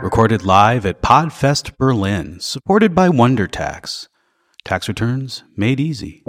Recorded 0.00 0.44
live 0.44 0.86
at 0.86 1.02
Podfest 1.02 1.76
Berlin, 1.76 2.38
supported 2.38 2.94
by 2.94 3.08
Wundertax. 3.08 4.06
Tax 4.64 4.86
returns 4.86 5.42
made 5.56 5.80
easy. 5.80 6.22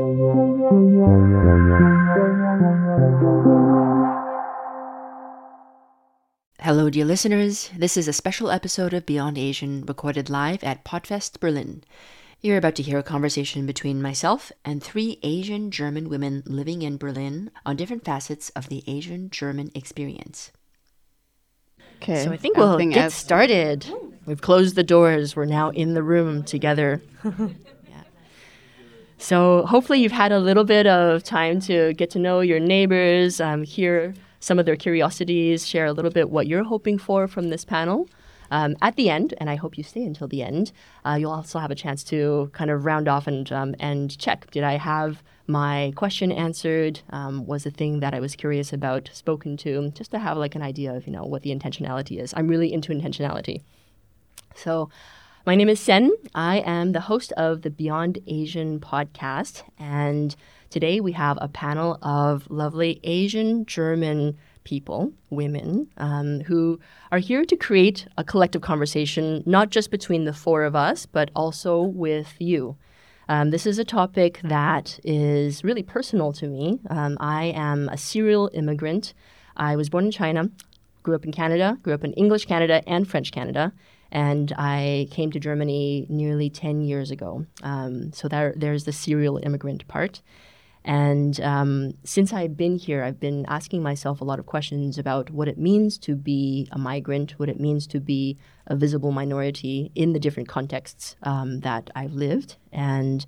Hello, 6.60 6.90
dear 6.90 7.06
listeners. 7.06 7.70
This 7.78 7.96
is 7.96 8.08
a 8.08 8.14
special 8.14 8.50
episode 8.50 8.96
of 8.96 9.06
Beyond 9.06 9.38
Asian 9.38 9.86
recorded 9.86 10.32
live 10.32 10.64
at 10.64 10.84
Podfest 10.84 11.40
Berlin. 11.40 11.84
You're 12.42 12.58
about 12.58 12.76
to 12.76 12.84
hear 12.84 13.00
a 13.00 13.04
conversation 13.04 13.66
between 13.66 14.02
myself 14.02 14.52
and 14.64 14.82
three 14.82 15.20
Asian 15.24 15.72
German 15.72 16.08
women 16.08 16.44
living 16.46 16.82
in 16.84 16.98
Berlin 16.98 17.50
on 17.66 17.76
different 17.76 18.06
facets 18.06 18.50
of 18.50 18.70
the 18.70 18.84
Asian 18.88 19.30
German 19.32 19.72
experience. 19.74 20.52
Okay. 22.02 22.24
So 22.24 22.32
I 22.32 22.38
think 22.38 22.56
we'll 22.58 22.74
Everything 22.74 22.92
get 22.92 23.06
else- 23.06 23.16
started. 23.16 23.92
We've 24.28 24.42
closed 24.42 24.76
the 24.76 24.84
doors. 24.84 25.36
We're 25.36 25.46
now 25.46 25.70
in 25.72 25.94
the 25.94 26.04
room 26.04 26.44
together. 26.44 27.02
Yeah. 27.90 28.04
So 29.18 29.66
hopefully 29.66 30.00
you've 30.02 30.12
had 30.12 30.32
a 30.32 30.40
little 30.40 30.64
bit 30.66 30.86
of 30.86 31.24
time 31.24 31.60
to 31.62 31.94
get 31.94 32.10
to 32.12 32.20
know 32.20 32.42
your 32.42 32.60
neighbors, 32.60 33.42
um, 33.42 33.64
hear 33.64 34.14
some 34.42 34.60
of 34.60 34.66
their 34.68 34.76
curiosities, 34.76 35.66
share 35.68 35.86
a 35.88 35.94
little 35.94 36.12
bit 36.12 36.30
what 36.30 36.46
you're 36.46 36.64
hoping 36.66 37.00
for 37.00 37.28
from 37.28 37.50
this 37.50 37.66
panel. 37.66 38.08
Um, 38.52 38.76
at 38.82 38.96
the 38.96 39.10
end, 39.10 39.34
and 39.38 39.50
I 39.50 39.56
hope 39.56 39.78
you 39.78 39.84
stay 39.84 40.04
until 40.04 40.28
the 40.28 40.44
end, 40.44 40.72
uh, 41.06 41.18
you'll 41.20 41.32
also 41.32 41.60
have 41.60 41.72
a 41.72 41.76
chance 41.76 42.04
to 42.06 42.50
kind 42.54 42.70
of 42.72 42.86
round 42.86 43.08
off 43.08 43.28
and 43.28 43.52
um, 43.52 43.76
and 43.80 44.18
check. 44.18 44.50
Did 44.52 44.64
I 44.64 44.78
have 44.78 45.24
my 45.48 45.94
question 45.96 46.32
answered? 46.32 47.02
Um, 47.10 47.46
was 47.46 47.64
the 47.64 47.72
thing 47.72 48.00
that 48.00 48.14
I 48.14 48.20
was 48.20 48.36
curious 48.36 48.74
about 48.74 49.10
spoken 49.14 49.58
to? 49.58 49.90
Just 49.92 50.12
to 50.12 50.20
have 50.20 50.38
like 50.38 50.56
an 50.56 50.62
idea 50.62 50.94
of 50.94 51.06
you 51.08 51.14
know 51.14 51.24
what 51.24 51.44
the 51.44 51.56
intentionality 51.56 52.22
is. 52.22 52.34
I'm 52.36 52.48
really 52.48 52.72
into 52.74 52.92
intentionality. 52.92 53.62
So, 54.56 54.90
my 55.46 55.56
name 55.56 55.70
is 55.70 55.80
Sen. 55.80 56.12
I 56.36 56.58
am 56.60 56.92
the 56.92 57.02
host 57.02 57.32
of 57.34 57.62
the 57.62 57.70
Beyond 57.70 58.20
Asian 58.28 58.80
podcast. 58.80 59.64
And 59.78 60.36
today 60.70 61.00
we 61.00 61.14
have 61.14 61.38
a 61.40 61.48
panel 61.48 62.00
of 62.02 62.50
lovely 62.50 63.00
Asian 63.04 63.66
German 63.66 64.38
people, 64.68 65.14
women, 65.30 65.88
um, 65.96 66.42
who 66.42 66.78
are 67.14 67.20
here 67.20 67.46
to 67.46 67.56
create 67.56 68.06
a 68.18 68.24
collective 68.24 68.62
conversation, 68.62 69.42
not 69.46 69.70
just 69.70 69.90
between 69.90 70.26
the 70.26 70.34
four 70.34 70.66
of 70.66 70.76
us, 70.76 71.06
but 71.06 71.32
also 71.34 71.82
with 71.82 72.36
you. 72.38 72.76
Um, 73.30 73.52
this 73.52 73.66
is 73.66 73.80
a 73.80 73.86
topic 73.86 74.42
that 74.44 75.00
is 75.06 75.64
really 75.64 75.84
personal 75.84 76.34
to 76.34 76.48
me. 76.48 76.80
Um, 76.90 77.18
I 77.22 77.46
am 77.56 77.88
a 77.88 77.98
serial 77.98 78.50
immigrant. 78.54 79.14
I 79.56 79.78
was 79.78 79.90
born 79.90 80.06
in 80.08 80.12
China, 80.12 80.50
grew 81.02 81.16
up 81.16 81.24
in 81.24 81.32
Canada, 81.32 81.78
grew 81.82 81.94
up 81.94 82.04
in 82.04 82.12
English 82.14 82.46
Canada 82.46 82.84
and 82.86 83.08
French 83.08 83.32
Canada, 83.32 83.72
and 84.12 84.52
I 84.58 85.08
came 85.12 85.32
to 85.32 85.40
Germany 85.40 86.08
nearly 86.10 86.50
10 86.50 86.82
years 86.82 87.10
ago. 87.10 87.46
Um, 87.64 88.12
so 88.12 88.28
there, 88.28 88.54
there's 88.58 88.84
the 88.84 88.92
serial 88.92 89.38
immigrant 89.38 89.88
part. 89.88 90.22
And 90.88 91.42
um, 91.42 91.96
since 92.06 92.32
I've 92.32 92.56
been 92.56 92.78
here, 92.78 93.04
I've 93.04 93.20
been 93.20 93.46
asking 93.50 93.84
myself 93.84 94.22
a 94.22 94.24
lot 94.24 94.40
of 94.40 94.46
questions 94.46 94.98
about 94.98 95.30
what 95.30 95.50
it 95.50 95.58
means 95.58 95.98
to 96.00 96.16
be 96.16 96.70
a 96.72 96.78
migrant, 96.78 97.32
what 97.32 97.50
it 97.50 97.60
means 97.60 97.88
to 97.88 98.00
be 98.00 98.38
a 98.68 98.76
visible 98.76 99.12
minority 99.12 99.92
in 99.96 100.14
the 100.14 100.20
different 100.20 100.48
contexts 100.48 101.18
um, 101.24 101.60
that 101.60 101.90
I've 101.94 102.14
lived. 102.14 102.56
And 102.72 103.26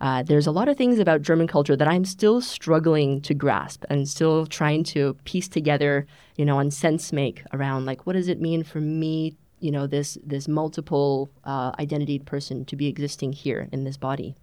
uh, 0.00 0.22
there's 0.22 0.46
a 0.46 0.50
lot 0.50 0.70
of 0.70 0.78
things 0.78 0.98
about 0.98 1.20
German 1.20 1.46
culture 1.46 1.76
that 1.76 1.86
I'm 1.86 2.06
still 2.06 2.40
struggling 2.40 3.20
to 3.20 3.34
grasp 3.34 3.84
and 3.90 4.08
still 4.08 4.46
trying 4.46 4.82
to 4.84 5.14
piece 5.24 5.48
together, 5.48 6.06
you 6.36 6.46
know, 6.46 6.60
and 6.60 6.72
sense 6.72 7.12
make 7.12 7.42
around 7.52 7.84
like 7.84 8.06
what 8.06 8.14
does 8.14 8.28
it 8.28 8.40
mean 8.40 8.64
for 8.64 8.80
me, 8.80 9.36
you 9.60 9.70
know, 9.70 9.86
this 9.86 10.16
this 10.24 10.48
multiple 10.48 11.30
uh, 11.44 11.72
identitied 11.78 12.24
person 12.24 12.64
to 12.64 12.74
be 12.74 12.86
existing 12.86 13.34
here 13.34 13.68
in 13.70 13.84
this 13.84 13.98
body. 13.98 14.34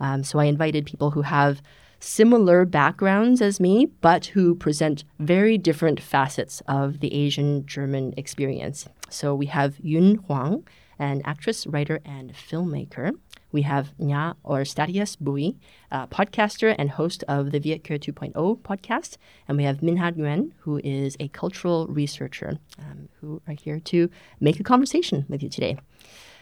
Um, 0.00 0.24
so 0.24 0.40
I 0.40 0.46
invited 0.46 0.84
people 0.84 1.12
who 1.12 1.22
have 1.22 1.62
similar 2.00 2.64
backgrounds 2.64 3.40
as 3.42 3.60
me, 3.60 3.86
but 4.00 4.26
who 4.26 4.54
present 4.54 5.04
very 5.18 5.58
different 5.58 6.00
facets 6.00 6.62
of 6.68 7.00
the 7.00 7.12
Asian 7.14 7.66
German 7.66 8.14
experience. 8.16 8.88
So 9.10 9.34
we 9.34 9.46
have 9.46 9.78
Yun 9.80 10.16
Huang, 10.26 10.66
an 10.98 11.22
actress, 11.24 11.66
writer, 11.66 12.00
and 12.04 12.32
filmmaker. 12.34 13.12
We 13.50 13.62
have 13.62 13.94
Nya 13.98 14.34
or 14.42 14.64
Stadius 14.64 15.16
Bui, 15.16 15.56
a 15.90 16.06
podcaster 16.06 16.74
and 16.78 16.90
host 16.90 17.24
of 17.26 17.50
the 17.50 17.58
Vietkieu 17.58 17.98
2.0 17.98 18.60
podcast. 18.60 19.16
And 19.46 19.56
we 19.56 19.64
have 19.64 19.82
Minha 19.82 20.12
Nguyen, 20.12 20.52
who 20.58 20.80
is 20.84 21.16
a 21.18 21.28
cultural 21.28 21.86
researcher, 21.86 22.58
um, 22.78 23.08
who 23.20 23.40
are 23.48 23.54
here 23.54 23.80
to 23.80 24.10
make 24.38 24.60
a 24.60 24.64
conversation 24.64 25.24
with 25.28 25.42
you 25.42 25.48
today. 25.48 25.78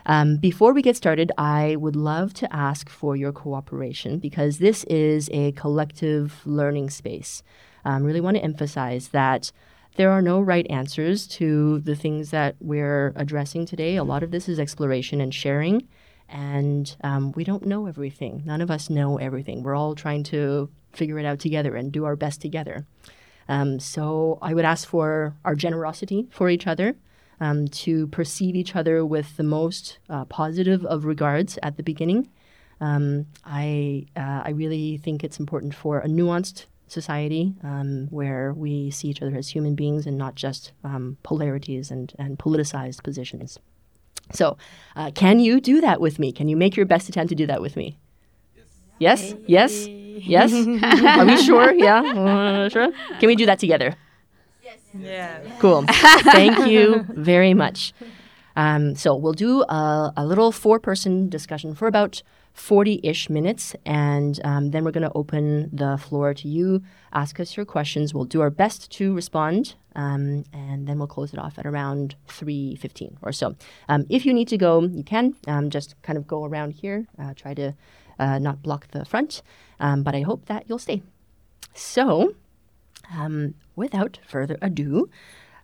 Um, 0.09 0.37
before 0.37 0.73
we 0.73 0.83
get 0.83 0.97
started, 0.97 1.33
I 1.37 1.75
would 1.77 1.97
love 1.97 2.33
to 2.35 2.53
ask 2.55 2.89
for 2.89 3.17
your 3.17 3.33
cooperation 3.33 4.21
because 4.21 4.59
this 4.59 4.85
is 4.85 5.29
a 5.33 5.51
collective 5.53 6.41
learning 6.45 6.91
space. 6.91 7.43
I 7.85 7.97
um, 7.97 8.05
really 8.05 8.21
want 8.21 8.37
to 8.37 8.43
emphasize 8.43 9.09
that 9.09 9.51
there 9.97 10.13
are 10.13 10.23
no 10.23 10.41
right 10.41 10.67
answers 10.71 11.27
to 11.27 11.81
the 11.81 11.97
things 11.97 12.31
that 12.31 12.55
we're 12.61 13.13
addressing 13.17 13.67
today. 13.67 13.97
A 13.97 14.05
lot 14.05 14.23
of 14.23 14.31
this 14.31 14.49
is 14.49 14.61
exploration 14.61 15.21
and 15.21 15.35
sharing, 15.35 15.89
and 16.29 16.97
um, 17.03 17.33
we 17.33 17.43
don't 17.43 17.67
know 17.67 17.87
everything. 17.87 18.43
None 18.45 18.61
of 18.61 18.71
us 18.71 18.89
know 18.89 19.17
everything. 19.17 19.65
We're 19.65 19.75
all 19.75 19.97
trying 19.97 20.23
to 20.25 20.71
figure 20.93 21.19
it 21.19 21.27
out 21.27 21.41
together 21.41 21.75
and 21.75 21.91
do 21.91 22.05
our 22.05 22.15
best 22.15 22.41
together. 22.41 22.87
Um, 23.49 23.81
so 23.81 24.39
I 24.41 24.55
would 24.55 24.65
ask 24.65 24.87
for 24.87 25.35
our 25.45 25.57
generosity 25.57 26.29
for 26.31 26.49
each 26.49 26.67
other 26.67 26.97
um, 27.41 27.69
to 27.69 28.07
perceive 28.09 28.55
each 28.57 28.75
other 28.75 29.05
with 29.05 29.37
the 29.37 29.43
most 29.43 29.99
uh, 30.09 30.25
positive 30.27 30.85
of 30.85 31.05
regards 31.05 31.59
at 31.63 31.77
the 31.77 31.83
beginning. 31.83 32.29
Um, 32.81 33.27
I 33.45 34.07
uh, 34.17 34.43
I 34.45 34.51
really 34.51 34.99
think 34.99 35.25
it's 35.25 35.41
important 35.41 35.75
for 35.75 35.99
a 36.01 36.09
nuanced 36.09 36.67
society 36.89 37.55
um, 37.63 38.07
where 38.11 38.53
we 38.53 38.91
see 38.91 39.09
each 39.09 39.23
other 39.23 39.37
as 39.37 39.49
human 39.49 39.75
beings 39.75 40.07
and 40.07 40.17
not 40.17 40.35
just 40.35 40.73
um, 40.85 41.17
polarities 41.23 41.91
and, 41.91 42.13
and 42.19 42.39
politicized 42.39 43.03
positions. 43.03 43.59
So, 44.33 44.57
uh, 44.95 45.11
can 45.15 45.39
you 45.39 45.61
do 45.61 45.81
that 45.81 46.01
with 46.01 46.19
me? 46.19 46.33
Can 46.33 46.49
you 46.49 46.57
make 46.57 46.77
your 46.77 46.87
best 46.87 47.09
attempt 47.09 47.29
to 47.31 47.35
do 47.35 47.47
that 47.47 47.61
with 47.61 47.77
me? 47.77 47.99
Yes. 48.99 49.35
Yes. 49.47 49.87
Yes. 49.87 50.53
yes? 50.53 50.53
Are 51.19 51.27
we 51.27 51.37
sure? 51.43 51.73
Yeah. 51.73 52.01
Uh, 52.01 52.69
sure. 52.69 52.91
Can 53.21 53.27
we 53.27 53.37
do 53.37 53.47
that 53.47 53.59
together? 53.59 53.95
Yeah. 55.01 55.41
Cool. 55.59 55.85
Thank 55.89 56.67
you 56.67 57.05
very 57.09 57.55
much. 57.55 57.93
Um, 58.57 58.95
so 58.95 59.15
we'll 59.15 59.35
do 59.35 59.63
a, 59.63 60.13
a 60.17 60.25
little 60.25 60.51
four-person 60.51 61.29
discussion 61.29 61.75
for 61.75 61.87
about 61.87 62.23
40-ish 62.57 63.29
minutes, 63.29 63.77
and 63.85 64.41
um, 64.45 64.71
then 64.71 64.83
we're 64.83 64.91
going 64.91 65.07
to 65.09 65.13
open 65.15 65.69
the 65.73 65.99
floor 65.99 66.33
to 66.33 66.49
you. 66.49 66.83
Ask 67.13 67.39
us 67.39 67.55
your 67.57 67.67
questions. 67.67 68.15
We'll 68.15 68.25
do 68.25 68.41
our 68.41 68.49
best 68.49 68.91
to 68.93 69.15
respond, 69.15 69.75
um, 69.95 70.45
and 70.55 70.87
then 70.89 70.99
we'll 70.99 71.07
close 71.07 71.35
it 71.35 71.39
off 71.39 71.59
at 71.59 71.67
around 71.67 72.17
3.15 72.29 73.19
or 73.21 73.33
so. 73.33 73.57
Um, 73.91 74.07
if 74.09 74.25
you 74.25 74.33
need 74.33 74.49
to 74.49 74.57
go, 74.57 74.83
you 74.83 75.05
can. 75.05 75.37
Um, 75.47 75.69
just 75.69 76.01
kind 76.01 76.17
of 76.17 76.27
go 76.27 76.45
around 76.45 76.73
here. 76.73 77.07
Uh, 77.19 77.35
try 77.35 77.53
to 77.53 77.75
uh, 78.19 78.39
not 78.39 78.63
block 78.63 78.89
the 78.89 79.05
front, 79.05 79.43
um, 79.79 80.03
but 80.03 80.15
I 80.15 80.23
hope 80.23 80.47
that 80.47 80.65
you'll 80.67 80.79
stay. 80.79 81.03
So 81.75 82.35
um, 83.15 83.55
without 83.75 84.19
further 84.27 84.59
ado, 84.63 85.09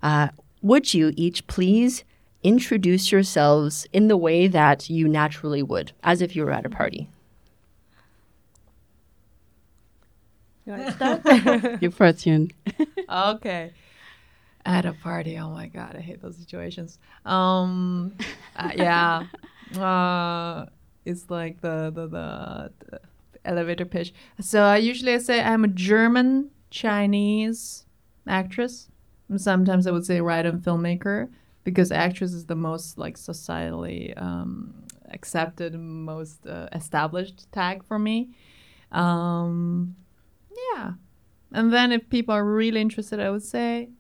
uh, 0.03 0.29
would 0.61 0.95
you 0.95 1.13
each 1.17 1.47
please 1.47 2.05
introduce 2.43 3.13
yourselves 3.13 3.87
in 3.93 4.09
the 4.09 4.17
way 4.17 4.47
that 4.47 4.91
you 4.91 5.09
naturally 5.09 5.63
would, 5.63 5.93
as 6.03 6.21
if 6.23 6.35
you 6.35 6.45
were 6.45 6.51
at 6.51 6.67
a 6.67 6.71
party? 6.71 7.09
You 10.65 11.91
first, 11.91 12.27
Yun. 12.27 12.51
Okay. 13.09 13.73
At 14.65 14.87
a 14.87 14.93
party, 14.93 15.39
oh 15.39 15.51
my 15.51 15.67
god, 15.67 15.97
I 15.97 16.01
hate 16.01 16.23
those 16.23 16.37
situations. 16.37 16.99
Um, 17.25 18.15
uh, 18.55 18.71
yeah, 18.77 19.25
uh, 19.77 20.67
it's 21.05 21.29
like 21.29 21.61
the, 21.61 21.91
the 21.93 22.07
the 22.07 22.73
the 22.79 23.01
elevator 23.45 23.85
pitch. 23.85 24.15
So 24.41 24.63
I 24.63 24.77
usually 24.77 25.19
say 25.19 25.43
I'm 25.43 25.65
a 25.65 25.69
German 25.69 26.51
Chinese 26.73 27.85
actress. 28.27 28.89
Sometimes 29.37 29.87
I 29.87 29.93
would 29.93 30.07
say 30.07 30.21
writer 30.21 30.49
and 30.49 30.63
filmmaker 30.63 31.29
because 31.65 31.93
actress 31.93 32.33
is 32.33 32.47
the 32.47 32.57
most 32.57 32.99
like 32.99 33.17
societally 33.17 34.21
um, 34.21 34.75
accepted, 35.11 35.75
most 35.79 36.47
uh, 36.47 36.69
established 36.73 37.51
tag 37.53 37.85
for 37.85 37.99
me. 37.99 38.31
Um, 38.91 39.95
yeah. 40.75 40.93
And 41.53 41.73
then 41.73 41.93
if 41.93 42.09
people 42.09 42.35
are 42.35 42.45
really 42.45 42.81
interested, 42.81 43.21
I 43.21 43.31
would 43.31 43.43
say 43.43 43.91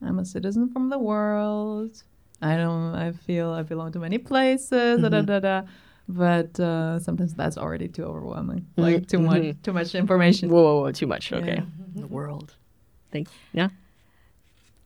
I'm 0.00 0.18
a 0.18 0.24
citizen 0.24 0.70
from 0.70 0.88
the 0.88 0.98
world. 0.98 2.02
I 2.40 2.56
don't. 2.56 2.94
I 2.94 3.12
feel 3.12 3.50
I 3.50 3.62
belong 3.62 3.92
to 3.92 3.98
many 3.98 4.18
places. 4.18 5.02
Da, 5.02 5.08
da, 5.08 5.20
da, 5.20 5.40
da. 5.40 5.62
But 6.08 6.58
uh, 6.58 6.98
sometimes 6.98 7.34
that's 7.34 7.56
already 7.56 7.88
too 7.88 8.04
overwhelming. 8.04 8.60
Mm-hmm. 8.60 8.80
Like 8.82 9.08
too 9.08 9.18
much, 9.18 9.42
mm-hmm. 9.42 9.62
too 9.62 9.72
much 9.72 9.94
information. 9.94 10.50
Whoa, 10.50 10.62
whoa, 10.62 10.80
whoa, 10.82 10.92
too 10.92 11.06
much. 11.06 11.32
Okay. 11.32 11.56
Yeah. 11.58 11.64
The 11.94 12.06
world. 12.06 12.54
Thanks. 13.12 13.30
Yeah. 13.52 13.68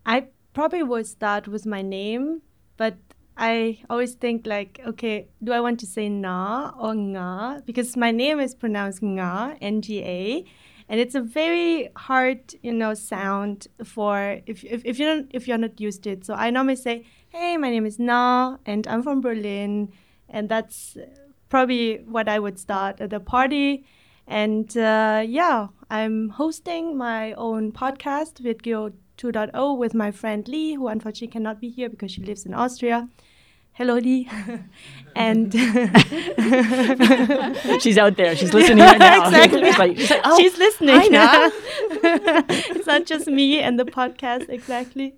I 0.04 0.26
probably 0.52 0.82
would 0.82 1.06
start 1.06 1.48
with 1.48 1.66
my 1.66 1.82
name, 1.82 2.42
but 2.76 2.96
I 3.36 3.80
always 3.90 4.14
think 4.14 4.46
like, 4.46 4.80
okay, 4.86 5.28
do 5.42 5.52
I 5.52 5.60
want 5.60 5.80
to 5.80 5.86
say 5.86 6.08
na 6.08 6.72
or 6.78 6.92
nga? 6.94 7.62
Because 7.66 7.96
my 7.96 8.10
name 8.10 8.40
is 8.40 8.54
pronounced 8.54 9.02
nga, 9.02 9.56
N-G-A, 9.60 10.44
and 10.88 11.00
it's 11.00 11.14
a 11.14 11.20
very 11.20 11.90
hard, 11.96 12.54
you 12.62 12.72
know, 12.72 12.94
sound 12.94 13.66
for 13.84 14.40
if, 14.46 14.64
if, 14.64 14.82
if 14.84 14.98
you 14.98 15.06
don't 15.06 15.30
if 15.34 15.48
you're 15.48 15.58
not 15.58 15.80
used 15.80 16.04
to 16.04 16.10
it. 16.10 16.24
So 16.24 16.34
I 16.34 16.50
normally 16.50 16.76
say, 16.76 17.04
hey, 17.28 17.56
my 17.56 17.70
name 17.70 17.84
is 17.84 17.98
Na, 17.98 18.56
and 18.64 18.86
I'm 18.86 19.02
from 19.02 19.20
Berlin, 19.20 19.92
and 20.28 20.48
that's 20.48 20.96
probably 21.48 21.98
what 21.98 22.28
I 22.28 22.38
would 22.38 22.58
start 22.58 23.00
at 23.00 23.10
the 23.10 23.20
party. 23.20 23.84
And 24.26 24.76
uh, 24.76 25.22
yeah, 25.26 25.68
I'm 25.90 26.30
hosting 26.30 26.96
my 26.96 27.32
own 27.34 27.72
podcast, 27.72 28.40
Vietkieu 28.40 28.90
2.0, 29.18 29.78
with 29.78 29.94
my 29.94 30.10
friend 30.10 30.46
Lee, 30.48 30.74
who 30.74 30.88
unfortunately 30.88 31.28
cannot 31.28 31.60
be 31.60 31.68
here 31.68 31.88
because 31.88 32.10
she 32.10 32.22
lives 32.22 32.44
in 32.44 32.54
Austria. 32.54 33.08
Hello, 33.72 33.98
Lee. 33.98 34.28
and 35.16 35.52
she's 37.82 37.98
out 37.98 38.16
there. 38.16 38.34
She's 38.34 38.54
listening 38.54 38.78
right 38.78 38.98
now. 38.98 39.26
exactly. 39.38 39.64
She's 39.64 39.78
like, 39.78 39.98
she's, 39.98 40.10
like, 40.10 40.20
oh, 40.24 40.38
she's 40.38 40.58
listening. 40.58 40.96
hi, 40.96 41.06
Na. 41.08 41.50
it's 42.48 42.86
not 42.86 43.04
just 43.04 43.26
me 43.26 43.60
and 43.60 43.78
the 43.78 43.84
podcast, 43.84 44.48
exactly. 44.48 45.14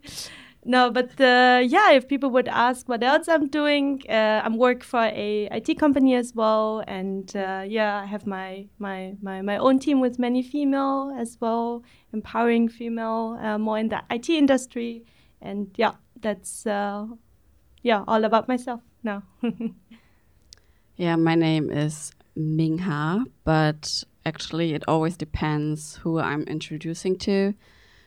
No, 0.69 0.91
but 0.91 1.19
uh, 1.19 1.63
yeah, 1.65 1.93
if 1.93 2.09
people 2.09 2.29
would 2.33 2.47
ask 2.47 2.91
what 2.91 3.03
else 3.03 3.27
I'm 3.27 3.47
doing, 3.47 4.03
uh, 4.07 4.43
I'm 4.45 4.59
work 4.59 4.85
for 4.85 5.01
a 5.01 5.49
IT 5.51 5.79
company 5.79 6.15
as 6.15 6.35
well, 6.35 6.85
and 6.87 7.35
uh, 7.35 7.65
yeah, 7.67 8.03
I 8.03 8.05
have 8.05 8.27
my, 8.27 8.67
my 8.79 9.15
my 9.23 9.41
my 9.41 9.57
own 9.57 9.79
team 9.79 9.99
with 9.99 10.19
many 10.19 10.43
female 10.43 11.17
as 11.19 11.39
well, 11.41 11.83
empowering 12.13 12.69
female 12.69 13.39
uh, 13.41 13.57
more 13.57 13.79
in 13.79 13.89
the 13.89 14.03
IT 14.11 14.29
industry, 14.29 15.07
and 15.41 15.71
yeah, 15.77 15.95
that's 16.21 16.67
uh, 16.67 17.07
yeah 17.83 18.05
all 18.07 18.25
about 18.25 18.47
myself 18.47 18.83
now. 19.03 19.23
Yeah, 20.99 21.15
my 21.15 21.37
name 21.37 21.71
is 21.71 22.11
Ming 22.35 22.79
Ha, 22.79 23.23
but 23.45 24.03
actually 24.27 24.75
it 24.75 24.83
always 24.89 25.17
depends 25.17 25.95
who 26.03 26.19
I'm 26.19 26.43
introducing 26.43 27.17
to. 27.19 27.55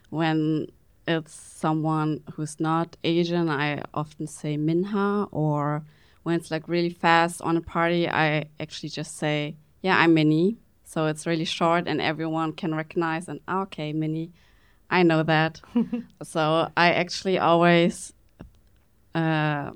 When 0.10 0.68
it's 1.08 1.34
someone 1.34 2.24
who's 2.34 2.60
not 2.60 2.98
Asian, 3.04 3.50
I 3.50 3.84
often 3.94 4.28
say 4.28 4.58
Minha, 4.58 5.28
or 5.32 5.84
when 6.24 6.36
it's 6.36 6.52
like 6.52 6.68
really 6.68 6.90
fast 6.90 7.42
on 7.42 7.58
a 7.58 7.62
party, 7.62 8.08
I 8.08 8.46
actually 8.60 8.90
just 8.90 9.18
say, 9.18 9.56
yeah, 9.82 9.98
I'm 9.98 10.14
Minnie. 10.14 10.58
So 10.84 11.08
it's 11.08 11.26
really 11.26 11.46
short 11.46 11.88
and 11.88 12.02
everyone 12.02 12.52
can 12.54 12.76
recognize 12.76 13.28
and 13.30 13.40
"Ah, 13.48 13.62
okay, 13.62 13.94
Minnie, 13.94 14.32
I 14.90 15.04
know 15.04 15.24
that. 15.24 15.62
so 16.24 16.70
I 16.76 16.92
actually 16.92 17.40
always, 17.40 18.14
uh, 19.16 19.72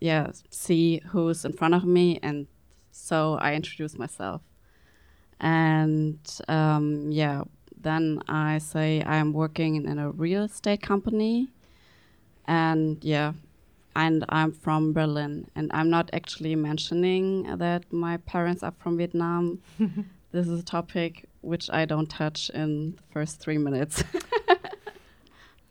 yeah, 0.00 0.30
see 0.50 1.02
who's 1.08 1.44
in 1.44 1.52
front 1.52 1.74
of 1.74 1.84
me 1.84 2.18
and 2.22 2.46
so 2.90 3.34
I 3.34 3.54
introduce 3.54 3.98
myself. 3.98 4.40
And 5.40 6.18
um, 6.48 7.10
yeah, 7.12 7.42
then 7.84 8.20
I 8.28 8.58
say 8.58 9.02
I'm 9.06 9.32
working 9.32 9.76
in 9.76 9.98
a 9.98 10.10
real 10.10 10.42
estate 10.42 10.82
company. 10.82 11.48
And 12.46 13.02
yeah, 13.02 13.32
and 13.94 14.24
I'm 14.28 14.52
from 14.52 14.92
Berlin. 14.92 15.46
And 15.54 15.70
I'm 15.72 15.88
not 15.88 16.10
actually 16.12 16.56
mentioning 16.56 17.56
that 17.56 17.84
my 17.92 18.16
parents 18.18 18.62
are 18.62 18.74
from 18.78 18.98
Vietnam. 18.98 19.60
this 20.32 20.48
is 20.48 20.60
a 20.60 20.64
topic 20.64 21.28
which 21.40 21.70
I 21.70 21.84
don't 21.84 22.10
touch 22.10 22.50
in 22.50 22.96
the 22.96 23.02
first 23.12 23.40
three 23.40 23.58
minutes. 23.58 24.02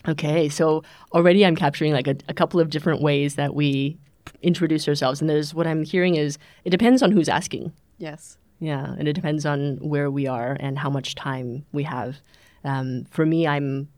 Okay, 0.06 0.50
so 0.50 0.84
already 1.14 1.46
I'm 1.46 1.56
capturing 1.56 1.94
like 1.94 2.08
a, 2.08 2.16
a 2.28 2.34
couple 2.34 2.60
of 2.60 2.70
different 2.70 3.02
ways 3.02 3.36
that 3.36 3.56
we 3.56 3.98
introduce 4.42 4.88
ourselves, 4.88 5.22
and 5.22 5.30
there's 5.30 5.54
what 5.54 5.66
I'm 5.66 5.86
hearing 5.86 6.16
is 6.16 6.38
it 6.66 6.72
depends 6.72 7.02
on 7.02 7.12
who's 7.12 7.30
asking. 7.30 7.72
yes. 7.98 8.38
Yeah, 8.60 8.94
and 8.98 9.08
it 9.08 9.14
depends 9.14 9.46
on 9.46 9.78
where 9.78 10.10
we 10.10 10.28
are 10.28 10.56
and 10.60 10.80
how 10.80 10.90
much 10.90 11.16
time 11.16 11.66
we 11.72 11.84
have. 11.84 12.18
Um, 12.64 13.06
for 13.10 13.26
me, 13.26 13.46
I'm 13.46 13.90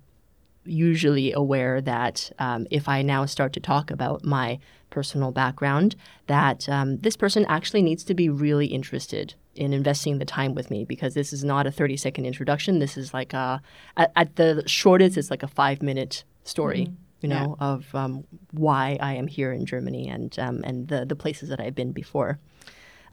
usually 0.66 1.32
aware 1.32 1.82
that 1.82 2.32
um, 2.40 2.66
if 2.72 2.90
I 2.90 3.02
now 3.02 3.26
start 3.26 3.54
to 3.54 3.60
talk 3.60 3.92
about 3.92 4.26
my 4.26 4.60
personal 4.90 5.32
background, 5.32 5.96
that 6.28 6.68
um, 6.70 6.98
this 6.98 7.16
person 7.16 7.46
actually 7.46 7.82
needs 7.82 8.04
to 8.06 8.14
be 8.14 8.30
really 8.30 8.68
interested 8.68 9.36
in 9.56 9.74
investing 9.74 10.18
the 10.18 10.26
time 10.26 10.54
with 10.54 10.70
me 10.70 10.84
because 10.84 11.14
this 11.14 11.32
is 11.32 11.44
not 11.44 11.68
a 11.68 11.72
30 11.72 11.98
second 11.98 12.26
introduction. 12.26 12.80
This 12.80 12.98
is 12.98 13.14
like 13.14 13.34
a, 13.34 13.62
at, 13.98 14.12
at 14.16 14.36
the 14.36 14.64
shortest, 14.66 15.18
it's 15.18 15.30
like 15.30 15.44
a 15.44 15.48
five 15.48 15.82
minute 15.82 16.24
story. 16.44 16.90
You 17.22 17.30
know 17.30 17.56
of 17.60 17.96
um, 17.96 18.24
why 18.52 19.00
I 19.02 19.14
am 19.14 19.26
here 19.26 19.52
in 19.52 19.66
Germany 19.66 20.10
and 20.10 20.38
um, 20.38 20.62
and 20.64 20.88
the 20.90 21.06
the 21.06 21.16
places 21.16 21.50
that 21.50 21.60
I've 21.60 21.74
been 21.74 21.92
before. 21.92 22.38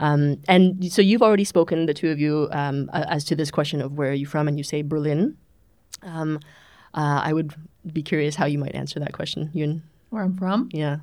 Um, 0.02 0.38
and 0.48 0.92
so 0.92 1.00
you've 1.00 1.22
already 1.22 1.44
spoken, 1.44 1.86
the 1.86 1.94
two 1.94 2.10
of 2.10 2.18
you, 2.18 2.48
um, 2.50 2.90
as 2.92 3.24
to 3.26 3.36
this 3.36 3.52
question 3.52 3.80
of 3.80 3.96
where 3.96 4.10
are 4.10 4.14
you 4.14 4.26
from, 4.26 4.48
and 4.48 4.58
you 4.58 4.64
say 4.64 4.82
Berlin. 4.82 5.36
Um, 6.02 6.40
uh, 6.92 7.20
I 7.22 7.32
would 7.32 7.54
be 7.92 8.02
curious 8.02 8.34
how 8.34 8.46
you 8.46 8.58
might 8.58 8.74
answer 8.74 8.98
that 8.98 9.12
question, 9.12 9.50
Yun. 9.54 9.82
Where 10.10 10.24
I'm 10.24 10.36
from? 10.36 10.68
Yeah. 10.72 10.98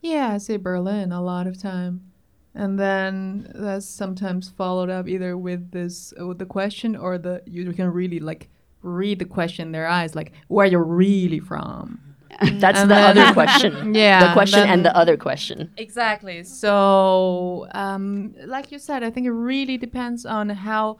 Yeah, 0.00 0.32
I 0.32 0.38
say 0.38 0.56
Berlin 0.56 1.12
a 1.12 1.22
lot 1.22 1.46
of 1.46 1.60
time. 1.60 2.10
And 2.54 2.78
then 2.78 3.50
that's 3.54 3.86
sometimes 3.86 4.48
followed 4.48 4.88
up 4.88 5.06
either 5.08 5.36
with 5.36 5.72
this 5.72 6.14
uh, 6.18 6.26
with 6.26 6.38
the 6.38 6.46
question 6.46 6.94
or 6.94 7.18
the 7.18 7.42
you 7.46 7.70
can 7.72 7.92
really 7.92 8.20
like 8.20 8.48
read 8.82 9.18
the 9.18 9.24
question 9.24 9.68
in 9.68 9.72
their 9.72 9.88
eyes 9.88 10.14
like 10.14 10.32
where 10.46 10.66
are 10.66 10.70
you're 10.70 10.84
really 10.84 11.40
from. 11.40 12.13
That's 12.60 12.80
And 12.80 12.90
the 12.90 12.94
then- 12.94 13.18
other 13.18 13.32
question. 13.40 13.94
Yeah, 13.94 14.26
The 14.28 14.32
question 14.32 14.60
then- 14.60 14.70
and 14.70 14.84
the 14.84 14.96
other 14.96 15.16
question. 15.16 15.70
Exactly. 15.76 16.42
So, 16.44 17.66
um, 17.72 18.34
like 18.46 18.72
you 18.72 18.78
said, 18.78 19.02
I 19.02 19.10
think 19.10 19.26
it 19.26 19.32
really 19.32 19.76
depends 19.78 20.24
on 20.26 20.48
how 20.50 20.98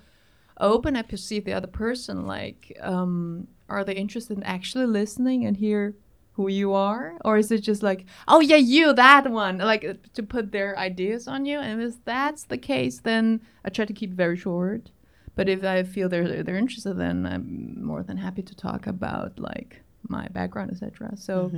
open 0.61 0.97
I 0.97 1.03
perceive 1.03 1.45
the 1.45 1.53
other 1.53 1.67
person. 1.67 2.27
Like, 2.27 2.77
um, 2.81 3.49
are 3.69 3.85
they 3.85 3.95
interested 3.95 4.37
in 4.37 4.43
actually 4.45 4.87
listening 4.87 5.45
and 5.47 5.57
hear 5.57 5.95
who 6.33 6.49
you 6.49 6.73
are, 6.73 7.17
or 7.25 7.39
is 7.39 7.51
it 7.53 7.59
just 7.63 7.83
like, 7.83 8.05
oh 8.27 8.41
yeah, 8.41 8.57
you 8.57 8.93
that 8.93 9.31
one, 9.31 9.59
like 9.59 9.85
to 10.15 10.23
put 10.23 10.51
their 10.51 10.77
ideas 10.79 11.29
on 11.29 11.47
you? 11.47 11.59
And 11.61 11.81
if 11.81 12.05
that's 12.05 12.45
the 12.45 12.59
case, 12.59 12.99
then 13.01 13.41
I 13.65 13.69
try 13.71 13.85
to 13.85 13.93
keep 13.93 14.11
very 14.13 14.37
short. 14.37 14.91
But 15.37 15.49
if 15.49 15.63
I 15.65 15.83
feel 15.85 16.09
they're 16.09 16.43
they're 16.43 16.57
interested, 16.57 16.95
then 16.95 17.25
I'm 17.27 17.85
more 17.85 18.03
than 18.03 18.17
happy 18.17 18.43
to 18.43 18.55
talk 18.55 18.87
about 18.89 19.39
like 19.39 19.83
my 20.09 20.29
background, 20.29 20.71
etc. 20.71 21.17
So, 21.17 21.51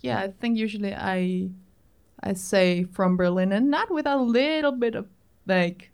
yeah, 0.00 0.18
I 0.20 0.28
think 0.28 0.58
usually 0.58 0.94
I 0.94 1.50
I 2.22 2.32
say 2.32 2.84
from 2.84 3.16
Berlin 3.16 3.52
and 3.52 3.70
not 3.70 3.90
with 3.90 4.06
a 4.06 4.16
little 4.16 4.72
bit 4.72 4.94
of 4.94 5.06
like 5.46 5.90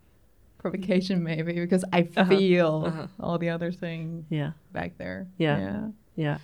provocation 0.58 1.22
maybe 1.22 1.52
because 1.54 1.84
I 1.92 2.04
feel 2.04 2.84
uh-huh. 2.86 3.06
all 3.20 3.38
the 3.38 3.50
other 3.50 3.72
thing 3.72 4.26
Yeah. 4.30 4.52
back 4.72 4.96
there. 4.96 5.26
Yeah. 5.36 5.58
Yeah. 5.58 5.88
Yeah. 6.14 6.38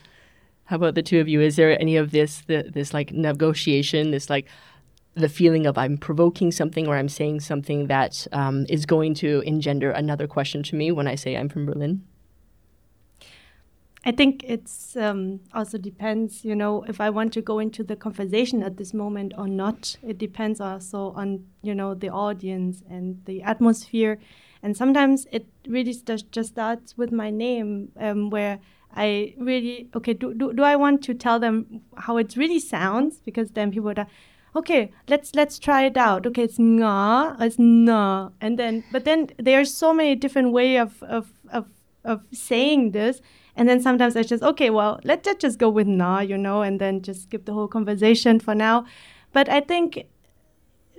How 0.65 0.77
about 0.77 0.95
the 0.95 1.03
two 1.03 1.21
of 1.21 1.29
you? 1.29 1.41
Is 1.41 1.57
there 1.57 1.81
any 1.81 1.97
of 1.97 2.11
this, 2.11 2.43
the, 2.47 2.69
this 2.71 2.93
like 2.93 3.13
negotiation, 3.13 4.11
this 4.11 4.29
like 4.29 4.47
the 5.15 5.29
feeling 5.29 5.67
of 5.67 5.79
I'm 5.79 5.97
provoking 5.97 6.51
something 6.53 6.87
or 6.87 6.97
I'm 6.97 7.09
saying 7.09 7.41
something 7.41 7.87
that 7.87 8.27
um, 8.33 8.67
is 8.69 8.85
going 8.85 9.15
to 9.15 9.43
engender 9.47 9.91
another 9.91 10.27
question 10.27 10.63
to 10.65 10.77
me 10.77 10.93
when 10.93 11.07
I 11.07 11.15
say 11.15 11.37
I'm 11.37 11.49
from 11.49 11.65
Berlin? 11.65 12.03
I 14.05 14.13
think 14.13 14.45
it's 14.45 14.97
um, 14.97 15.41
also 15.53 15.77
depends, 15.77 16.45
you 16.45 16.55
know, 16.55 16.85
if 16.89 17.01
I 17.01 17.11
want 17.11 17.33
to 17.35 17.43
go 17.43 17.59
into 17.59 17.83
the 17.83 17.97
conversation 17.97 18.63
at 18.63 18.77
this 18.77 18.95
moment 18.95 19.33
or 19.37 19.49
not. 19.49 19.97
It 20.03 20.19
depends 20.19 20.61
also 20.61 21.13
on, 21.17 21.45
you 21.63 21.75
know, 21.75 21.95
the 21.95 22.09
audience 22.09 22.83
and 22.89 23.21
the 23.25 23.43
atmosphere. 23.43 24.19
And 24.63 24.77
sometimes 24.77 25.27
it 25.33 25.47
really 25.67 25.93
st- 25.93 26.31
just 26.31 26.51
starts 26.51 26.97
with 26.97 27.13
my 27.13 27.31
name, 27.31 27.91
um, 27.99 28.31
where 28.31 28.61
I 28.95 29.35
really, 29.39 29.89
okay, 29.95 30.15
do, 30.15 30.33
do, 30.33 30.53
do 30.53 30.63
I 30.63 30.77
want 30.77 31.03
to 31.05 31.15
tell 31.15 31.39
them 31.39 31.83
how 31.97 32.17
it 32.17 32.37
really 32.37 32.61
sounds? 32.61 33.21
Because 33.25 33.51
then 33.51 33.71
people 33.71 33.87
would, 33.87 33.99
uh, 33.99 34.07
okay, 34.57 34.91
let's 35.09 35.35
let's 35.35 35.59
try 35.59 35.85
it 35.85 35.97
out. 35.97 36.27
Okay, 36.27 36.45
it's 36.45 36.59
nga, 36.59 37.37
it's 37.41 37.59
na, 37.59 38.31
and 38.41 38.59
then 38.59 38.85
but 38.91 39.05
then 39.05 39.29
there 39.39 39.61
are 39.61 39.65
so 39.65 39.93
many 39.93 40.15
different 40.15 40.53
way 40.53 40.77
of 40.79 41.03
of 41.03 41.33
of 41.53 41.67
of 42.05 42.23
saying 42.33 42.93
this. 42.93 43.21
And 43.59 43.69
then 43.69 43.81
sometimes 43.81 44.15
I 44.17 44.23
just, 44.23 44.43
okay, 44.43 44.71
well, 44.71 45.01
let's 45.05 45.29
just- 45.41 45.59
go 45.59 45.69
with 45.69 45.89
na, 45.89 46.21
you 46.21 46.39
know, 46.39 46.63
and 46.63 46.81
then 46.81 47.03
just 47.03 47.25
skip 47.25 47.45
the 47.45 47.53
whole 47.53 47.67
conversation 47.69 48.39
for 48.39 48.55
now. 48.55 48.85
But 49.33 49.49
I 49.49 49.61
think 49.61 50.07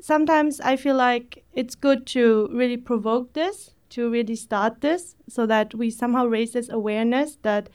sometimes 0.01 0.59
I 0.59 0.75
feel 0.75 0.95
like 0.95 1.43
it's 1.53 1.75
good 1.75 2.05
to 2.07 2.49
really 2.51 2.77
provoke 2.77 3.31
this, 3.33 3.75
to 3.91 4.11
really 4.11 4.35
start 4.35 4.81
this, 4.81 5.15
so 5.27 5.45
that 5.45 5.73
we 5.73 5.89
somehow 5.89 6.25
raise 6.25 6.51
this 6.51 6.69
awareness 6.69 7.37
that, 7.43 7.69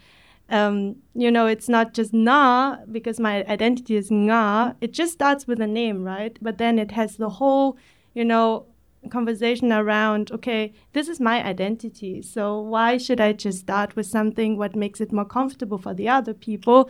um, 0.50 0.96
you 1.14 1.30
know, 1.30 1.46
it's 1.46 1.68
not 1.68 1.94
just 1.94 2.12
na 2.12 2.76
because 2.92 3.18
my 3.18 3.44
identity 3.46 3.96
is 3.96 4.10
nga. 4.10 4.76
It 4.82 4.92
just 4.92 5.12
starts 5.12 5.46
with 5.46 5.60
a 5.60 5.66
name, 5.66 6.04
right? 6.04 6.36
But 6.42 6.58
then 6.58 6.78
it 6.78 6.92
has 6.92 7.16
the 7.16 7.30
whole, 7.40 7.78
you 8.14 8.24
know, 8.24 8.66
conversation 9.10 9.72
around 9.72 10.30
okay 10.30 10.72
this 10.92 11.08
is 11.08 11.20
my 11.20 11.44
identity 11.44 12.22
so 12.22 12.60
why 12.60 12.96
should 12.96 13.20
i 13.20 13.32
just 13.32 13.60
start 13.60 13.94
with 13.96 14.06
something 14.06 14.56
what 14.56 14.74
makes 14.74 15.00
it 15.00 15.12
more 15.12 15.24
comfortable 15.24 15.78
for 15.78 15.94
the 15.94 16.08
other 16.08 16.34
people 16.34 16.88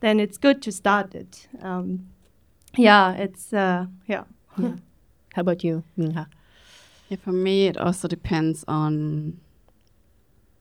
then 0.00 0.20
it's 0.20 0.38
good 0.38 0.62
to 0.62 0.72
start 0.72 1.14
it. 1.14 1.48
Um, 1.62 2.08
yeah, 2.76 3.12
it's 3.12 3.52
uh, 3.52 3.86
yeah. 4.06 4.24
How 5.34 5.40
about 5.40 5.64
you, 5.64 5.82
Mingha? 5.98 6.26
Yeah, 7.08 7.16
for 7.22 7.32
me, 7.32 7.66
it 7.66 7.76
also 7.76 8.08
depends 8.08 8.64
on 8.66 9.40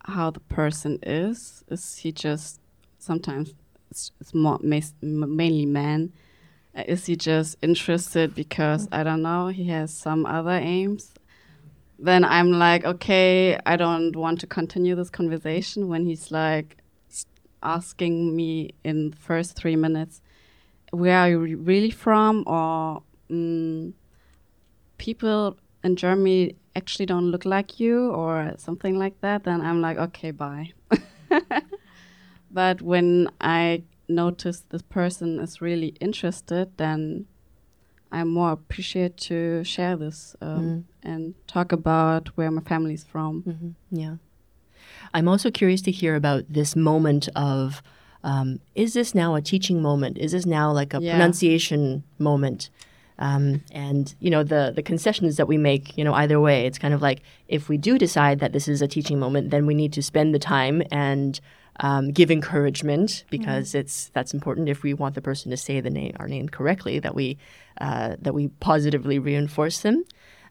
how 0.05 0.31
the 0.31 0.39
person 0.41 0.99
is. 1.03 1.63
Is 1.69 1.97
he 1.97 2.11
just 2.11 2.59
sometimes 2.99 3.53
it's, 3.89 4.11
it's 4.21 4.33
more 4.33 4.59
mainly 4.61 5.65
man? 5.65 6.13
Is 6.87 7.05
he 7.05 7.15
just 7.15 7.57
interested 7.61 8.35
because 8.35 8.87
I 8.91 9.03
don't 9.03 9.21
know 9.21 9.47
he 9.47 9.65
has 9.69 9.93
some 9.93 10.25
other 10.25 10.51
aims? 10.51 11.13
Then 11.97 12.25
I'm 12.25 12.51
like, 12.51 12.83
okay, 12.83 13.57
I 13.65 13.77
don't 13.77 14.15
want 14.15 14.41
to 14.41 14.47
continue 14.47 14.95
this 14.95 15.09
conversation 15.09 15.87
when 15.87 16.05
he's 16.05 16.31
like 16.31 16.77
asking 17.63 18.35
me 18.35 18.71
in 18.83 19.11
the 19.11 19.17
first 19.17 19.55
three 19.55 19.75
minutes, 19.75 20.21
where 20.91 21.17
are 21.17 21.29
you 21.29 21.39
re- 21.39 21.55
really 21.55 21.91
from, 21.91 22.43
or. 22.45 23.03
Mm, 23.29 23.93
people 24.97 25.57
in 25.83 25.95
Germany 25.95 26.55
actually 26.75 27.05
don't 27.05 27.31
look 27.31 27.45
like 27.45 27.79
you 27.79 28.09
or 28.11 28.53
something 28.57 28.97
like 28.97 29.19
that, 29.21 29.43
then 29.43 29.61
I'm 29.61 29.81
like, 29.81 29.97
okay, 29.97 30.31
bye. 30.31 30.73
but 32.51 32.81
when 32.81 33.29
I 33.39 33.83
notice 34.07 34.63
this 34.69 34.81
person 34.81 35.39
is 35.39 35.61
really 35.61 35.95
interested, 35.99 36.77
then 36.77 37.25
I'm 38.11 38.29
more 38.29 38.51
appreciate 38.51 39.17
to 39.17 39.63
share 39.63 39.95
this 39.97 40.35
um, 40.41 40.85
and 41.03 41.33
talk 41.47 41.71
about 41.71 42.29
where 42.35 42.51
my 42.51 42.61
family's 42.61 43.03
from. 43.03 43.41
hmm 43.41 43.69
Yeah. 43.91 44.15
I'm 45.13 45.27
also 45.27 45.51
curious 45.51 45.81
to 45.83 45.91
hear 45.91 46.15
about 46.15 46.43
this 46.49 46.75
moment 46.75 47.27
of 47.35 47.81
um, 48.23 48.59
is 48.73 48.93
this 48.93 49.13
now 49.13 49.35
a 49.35 49.41
teaching 49.41 49.81
moment? 49.81 50.17
Is 50.17 50.31
this 50.31 50.45
now 50.45 50.71
like 50.71 50.93
a 50.93 50.99
Yeah. 50.99 51.11
pronunciation 51.11 52.03
moment? 52.17 52.69
Um, 53.17 53.61
and 53.71 54.13
you 54.19 54.29
know 54.29 54.43
the 54.43 54.73
the 54.75 54.83
concessions 54.83 55.37
that 55.37 55.47
we 55.47 55.57
make, 55.57 55.97
you 55.97 56.03
know, 56.03 56.13
either 56.13 56.39
way, 56.39 56.65
it's 56.65 56.77
kind 56.77 56.93
of 56.93 57.01
like 57.01 57.21
if 57.47 57.69
we 57.69 57.77
do 57.77 57.97
decide 57.97 58.39
that 58.39 58.51
this 58.51 58.67
is 58.67 58.81
a 58.81 58.87
teaching 58.87 59.19
moment, 59.19 59.51
then 59.51 59.65
we 59.65 59.73
need 59.73 59.93
to 59.93 60.01
spend 60.01 60.33
the 60.33 60.39
time 60.39 60.81
and 60.91 61.39
um, 61.79 62.11
give 62.11 62.31
encouragement 62.31 63.25
because 63.29 63.75
it's 63.75 64.09
that's 64.09 64.33
important 64.33 64.69
if 64.69 64.83
we 64.83 64.93
want 64.93 65.15
the 65.15 65.21
person 65.21 65.51
to 65.51 65.57
say 65.57 65.81
the 65.81 65.89
name 65.89 66.13
our 66.19 66.27
name 66.27 66.47
correctly 66.47 66.99
that 66.99 67.15
we 67.15 67.37
uh, 67.81 68.15
that 68.21 68.33
we 68.33 68.47
positively 68.59 69.19
reinforce 69.19 69.79
them. 69.79 70.03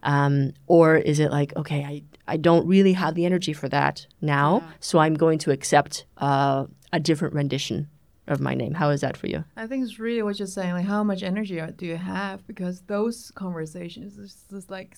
Um, 0.03 0.53
or 0.67 0.97
is 0.97 1.19
it 1.19 1.31
like, 1.31 1.55
okay, 1.55 1.83
I, 1.83 2.03
I 2.27 2.37
don't 2.37 2.67
really 2.67 2.93
have 2.93 3.15
the 3.15 3.25
energy 3.25 3.53
for 3.53 3.67
that 3.69 4.05
now, 4.21 4.63
so 4.79 4.99
I'm 4.99 5.15
going 5.15 5.39
to 5.39 5.51
accept 5.51 6.05
uh, 6.17 6.67
a 6.93 6.99
different 6.99 7.33
rendition 7.33 7.89
of 8.27 8.39
my 8.39 8.53
name? 8.53 8.75
How 8.75 8.91
is 8.91 9.01
that 9.01 9.17
for 9.17 9.25
you? 9.25 9.43
I 9.57 9.65
think 9.65 9.83
it's 9.83 9.99
really 9.99 10.21
what 10.21 10.37
you're 10.37 10.47
saying. 10.47 10.73
Like, 10.73 10.85
how 10.85 11.03
much 11.03 11.23
energy 11.23 11.59
do 11.75 11.85
you 11.87 11.97
have? 11.97 12.45
Because 12.45 12.81
those 12.81 13.31
conversations, 13.31 14.15
there's 14.15 14.43
just 14.51 14.69
like, 14.69 14.95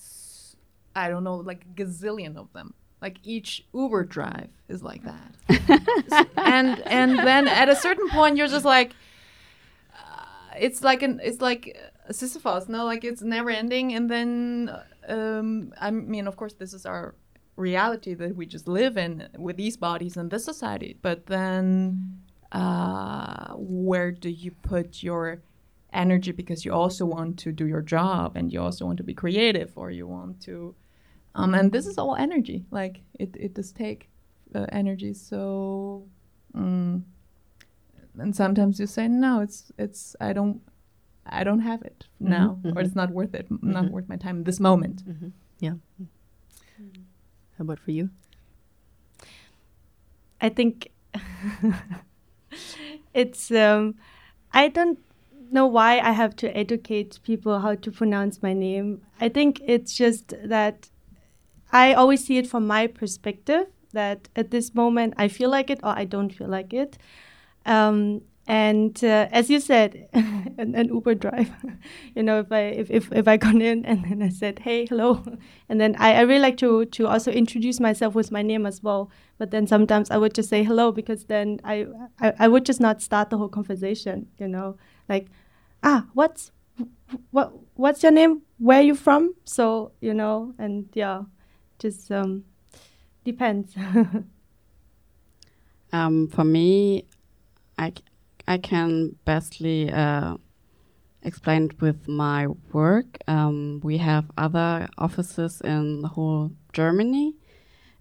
i 0.94 1.10
don't 1.10 1.24
know, 1.24 1.38
like 1.38 1.64
a 1.64 1.82
gazillion 1.82 2.36
of 2.36 2.52
them. 2.52 2.74
Like 3.02 3.20
each 3.24 3.66
Uber 3.74 4.06
drive 4.06 4.50
is 4.68 4.82
like 4.82 5.04
that, 5.04 6.30
and 6.38 6.80
and 6.88 7.20
then 7.20 7.48
at 7.48 7.70
a 7.70 7.76
certain 7.76 8.10
point, 8.10 8.38
you're 8.38 8.48
just 8.48 8.66
like, 8.66 8.94
uh, 9.94 10.26
it's 10.60 10.82
like 10.82 11.04
an, 11.04 11.20
it's 11.24 11.40
like 11.40 11.78
a 12.08 12.14
Sisyphus, 12.14 12.68
no, 12.68 12.86
like 12.86 13.04
it's 13.04 13.22
never 13.22 13.50
ending. 13.50 13.94
And 13.94 14.10
then, 14.10 14.76
um, 15.08 15.74
I 15.80 15.92
mean, 15.92 16.28
of 16.28 16.38
course, 16.38 16.54
this 16.54 16.74
is 16.74 16.86
our 16.86 17.16
reality 17.56 18.14
that 18.16 18.36
we 18.36 18.46
just 18.46 18.68
live 18.68 18.98
in 18.98 19.28
with 19.38 19.58
these 19.58 19.78
bodies 19.78 20.18
in 20.18 20.30
this 20.30 20.46
society. 20.46 20.98
But 21.02 21.28
then, 21.28 22.22
uh, 22.52 23.54
where 23.56 24.12
do 24.12 24.30
you 24.30 24.52
put 24.52 25.04
your 25.04 25.42
energy 25.94 26.32
because 26.32 26.66
you 26.66 26.72
also 26.74 27.06
want 27.06 27.38
to 27.40 27.52
do 27.52 27.66
your 27.66 27.82
job 27.82 28.36
and 28.36 28.52
you 28.52 28.62
also 28.62 28.86
want 28.86 28.98
to 28.98 29.04
be 29.04 29.14
creative 29.14 29.72
or 29.76 29.90
you 29.90 30.06
want 30.06 30.42
to 30.42 30.76
um 31.38 31.54
and 31.54 31.72
this 31.72 31.88
is 31.88 31.98
all 31.98 32.16
energy. 32.16 32.66
Like 32.72 33.02
it 33.20 33.36
it 33.40 33.54
does 33.54 33.72
take 33.72 34.10
uh, 34.56 34.66
energy. 34.72 35.14
So 35.14 36.08
mm, 36.56 37.02
and 38.20 38.36
sometimes 38.36 38.80
you 38.80 38.88
say 38.88 39.08
no 39.08 39.42
it's 39.42 39.72
it's 39.78 40.16
i 40.20 40.34
don't 40.34 40.62
i 41.26 41.44
don't 41.44 41.60
have 41.60 41.82
it 41.84 42.06
now 42.20 42.60
or 42.76 42.82
it's 42.82 42.96
not 42.96 43.12
worth 43.12 43.36
it 43.36 43.48
not 43.62 43.92
worth 43.92 44.10
my 44.10 44.16
time 44.16 44.38
in 44.38 44.44
this 44.44 44.60
moment. 44.60 45.04
Yeah. 45.60 45.74
How 47.58 47.64
about 47.64 47.80
for 47.80 47.92
you? 47.92 48.10
I 50.40 50.50
think 50.50 50.90
it's 53.14 53.52
um 53.52 53.96
I 54.54 54.68
don't 54.68 55.00
know 55.52 55.66
why 55.66 56.00
I 56.00 56.12
have 56.12 56.36
to 56.38 56.56
educate 56.56 57.20
people 57.24 57.60
how 57.60 57.76
to 57.76 57.92
pronounce 57.92 58.44
my 58.44 58.54
name. 58.54 59.02
I 59.20 59.30
think 59.30 59.62
it's 59.66 59.96
just 59.96 60.34
that 60.44 60.90
I 61.72 61.94
always 61.94 62.26
see 62.26 62.38
it 62.38 62.48
from 62.48 62.68
my 62.68 62.88
perspective 62.88 63.68
that 63.94 64.30
at 64.36 64.52
this 64.52 64.74
moment 64.76 65.14
I 65.18 65.28
feel 65.28 65.50
like 65.50 65.70
it 65.70 65.80
or 65.84 65.98
I 65.98 66.06
don't 66.06 66.30
feel 66.30 66.48
like 66.48 66.74
it. 66.74 66.98
Um, 67.66 68.22
and 68.48 69.04
uh, 69.04 69.28
as 69.32 69.50
you 69.50 69.60
said, 69.60 70.08
an, 70.14 70.74
an 70.74 70.88
Uber 70.88 71.16
driver, 71.16 71.78
you 72.16 72.24
know, 72.24 72.40
if 72.40 72.52
I 72.52 72.62
if, 72.62 72.90
if, 72.90 73.12
if 73.12 73.28
I 73.28 73.36
got 73.36 73.56
in 73.56 73.86
and 73.86 74.06
then 74.06 74.22
I 74.22 74.30
said, 74.30 74.60
hey, 74.60 74.86
hello, 74.86 75.22
and 75.70 75.82
then 75.82 75.98
I, 76.00 76.14
I 76.16 76.22
really 76.22 76.40
like 76.40 76.58
to 76.58 76.86
to 76.86 77.08
also 77.08 77.30
introduce 77.30 77.82
myself 77.82 78.16
with 78.16 78.32
my 78.32 78.42
name 78.42 78.66
as 78.66 78.82
well. 78.82 79.12
But 79.38 79.52
then 79.52 79.68
sometimes 79.68 80.10
I 80.10 80.18
would 80.18 80.34
just 80.34 80.50
say 80.50 80.64
hello 80.64 80.94
because 80.94 81.26
then 81.26 81.60
I 81.66 81.88
I, 82.22 82.34
I 82.40 82.48
would 82.48 82.66
just 82.66 82.80
not 82.80 83.02
start 83.02 83.30
the 83.30 83.38
whole 83.38 83.50
conversation, 83.50 84.28
you 84.38 84.48
know, 84.48 84.78
like, 85.10 85.28
ah, 85.84 86.06
what's 86.14 86.52
what 87.32 87.52
what's 87.76 88.02
your 88.02 88.14
name? 88.14 88.44
Where 88.60 88.80
are 88.80 88.84
you 88.84 88.96
from? 88.96 89.36
So 89.44 89.92
you 90.00 90.14
know, 90.14 90.54
and 90.58 90.88
yeah, 90.94 91.24
just 91.80 92.12
um, 92.12 92.44
depends. 93.24 93.76
Um, 95.94 96.28
for 96.28 96.44
me, 96.44 97.06
I, 97.78 97.94
I 98.48 98.58
can 98.58 99.16
bestly 99.26 99.92
uh, 99.94 100.38
explain 101.24 101.66
it 101.66 101.82
with 101.82 102.08
my 102.08 102.48
work. 102.74 103.18
Um, 103.28 103.80
we 103.84 103.98
have 103.98 104.26
other 104.38 104.90
offices 104.98 105.62
in 105.62 106.02
the 106.02 106.10
whole 106.10 106.52
Germany, 106.74 107.36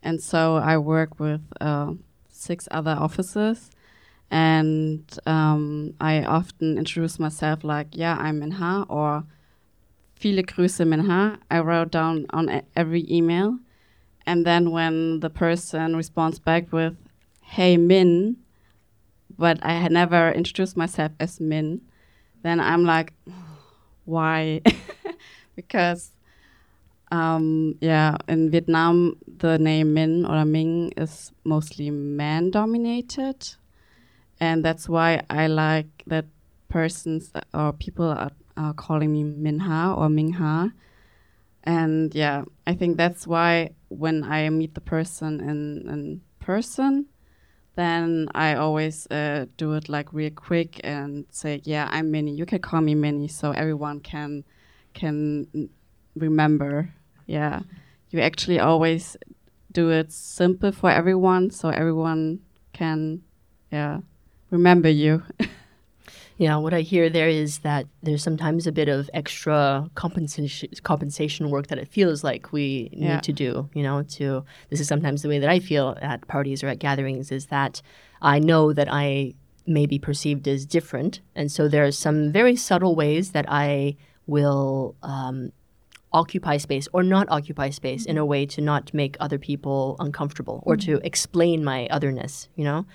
and 0.02 0.20
so 0.20 0.56
I 0.56 0.78
work 0.78 1.20
with 1.20 1.42
uh, 1.60 1.92
six 2.28 2.68
other 2.70 2.96
offices. 2.98 3.70
And 4.28 5.04
um, 5.24 5.94
I 6.00 6.24
often 6.24 6.78
introduce 6.78 7.20
myself 7.20 7.62
like, 7.62 7.88
yeah, 7.92 8.16
I'm 8.18 8.42
in 8.42 8.48
Minha, 8.48 8.84
or 8.88 9.24
viele 10.20 10.42
Grüße 10.42 10.84
Minha. 10.84 11.38
I 11.48 11.60
wrote 11.60 11.92
down 11.92 12.26
on 12.30 12.62
every 12.74 13.06
email. 13.08 13.58
And 14.26 14.44
then 14.44 14.70
when 14.72 15.20
the 15.20 15.30
person 15.30 15.96
responds 15.96 16.38
back 16.38 16.72
with, 16.72 16.96
hey 17.42 17.76
Min, 17.76 18.36
but 19.38 19.58
I 19.62 19.74
had 19.74 19.92
never 19.92 20.32
introduced 20.32 20.76
myself 20.76 21.12
as 21.20 21.40
Min, 21.40 21.80
then 22.42 22.58
I'm 22.60 22.84
like, 22.84 23.12
why? 24.04 24.62
because, 25.56 26.10
um, 27.12 27.76
yeah, 27.80 28.16
in 28.28 28.50
Vietnam, 28.50 29.16
the 29.38 29.58
name 29.58 29.94
Min 29.94 30.26
or 30.26 30.44
Ming 30.44 30.92
is 30.96 31.32
mostly 31.44 31.90
man 31.90 32.50
dominated. 32.50 33.48
And 34.40 34.64
that's 34.64 34.88
why 34.88 35.22
I 35.30 35.46
like 35.46 36.02
that 36.06 36.26
persons 36.68 37.32
or 37.54 37.72
people 37.72 38.06
are, 38.06 38.32
are 38.56 38.74
calling 38.74 39.12
me 39.12 39.24
Minha 39.24 39.94
or 39.96 40.08
Mingha. 40.08 40.72
And 41.64 42.14
yeah, 42.14 42.44
I 42.66 42.74
think 42.74 42.96
that's 42.96 43.26
why 43.26 43.70
when 43.98 44.24
I 44.24 44.48
meet 44.50 44.74
the 44.74 44.80
person 44.80 45.40
in, 45.40 45.88
in 45.88 46.20
person, 46.40 47.06
then 47.74 48.28
I 48.34 48.54
always 48.54 49.06
uh, 49.10 49.46
do 49.56 49.74
it 49.74 49.88
like 49.88 50.12
real 50.12 50.30
quick 50.30 50.80
and 50.82 51.26
say, 51.30 51.60
"Yeah, 51.64 51.88
I'm 51.90 52.10
Minnie. 52.10 52.34
You 52.34 52.46
can 52.46 52.60
call 52.60 52.80
me 52.80 52.94
Minnie," 52.94 53.28
so 53.28 53.52
everyone 53.52 54.00
can 54.00 54.44
can 54.94 55.68
remember. 56.16 56.94
Yeah, 57.26 57.60
you 58.10 58.20
actually 58.20 58.60
always 58.60 59.16
do 59.72 59.90
it 59.90 60.12
simple 60.12 60.72
for 60.72 60.90
everyone, 60.90 61.50
so 61.50 61.68
everyone 61.68 62.40
can, 62.72 63.22
yeah, 63.70 64.00
remember 64.50 64.88
you. 64.88 65.22
Yeah, 66.38 66.56
what 66.56 66.74
I 66.74 66.82
hear 66.82 67.08
there 67.08 67.28
is 67.28 67.60
that 67.60 67.86
there's 68.02 68.22
sometimes 68.22 68.66
a 68.66 68.72
bit 68.72 68.88
of 68.88 69.08
extra 69.14 69.88
compensation 69.94 70.68
compensation 70.82 71.48
work 71.50 71.68
that 71.68 71.78
it 71.78 71.88
feels 71.88 72.22
like 72.22 72.52
we 72.52 72.90
need 72.92 73.06
Yeah. 73.06 73.20
to 73.20 73.32
do. 73.32 73.70
You 73.72 73.82
know, 73.82 74.02
to 74.02 74.44
this 74.68 74.80
is 74.80 74.86
sometimes 74.86 75.22
the 75.22 75.28
way 75.28 75.38
that 75.38 75.48
I 75.48 75.60
feel 75.60 75.96
at 76.02 76.26
parties 76.28 76.62
or 76.62 76.68
at 76.68 76.78
gatherings 76.78 77.32
is 77.32 77.46
that 77.46 77.80
I 78.20 78.38
know 78.38 78.72
that 78.74 78.88
I 78.90 79.34
may 79.66 79.86
be 79.86 79.98
perceived 79.98 80.46
as 80.46 80.66
different, 80.66 81.20
and 81.34 81.50
so 81.50 81.68
there 81.68 81.84
are 81.84 81.90
some 81.92 82.30
very 82.32 82.54
subtle 82.54 82.94
ways 82.94 83.32
that 83.32 83.46
I 83.48 83.96
will 84.26 84.94
um, 85.02 85.52
occupy 86.12 86.56
space 86.58 86.86
or 86.92 87.02
not 87.02 87.26
occupy 87.30 87.70
space 87.70 88.04
in 88.04 88.18
a 88.18 88.24
way 88.26 88.44
to 88.46 88.60
not 88.60 88.92
make 88.92 89.16
other 89.20 89.38
people 89.38 89.96
uncomfortable 89.98 90.62
or 90.66 90.76
to 90.76 91.00
explain 91.02 91.64
my 91.64 91.86
otherness. 91.90 92.48
You 92.56 92.64
know. 92.64 92.86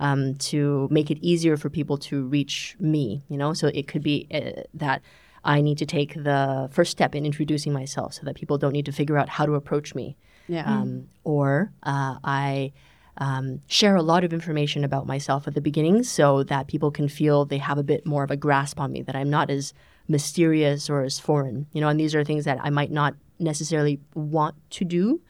Um, 0.00 0.34
to 0.36 0.88
make 0.90 1.10
it 1.10 1.18
easier 1.20 1.56
for 1.56 1.70
people 1.70 1.98
to 1.98 2.24
reach 2.26 2.76
me. 2.78 3.22
You 3.28 3.36
know, 3.36 3.52
so 3.54 3.68
it 3.68 3.88
could 3.88 4.02
be 4.02 4.26
uh, 4.32 4.62
that 4.74 5.02
I 5.44 5.60
need 5.60 5.78
to 5.78 5.86
take 5.86 6.14
the 6.14 6.68
first 6.72 6.90
step 6.90 7.14
in 7.14 7.24
introducing 7.24 7.72
myself, 7.72 8.14
so 8.14 8.22
that 8.24 8.34
people 8.34 8.58
don't 8.58 8.72
need 8.72 8.86
to 8.86 8.92
figure 8.92 9.18
out 9.18 9.28
how 9.28 9.46
to 9.46 9.54
approach 9.54 9.94
me. 9.94 10.16
Yeah. 10.48 10.64
Um, 10.64 11.08
or 11.24 11.72
uh, 11.82 12.16
I 12.24 12.72
um, 13.18 13.60
share 13.66 13.96
a 13.96 14.02
lot 14.02 14.24
of 14.24 14.32
information 14.32 14.84
about 14.84 15.06
myself 15.06 15.46
at 15.46 15.54
the 15.54 15.60
beginning 15.60 16.02
so 16.04 16.42
that 16.44 16.68
people 16.68 16.90
can 16.90 17.08
feel 17.08 17.44
they 17.44 17.58
have 17.58 17.78
a 17.78 17.82
bit 17.82 18.06
more 18.06 18.24
of 18.24 18.30
a 18.30 18.36
grasp 18.36 18.80
on 18.80 18.92
me, 18.92 19.02
that 19.02 19.16
I'm 19.16 19.28
not 19.28 19.50
as 19.50 19.74
mysterious 20.06 20.88
or 20.88 21.02
as 21.02 21.18
foreign. 21.18 21.66
You 21.72 21.80
know, 21.80 21.88
and 21.88 22.00
these 22.00 22.14
are 22.14 22.24
things 22.24 22.44
that 22.46 22.58
I 22.62 22.70
might 22.70 22.90
not 22.90 23.14
necessarily 23.38 24.00
want 24.14 24.54
to 24.70 24.84
do, 24.84 25.20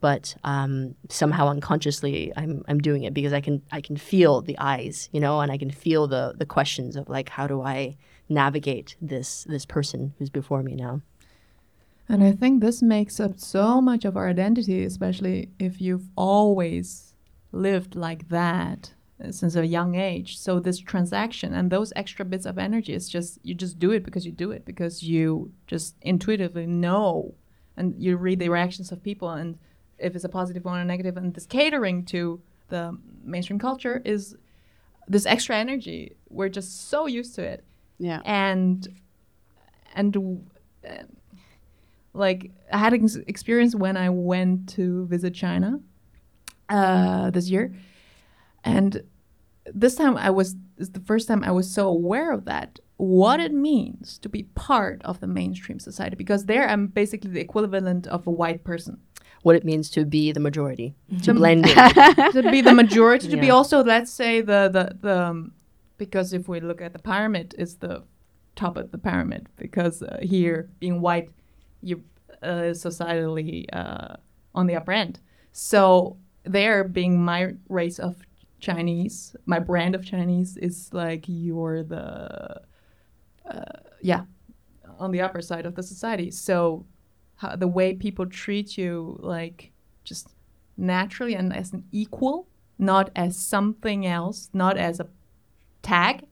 but 0.00 0.36
um, 0.44 0.94
somehow 1.08 1.48
unconsciously 1.48 2.32
I'm, 2.36 2.64
I'm 2.68 2.78
doing 2.78 3.02
it 3.02 3.14
because 3.14 3.32
I 3.32 3.40
can 3.40 3.62
I 3.72 3.80
can 3.80 3.96
feel 3.96 4.40
the 4.40 4.58
eyes, 4.58 5.08
you 5.12 5.20
know, 5.20 5.40
and 5.40 5.50
I 5.50 5.58
can 5.58 5.70
feel 5.70 6.06
the 6.06 6.34
the 6.36 6.46
questions 6.46 6.96
of 6.96 7.08
like 7.08 7.28
how 7.28 7.46
do 7.46 7.62
I 7.62 7.96
navigate 8.28 8.96
this 9.00 9.44
this 9.44 9.66
person 9.66 10.14
who's 10.18 10.30
before 10.30 10.62
me 10.62 10.74
now. 10.74 11.00
And 12.08 12.24
I 12.24 12.32
think 12.32 12.60
this 12.60 12.80
makes 12.80 13.20
up 13.20 13.38
so 13.38 13.80
much 13.82 14.04
of 14.04 14.16
our 14.16 14.28
identity, 14.28 14.82
especially 14.84 15.50
if 15.58 15.80
you've 15.80 16.08
always 16.16 17.14
lived 17.52 17.94
like 17.94 18.28
that 18.30 18.94
uh, 19.22 19.30
since 19.30 19.56
a 19.56 19.66
young 19.66 19.94
age. 19.94 20.38
So 20.38 20.58
this 20.58 20.78
transaction 20.78 21.52
and 21.52 21.70
those 21.70 21.92
extra 21.96 22.24
bits 22.24 22.46
of 22.46 22.56
energy 22.56 22.94
is 22.94 23.08
just 23.08 23.38
you 23.42 23.54
just 23.54 23.78
do 23.78 23.90
it 23.90 24.04
because 24.04 24.24
you 24.24 24.32
do 24.32 24.52
it 24.52 24.64
because 24.64 25.02
you 25.02 25.52
just 25.66 25.96
intuitively 26.02 26.66
know 26.66 27.34
and 27.76 27.94
you 27.98 28.16
read 28.16 28.38
the 28.38 28.48
reactions 28.48 28.90
of 28.90 29.02
people 29.02 29.30
and 29.30 29.58
if 29.98 30.14
it's 30.14 30.24
a 30.24 30.28
positive 30.28 30.64
one 30.64 30.78
or 30.80 30.84
negative 30.84 31.16
and 31.16 31.34
this 31.34 31.46
catering 31.46 32.04
to 32.06 32.40
the 32.68 32.96
mainstream 33.24 33.58
culture 33.58 34.00
is 34.04 34.36
this 35.08 35.26
extra 35.26 35.56
energy. 35.56 36.16
We're 36.28 36.50
just 36.50 36.88
so 36.88 37.06
used 37.06 37.34
to 37.36 37.42
it 37.42 37.64
Yeah. 37.98 38.20
and 38.24 38.86
and 39.94 40.16
uh, 40.88 40.90
like 42.12 42.50
I 42.72 42.78
had 42.78 42.92
an 42.92 43.04
ex- 43.04 43.16
experience 43.26 43.74
when 43.74 43.96
I 43.96 44.10
went 44.10 44.68
to 44.70 45.06
visit 45.06 45.34
China 45.34 45.80
uh, 46.68 47.30
this 47.30 47.48
year, 47.48 47.74
and 48.64 49.02
this 49.64 49.94
time 49.94 50.16
I 50.16 50.30
was 50.30 50.56
the 50.76 51.00
first 51.00 51.28
time 51.28 51.42
I 51.44 51.50
was 51.50 51.70
so 51.70 51.88
aware 51.88 52.32
of 52.32 52.44
that 52.44 52.78
what 52.96 53.38
it 53.40 53.52
means 53.52 54.18
to 54.18 54.28
be 54.28 54.42
part 54.54 55.00
of 55.04 55.20
the 55.20 55.26
mainstream 55.26 55.78
society 55.78 56.16
because 56.16 56.46
there 56.46 56.68
I'm 56.68 56.88
basically 56.88 57.30
the 57.30 57.40
equivalent 57.40 58.06
of 58.08 58.26
a 58.26 58.30
white 58.30 58.64
person 58.64 58.98
What 59.42 59.54
it 59.56 59.64
means 59.64 59.88
to 59.90 60.04
be 60.04 60.32
the 60.32 60.40
majority, 60.40 60.94
to 61.18 61.26
To- 61.26 61.34
blend 61.34 61.66
in. 61.66 61.74
to 62.32 62.48
be 62.50 62.60
the 62.60 62.74
majority 62.74 63.28
to 63.28 63.36
be 63.36 63.50
also 63.50 63.82
let's 63.84 64.12
say 64.12 64.40
the 64.40 64.68
the 64.68 64.96
the 65.00 65.22
um, 65.22 65.52
because 65.96 66.32
if 66.32 66.48
we 66.48 66.60
look 66.60 66.80
at 66.80 66.92
the 66.92 66.98
pyramid 66.98 67.54
is 67.58 67.76
the 67.76 68.02
top 68.56 68.76
of 68.76 68.90
the 68.90 68.98
pyramid 68.98 69.48
because 69.56 70.02
uh, 70.02 70.18
here 70.22 70.68
being 70.80 71.00
white 71.00 71.30
you 71.82 72.02
uh, 72.42 72.72
societally 72.74 73.66
uh, 73.72 74.16
on 74.54 74.66
the 74.66 74.74
upper 74.74 74.92
end. 74.92 75.20
So 75.52 76.16
there 76.44 76.82
being 76.84 77.22
my 77.24 77.54
race 77.68 77.98
of 77.98 78.16
chinese 78.60 79.36
my 79.46 79.60
brand 79.60 79.94
of 79.94 80.04
chinese 80.04 80.56
is 80.56 80.92
like 80.92 81.24
you're 81.28 81.84
the 81.84 82.60
uh, 83.48 83.62
yeah 84.02 84.22
on 84.98 85.12
the 85.12 85.20
upper 85.20 85.40
side 85.40 85.64
of 85.64 85.74
the 85.76 85.82
society. 85.82 86.30
So 86.30 86.84
how, 87.38 87.56
the 87.56 87.68
way 87.68 87.94
people 87.94 88.26
treat 88.26 88.78
you 88.78 89.18
like 89.20 89.72
just 90.04 90.28
naturally 90.76 91.34
and 91.34 91.54
as 91.54 91.72
an 91.72 91.84
equal, 91.90 92.48
not 92.78 93.10
as 93.16 93.36
something 93.36 94.06
else, 94.06 94.50
not 94.52 94.76
as 94.76 95.00
a 95.00 95.08
tag, 95.82 96.26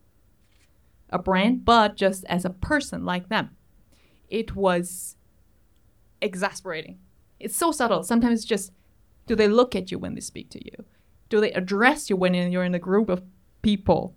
a 1.11 1.19
brand, 1.19 1.65
but 1.65 1.97
just 1.97 2.25
as 2.27 2.45
a 2.45 2.51
person 2.51 3.05
like 3.05 3.29
them. 3.29 3.51
It 4.29 4.55
was 4.55 5.17
exasperating. 6.21 6.99
It's 7.39 7.57
so 7.57 7.71
subtle. 7.71 8.03
Sometimes 8.03 8.45
just 8.45 8.73
do 9.27 9.35
they 9.35 9.49
look 9.49 9.75
at 9.75 9.91
you 9.91 9.99
when 9.99 10.15
they 10.15 10.21
speak 10.21 10.51
to 10.51 10.65
you? 10.65 10.85
Do 11.29 11.41
they 11.41 11.53
address 11.53 12.09
you 12.09 12.17
when 12.17 12.35
you're 12.35 12.65
in 12.65 12.75
a 12.75 12.81
group 12.81 13.09
of 13.09 13.23
people? 13.63 14.15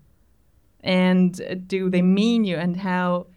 And 0.82 1.40
uh, 1.42 1.56
do 1.56 1.90
they 1.90 2.02
mean 2.02 2.44
you? 2.46 2.56
And 2.58 2.78
how 2.78 3.28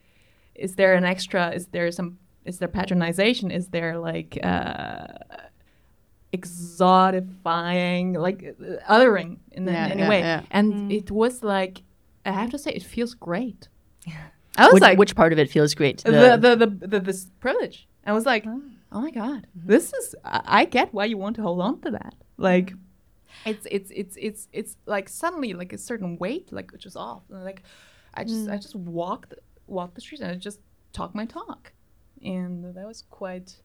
is 0.55 0.77
there 0.77 0.95
an 0.95 1.05
extra? 1.05 1.51
Is 1.51 1.67
there 1.69 1.91
some? 1.91 2.19
Is 2.45 2.59
there 2.59 2.69
patronization? 2.69 3.53
Is 3.53 3.69
there 3.69 3.99
like 3.99 4.39
uh, 4.43 5.07
exotifying, 6.33 8.17
like 8.17 8.57
uh, 8.61 8.93
othering 8.93 9.39
in 9.53 9.67
Yeah, 9.67 9.87
any 9.87 10.03
yeah, 10.03 10.09
way? 10.09 10.21
yeah. 10.21 10.43
And 10.51 10.91
it 10.93 11.11
was 11.11 11.43
like 11.43 11.83
I 12.25 12.31
have 12.33 12.51
to 12.51 12.59
say, 12.59 12.71
it 12.73 12.83
feels 12.83 13.15
great. 13.15 13.69
I 14.57 14.67
was 14.67 14.75
which, 14.75 14.83
like, 14.83 14.99
which 14.99 15.17
part 15.17 15.33
of 15.33 15.39
it 15.39 15.51
feels 15.51 15.75
great? 15.75 15.99
the, 16.05 16.37
the, 16.41 16.57
the, 16.57 16.87
the, 16.87 17.01
this 17.01 17.27
privilege. 17.41 17.89
I 18.05 18.13
was 18.13 18.27
like, 18.27 18.45
oh 18.47 19.01
my 19.01 19.11
god, 19.11 19.47
this 19.55 19.93
is. 19.93 20.15
I, 20.25 20.41
I 20.61 20.65
get 20.67 20.93
why 20.93 21.07
you 21.07 21.17
want 21.17 21.37
to 21.37 21.43
hold 21.43 21.61
on 21.61 21.81
to 21.83 21.91
that. 21.93 22.15
Like, 22.37 22.75
it's 23.47 23.67
it's 23.71 23.91
it's 23.95 24.17
it's 24.21 24.49
it's 24.53 24.77
like 24.87 25.09
suddenly 25.09 25.55
like 25.55 25.73
a 25.73 25.79
certain 25.79 26.19
weight 26.19 26.53
like 26.53 26.71
which 26.73 26.83
just 26.83 26.97
off. 26.97 27.23
And 27.31 27.45
like, 27.45 27.63
I 28.15 28.25
just 28.25 28.49
I 28.49 28.57
just 28.57 28.75
walked 28.75 29.35
walked 29.67 29.95
the 29.95 30.01
streets 30.01 30.23
and 30.23 30.31
I 30.33 30.35
just 30.35 30.61
talk 30.93 31.15
my 31.15 31.25
talk, 31.25 31.73
and 32.25 32.75
that 32.75 32.87
was 32.87 33.03
quite. 33.11 33.57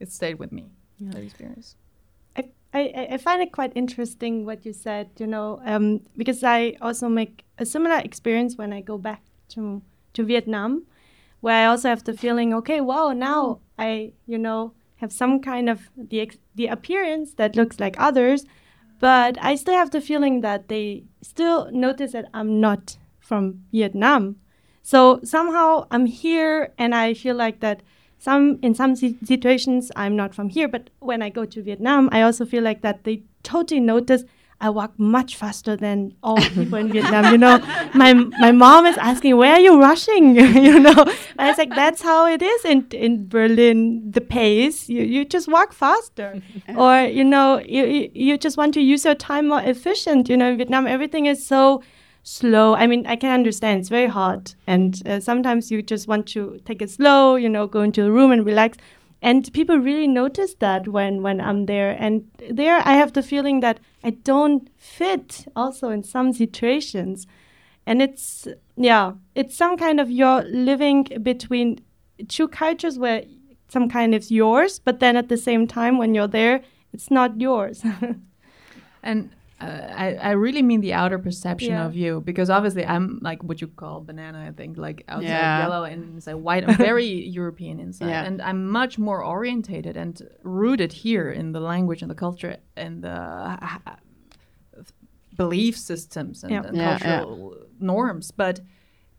It 0.00 0.12
stayed 0.12 0.38
with 0.38 0.52
me. 0.52 0.70
That 1.00 1.22
experience. 1.22 1.76
I, 2.36 2.44
I, 2.72 3.08
I 3.12 3.16
find 3.16 3.42
it 3.42 3.52
quite 3.52 3.72
interesting 3.74 4.44
what 4.44 4.66
you 4.66 4.72
said, 4.72 5.10
you 5.18 5.26
know, 5.26 5.60
um, 5.64 6.00
because 6.16 6.44
I 6.44 6.76
also 6.80 7.08
make 7.08 7.44
a 7.58 7.64
similar 7.64 7.98
experience 7.98 8.56
when 8.56 8.72
I 8.72 8.80
go 8.80 8.98
back 8.98 9.22
to, 9.50 9.82
to 10.12 10.24
Vietnam, 10.24 10.84
where 11.40 11.62
I 11.62 11.66
also 11.66 11.88
have 11.88 12.04
the 12.04 12.12
feeling, 12.12 12.52
okay, 12.54 12.80
wow, 12.80 13.12
now 13.12 13.60
I, 13.78 14.12
you 14.26 14.38
know, 14.38 14.74
have 14.96 15.12
some 15.12 15.40
kind 15.40 15.68
of 15.68 15.88
the, 15.96 16.20
ex- 16.20 16.38
the 16.54 16.66
appearance 16.66 17.34
that 17.34 17.56
looks 17.56 17.80
like 17.80 17.96
others, 17.98 18.44
but 19.00 19.38
I 19.42 19.54
still 19.54 19.74
have 19.74 19.90
the 19.90 20.00
feeling 20.00 20.40
that 20.40 20.68
they 20.68 21.04
still 21.22 21.70
notice 21.70 22.12
that 22.12 22.26
I'm 22.34 22.60
not 22.60 22.96
from 23.20 23.64
Vietnam. 23.72 24.36
So 24.92 25.18
somehow 25.24 25.68
I'm 25.90 26.06
here 26.06 26.72
and 26.78 26.94
I 26.94 27.12
feel 27.14 27.34
like 27.34 27.58
that 27.66 27.82
some 28.18 28.44
in 28.62 28.72
some 28.80 28.94
si- 28.94 29.16
situations 29.24 29.90
I'm 29.96 30.14
not 30.14 30.32
from 30.32 30.48
here, 30.48 30.68
but 30.68 30.90
when 31.00 31.22
I 31.22 31.28
go 31.38 31.44
to 31.44 31.62
Vietnam, 31.68 32.08
I 32.12 32.22
also 32.22 32.44
feel 32.52 32.62
like 32.62 32.82
that 32.82 33.02
they 33.02 33.16
totally 33.42 33.80
notice 33.80 34.22
I 34.60 34.70
walk 34.70 34.92
much 34.96 35.34
faster 35.36 35.74
than 35.76 36.14
all 36.22 36.40
people 36.58 36.78
in 36.78 36.88
Vietnam. 36.92 37.24
You 37.32 37.38
know, 37.46 37.58
my 38.02 38.14
my 38.44 38.52
mom 38.52 38.86
is 38.86 38.96
asking, 39.10 39.36
"Where 39.36 39.54
are 39.56 39.64
you 39.68 39.74
rushing?" 39.88 40.24
you 40.68 40.78
know, 40.86 41.00
and 41.38 41.44
it's 41.50 41.58
like 41.58 41.74
that's 41.82 42.00
how 42.10 42.20
it 42.36 42.40
is 42.52 42.64
in 42.64 42.86
in 42.92 43.28
Berlin. 43.28 43.80
The 44.18 44.22
pace, 44.38 44.88
you 44.88 45.02
you 45.02 45.24
just 45.36 45.48
walk 45.56 45.74
faster, 45.74 46.30
or 46.84 46.94
you 47.18 47.24
know, 47.34 47.48
you 47.76 47.84
you- 47.96 48.10
you 48.28 48.38
just 48.46 48.56
want 48.56 48.72
to 48.78 48.80
use 48.94 49.04
your 49.04 49.18
time 49.30 49.48
more 49.48 49.60
efficient. 49.74 50.30
You 50.30 50.36
know, 50.40 50.48
in 50.52 50.56
Vietnam, 50.62 50.86
everything 50.86 51.26
is 51.26 51.44
so 51.54 51.82
slow. 52.26 52.74
I 52.74 52.88
mean, 52.88 53.06
I 53.06 53.14
can 53.14 53.30
understand 53.30 53.80
it's 53.80 53.88
very 53.88 54.08
hard, 54.08 54.54
and 54.66 55.00
uh, 55.06 55.20
sometimes 55.20 55.70
you 55.70 55.80
just 55.80 56.08
want 56.08 56.26
to 56.28 56.58
take 56.64 56.82
it 56.82 56.90
slow. 56.90 57.36
You 57.36 57.48
know, 57.48 57.66
go 57.66 57.82
into 57.82 58.04
a 58.04 58.10
room 58.10 58.32
and 58.32 58.44
relax. 58.44 58.78
And 59.22 59.50
people 59.52 59.78
really 59.78 60.08
notice 60.08 60.54
that 60.56 60.88
when 60.88 61.22
when 61.22 61.40
I'm 61.40 61.66
there, 61.66 61.96
and 61.98 62.28
there 62.50 62.82
I 62.84 62.94
have 62.94 63.12
the 63.12 63.22
feeling 63.22 63.60
that 63.60 63.80
I 64.04 64.10
don't 64.10 64.68
fit 64.76 65.46
also 65.54 65.88
in 65.90 66.02
some 66.02 66.32
situations, 66.32 67.26
and 67.86 68.02
it's 68.02 68.48
yeah, 68.76 69.12
it's 69.34 69.56
some 69.56 69.76
kind 69.76 70.00
of 70.00 70.10
you're 70.10 70.42
living 70.42 71.04
between 71.22 71.80
two 72.28 72.48
cultures 72.48 72.98
where 72.98 73.22
some 73.68 73.88
kind 73.88 74.14
is 74.14 74.30
yours, 74.30 74.78
but 74.78 75.00
then 75.00 75.16
at 75.16 75.28
the 75.28 75.36
same 75.36 75.66
time 75.66 75.96
when 75.98 76.14
you're 76.14 76.28
there, 76.28 76.62
it's 76.92 77.10
not 77.10 77.40
yours. 77.40 77.84
And 79.02 79.30
uh, 79.60 79.64
I, 79.64 80.14
I 80.14 80.30
really 80.32 80.62
mean 80.62 80.80
the 80.82 80.92
outer 80.92 81.18
perception 81.18 81.70
Yeah. 81.70 81.86
of 81.86 81.96
you 81.96 82.20
because 82.20 82.50
obviously 82.50 82.84
I'm 82.84 83.18
like 83.22 83.42
what 83.42 83.60
you 83.62 83.68
call 83.68 84.00
banana, 84.00 84.44
I 84.46 84.52
think, 84.52 84.76
like 84.76 85.02
outside 85.08 85.28
Yeah. 85.28 85.60
yellow 85.62 85.84
and 85.84 86.14
inside 86.14 86.34
white. 86.34 86.68
I'm 86.68 86.76
very 86.76 87.06
European 87.40 87.80
inside. 87.80 88.08
Yeah. 88.10 88.24
And 88.24 88.42
I'm 88.42 88.68
much 88.70 88.98
more 88.98 89.24
orientated 89.24 89.96
and 89.96 90.20
rooted 90.42 90.92
here 90.92 91.30
in 91.30 91.52
the 91.52 91.60
language 91.60 92.02
and 92.02 92.10
the 92.10 92.14
culture 92.14 92.56
and 92.76 93.02
the 93.02 93.08
uh, 93.10 93.78
belief 95.36 95.76
systems 95.76 96.44
and, 96.44 96.52
and 96.66 96.76
cultural 96.76 97.56
norms. 97.80 98.30
But 98.30 98.60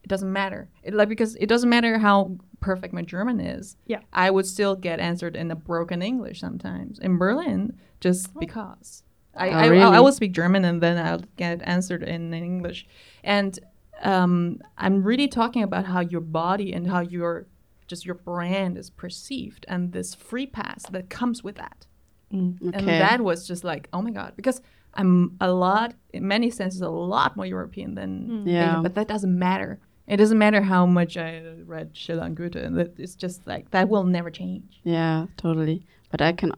it 0.04 0.08
doesn't 0.08 0.32
matter. 0.32 0.70
It, 0.84 0.94
like 0.94 1.10
because 1.10 1.36
it 1.36 1.48
doesn't 1.48 1.70
matter 1.70 1.98
how 1.98 2.38
perfect 2.60 2.94
my 2.94 3.02
German 3.02 3.40
is. 3.40 3.78
Yeah. 3.86 4.00
I 4.14 4.32
would 4.32 4.46
still 4.46 4.76
get 4.76 5.00
answered 5.00 5.36
in 5.36 5.52
a 5.52 5.56
broken 5.56 6.02
English 6.02 6.40
sometimes 6.40 7.00
in 7.00 7.18
Berlin 7.18 7.78
just 8.00 8.30
Oh. 8.36 8.40
because. 8.40 9.04
I, 9.38 9.50
Oh, 9.50 9.52
I, 9.52 9.64
I, 9.64 9.68
really? 9.68 10.00
will 10.00 10.12
speak 10.12 10.32
German 10.34 10.66
and 10.66 10.82
then 10.82 10.98
I'll 10.98 11.24
get 11.38 11.62
answered 11.64 12.04
in, 12.04 12.34
in 12.34 12.44
English. 12.44 12.86
And 13.24 13.58
um, 14.04 14.60
I'm 14.78 15.04
really 15.04 15.28
talking 15.28 15.64
about 15.64 15.86
how 15.86 16.02
your 16.02 16.22
body 16.22 16.74
and 16.74 16.88
how 16.88 17.00
your 17.02 17.48
just 17.88 18.06
your 18.06 18.16
brand 18.16 18.78
is 18.78 18.90
perceived 18.90 19.66
and 19.70 19.94
this 19.94 20.14
free 20.14 20.46
pass 20.46 20.84
that 20.92 21.10
comes 21.10 21.44
with 21.44 21.56
that. 21.56 21.86
And 22.30 22.60
Okay. 22.76 22.98
that 23.00 23.22
was 23.22 23.48
just 23.48 23.64
like, 23.64 23.88
oh 23.94 24.02
my 24.02 24.12
God. 24.12 24.34
Because 24.36 24.62
I'm 24.96 25.38
a 25.40 25.50
lot, 25.52 25.94
in 26.12 26.28
many 26.28 26.50
senses, 26.50 26.82
a 26.82 26.90
lot 26.90 27.38
more 27.38 27.46
European 27.46 27.96
than 27.96 28.44
Yeah. 28.46 28.70
Asian, 28.72 28.84
but 28.84 28.96
that 28.96 29.08
doesn't 29.08 29.38
matter. 29.40 29.80
It 30.08 30.18
doesn't 30.18 30.38
matter 30.38 30.62
how 30.62 30.86
much 30.86 31.16
I 31.18 31.42
read 31.66 31.96
Schiller 31.96 32.24
and 32.24 32.36
Goethe. 32.36 32.56
and 32.58 32.78
It's 32.98 33.16
just 33.16 33.48
like 33.48 33.72
that 33.72 33.88
will 33.90 34.04
never 34.04 34.30
change. 34.32 34.82
Yeah, 34.84 35.28
totally. 35.38 35.86
But 36.12 36.22
I 36.22 36.34
can 36.34 36.52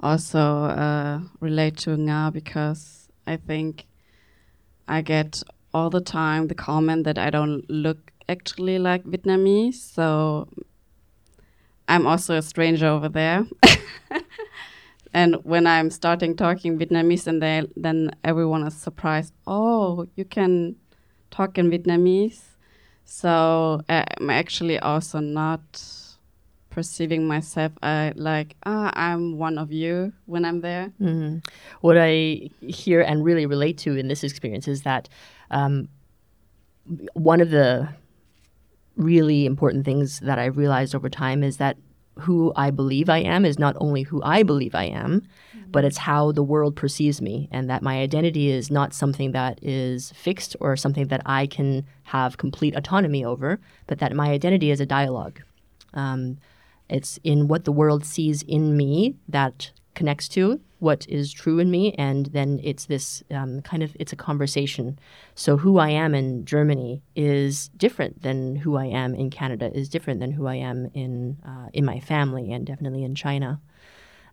also 0.00 0.38
uh, 0.64 1.20
relate 1.40 1.76
to 1.78 1.92
Nga 1.96 2.30
because 2.32 3.08
I 3.26 3.36
think 3.36 3.86
I 4.88 5.00
get 5.02 5.42
all 5.74 5.90
the 5.90 6.00
time 6.00 6.48
the 6.48 6.54
comment 6.54 7.04
that 7.04 7.18
I 7.18 7.30
don't 7.30 7.68
look 7.68 8.12
actually 8.28 8.78
like 8.78 9.04
Vietnamese. 9.04 9.74
So 9.74 10.48
I'm 11.88 12.06
also 12.06 12.36
a 12.36 12.42
stranger 12.42 12.86
over 12.86 13.08
there. 13.08 13.46
and 15.12 15.36
when 15.44 15.66
I'm 15.66 15.90
starting 15.90 16.36
talking 16.36 16.78
Vietnamese, 16.78 17.26
and 17.26 17.42
they, 17.42 17.66
then 17.76 18.10
everyone 18.24 18.66
is 18.66 18.74
surprised. 18.74 19.32
Oh, 19.46 20.06
you 20.16 20.24
can 20.24 20.76
talk 21.30 21.58
in 21.58 21.70
Vietnamese. 21.70 22.42
So 23.04 23.82
uh, 23.88 24.04
I'm 24.18 24.30
actually 24.30 24.78
also 24.80 25.20
not 25.20 25.82
perceiving 26.76 27.26
myself 27.26 27.72
uh, 27.82 28.12
like 28.16 28.54
ah 28.66 28.90
I'm 28.94 29.38
one 29.38 29.56
of 29.56 29.72
you 29.72 30.12
when 30.26 30.44
I'm 30.44 30.60
there. 30.60 30.92
Mhm. 31.00 31.42
What 31.80 31.96
I 31.98 32.50
hear 32.60 33.00
and 33.00 33.24
really 33.24 33.46
relate 33.46 33.78
to 33.84 33.96
in 33.96 34.08
this 34.08 34.22
experience 34.22 34.68
is 34.68 34.82
that 34.82 35.08
um, 35.50 35.88
one 37.14 37.40
of 37.40 37.50
the 37.50 37.88
really 38.96 39.46
important 39.46 39.84
things 39.86 40.20
that 40.20 40.38
I've 40.38 40.58
realized 40.58 40.94
over 40.94 41.08
time 41.08 41.42
is 41.42 41.56
that 41.56 41.76
who 42.24 42.52
I 42.56 42.70
believe 42.70 43.08
I 43.08 43.18
am 43.36 43.44
is 43.44 43.58
not 43.58 43.74
only 43.78 44.02
who 44.02 44.22
I 44.22 44.42
believe 44.42 44.74
I 44.74 44.84
am, 45.04 45.22
but 45.72 45.84
it's 45.84 45.98
how 45.98 46.32
the 46.32 46.42
world 46.52 46.74
perceives 46.76 47.20
me, 47.20 47.48
and 47.50 47.68
that 47.70 47.82
my 47.82 47.96
identity 48.06 48.50
is 48.50 48.70
not 48.70 48.94
something 48.94 49.32
that 49.32 49.58
is 49.62 50.12
fixed 50.12 50.56
or 50.60 50.76
something 50.76 51.08
that 51.08 51.22
I 51.26 51.46
can 51.46 51.84
have 52.04 52.36
complete 52.36 52.74
autonomy 52.76 53.22
over, 53.24 53.58
but 53.86 53.98
that 53.98 54.12
my 54.14 54.28
identity 54.30 54.70
is 54.70 54.80
a 54.80 54.86
dialogue. 54.86 55.40
Um, 55.94 56.38
it's 56.88 57.18
in 57.24 57.48
what 57.48 57.64
the 57.64 57.72
world 57.72 58.04
sees 58.04 58.42
in 58.42 58.76
me 58.76 59.16
that 59.28 59.70
connects 59.94 60.28
to 60.28 60.60
what 60.78 61.06
is 61.08 61.32
true 61.32 61.58
in 61.58 61.70
me, 61.70 61.92
and 61.92 62.26
then 62.26 62.60
it's 62.62 62.86
this 62.86 63.22
um, 63.30 63.62
kind 63.62 63.82
of 63.82 63.96
it's 63.98 64.12
a 64.12 64.16
conversation. 64.16 64.98
So 65.34 65.56
who 65.56 65.78
I 65.78 65.88
am 65.88 66.14
in 66.14 66.44
Germany 66.44 67.02
is 67.14 67.68
different 67.76 68.22
than 68.22 68.56
who 68.56 68.76
I 68.76 68.86
am 68.86 69.14
in 69.14 69.30
Canada. 69.30 69.70
Is 69.74 69.88
different 69.88 70.20
than 70.20 70.32
who 70.32 70.46
I 70.46 70.56
am 70.56 70.90
in 70.92 71.38
uh, 71.46 71.68
in 71.72 71.84
my 71.84 72.00
family, 72.00 72.52
and 72.52 72.66
definitely 72.66 73.04
in 73.04 73.14
China. 73.14 73.60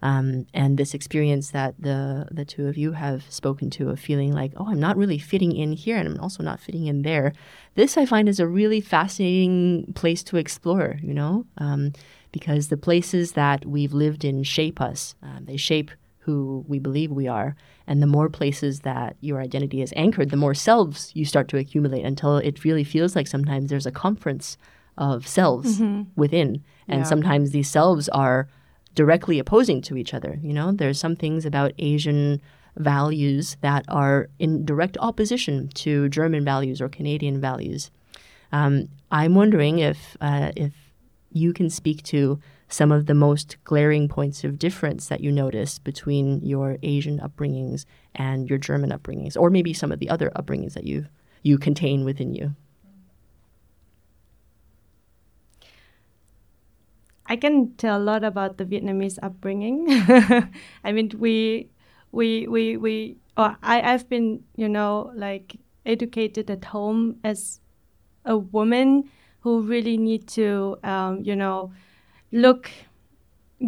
Um, 0.02 0.48
and 0.54 0.78
this 0.78 0.94
experience 0.94 1.52
that 1.52 1.76
the 1.80 2.28
the 2.30 2.44
two 2.44 2.68
of 2.68 2.78
you 2.78 2.92
have 2.92 3.24
spoken 3.30 3.70
to 3.72 3.89
of 3.89 4.00
feeling 4.00 4.34
like, 4.34 4.52
oh, 4.58 4.68
I'm 4.70 4.80
not 4.80 4.98
really 4.98 5.18
fitting 5.18 5.56
in 5.56 5.72
here, 5.72 5.98
and 5.98 6.10
I'm 6.10 6.20
also 6.20 6.44
not 6.44 6.60
fitting 6.60 6.88
in 6.88 7.04
there. 7.04 7.32
This 7.76 7.98
I 7.98 8.06
find 8.06 8.28
is 8.28 8.42
a 8.42 8.48
really 8.48 8.82
fascinating 8.82 9.94
place 9.96 10.22
to 10.24 10.36
explore. 10.36 11.00
You 11.02 11.13
know, 11.13 11.46
um, 11.58 11.94
because 12.34 12.67
the 12.67 12.76
places 12.78 13.32
that 13.34 13.65
we've 13.65 13.93
lived 13.93 14.26
in 14.26 14.43
shape 14.43 14.82
us. 14.82 15.15
Um, 15.24 15.46
they 15.46 15.56
shape 15.56 15.89
who 16.26 16.65
we 16.67 16.80
believe 16.80 17.12
we 17.12 17.28
are, 17.28 17.56
and 17.88 18.02
the 18.02 18.08
more 18.08 18.30
places 18.30 18.82
that 18.82 19.15
your 19.22 19.39
identity 19.41 19.82
is 19.82 19.93
anchored, 19.96 20.30
the 20.30 20.38
more 20.38 20.54
selves 20.54 21.12
you 21.13 21.26
start 21.26 21.48
to 21.50 21.58
accumulate 21.58 22.04
until 22.06 22.38
it 22.38 22.63
really 22.63 22.84
feels 22.84 23.15
like 23.15 23.28
sometimes 23.28 23.69
there's 23.69 23.86
a 23.86 23.91
conference 23.91 24.58
of 24.98 25.28
selves 25.28 25.82
within, 26.15 26.62
and 26.88 27.00
Yeah. 27.02 27.04
sometimes 27.04 27.52
these 27.52 27.69
selves 27.69 28.08
are 28.10 28.48
directly 28.96 29.38
opposing 29.39 29.82
to 29.82 29.98
each 29.98 30.13
other. 30.13 30.39
You 30.41 30.54
know, 30.54 30.72
there's 30.72 31.00
some 31.00 31.15
things 31.15 31.46
about 31.46 31.72
Asian 31.78 32.39
values 32.78 33.58
that 33.62 33.84
are 33.88 34.30
in 34.39 34.65
direct 34.65 34.98
opposition 35.00 35.67
to 35.76 36.10
German 36.10 36.43
values 36.46 36.82
or 36.82 36.89
Canadian 36.89 37.39
values. 37.41 37.91
Um, 38.52 38.88
I'm 39.12 39.36
wondering 39.36 39.80
if 39.80 40.15
uh, 40.22 40.52
if 40.56 40.74
you 41.36 41.54
can 41.54 41.69
speak 41.69 42.04
to 42.04 42.39
some 42.67 42.91
of 42.91 43.06
the 43.06 43.13
most 43.13 43.58
glaring 43.63 44.08
points 44.08 44.43
of 44.43 44.58
difference 44.58 45.08
that 45.08 45.22
you 45.22 45.32
notice 45.32 45.80
between 45.80 46.41
your 46.41 46.78
Asian 46.82 47.19
upbringings 47.19 47.86
and 48.15 48.50
your 48.50 48.58
German 48.58 48.89
upbringings, 48.89 49.39
or 49.39 49.50
maybe 49.50 49.74
some 49.74 49.91
of 49.91 50.00
the 50.00 50.10
other 50.10 50.32
upbringings 50.36 50.74
that 50.74 50.86
you 50.86 51.06
you 51.43 51.58
contain 51.58 52.06
within 52.06 52.34
you. 52.34 52.56
I 57.26 57.36
can 57.36 57.74
tell 57.76 57.98
a 57.98 58.04
lot 58.04 58.24
about 58.24 58.58
the 58.58 58.65
Vietnamese 58.65 59.17
upbringing. 59.22 59.88
I 60.84 60.91
mean, 60.91 61.12
we, 61.17 61.69
we, 62.12 62.48
we, 62.48 62.78
we, 62.78 63.17
or 63.38 63.58
I, 63.63 63.82
I've 63.93 64.08
been, 64.10 64.43
you 64.56 64.69
know, 64.69 65.12
like 65.15 65.58
educated 65.86 66.50
at 66.50 66.65
home 66.65 67.17
as 67.24 67.60
a 68.26 68.38
woman 68.38 69.10
who 69.43 69.62
really 69.62 69.97
need 69.97 70.27
to, 70.27 70.77
um, 70.84 71.21
you 71.23 71.36
know, 71.36 71.71
look 72.32 72.71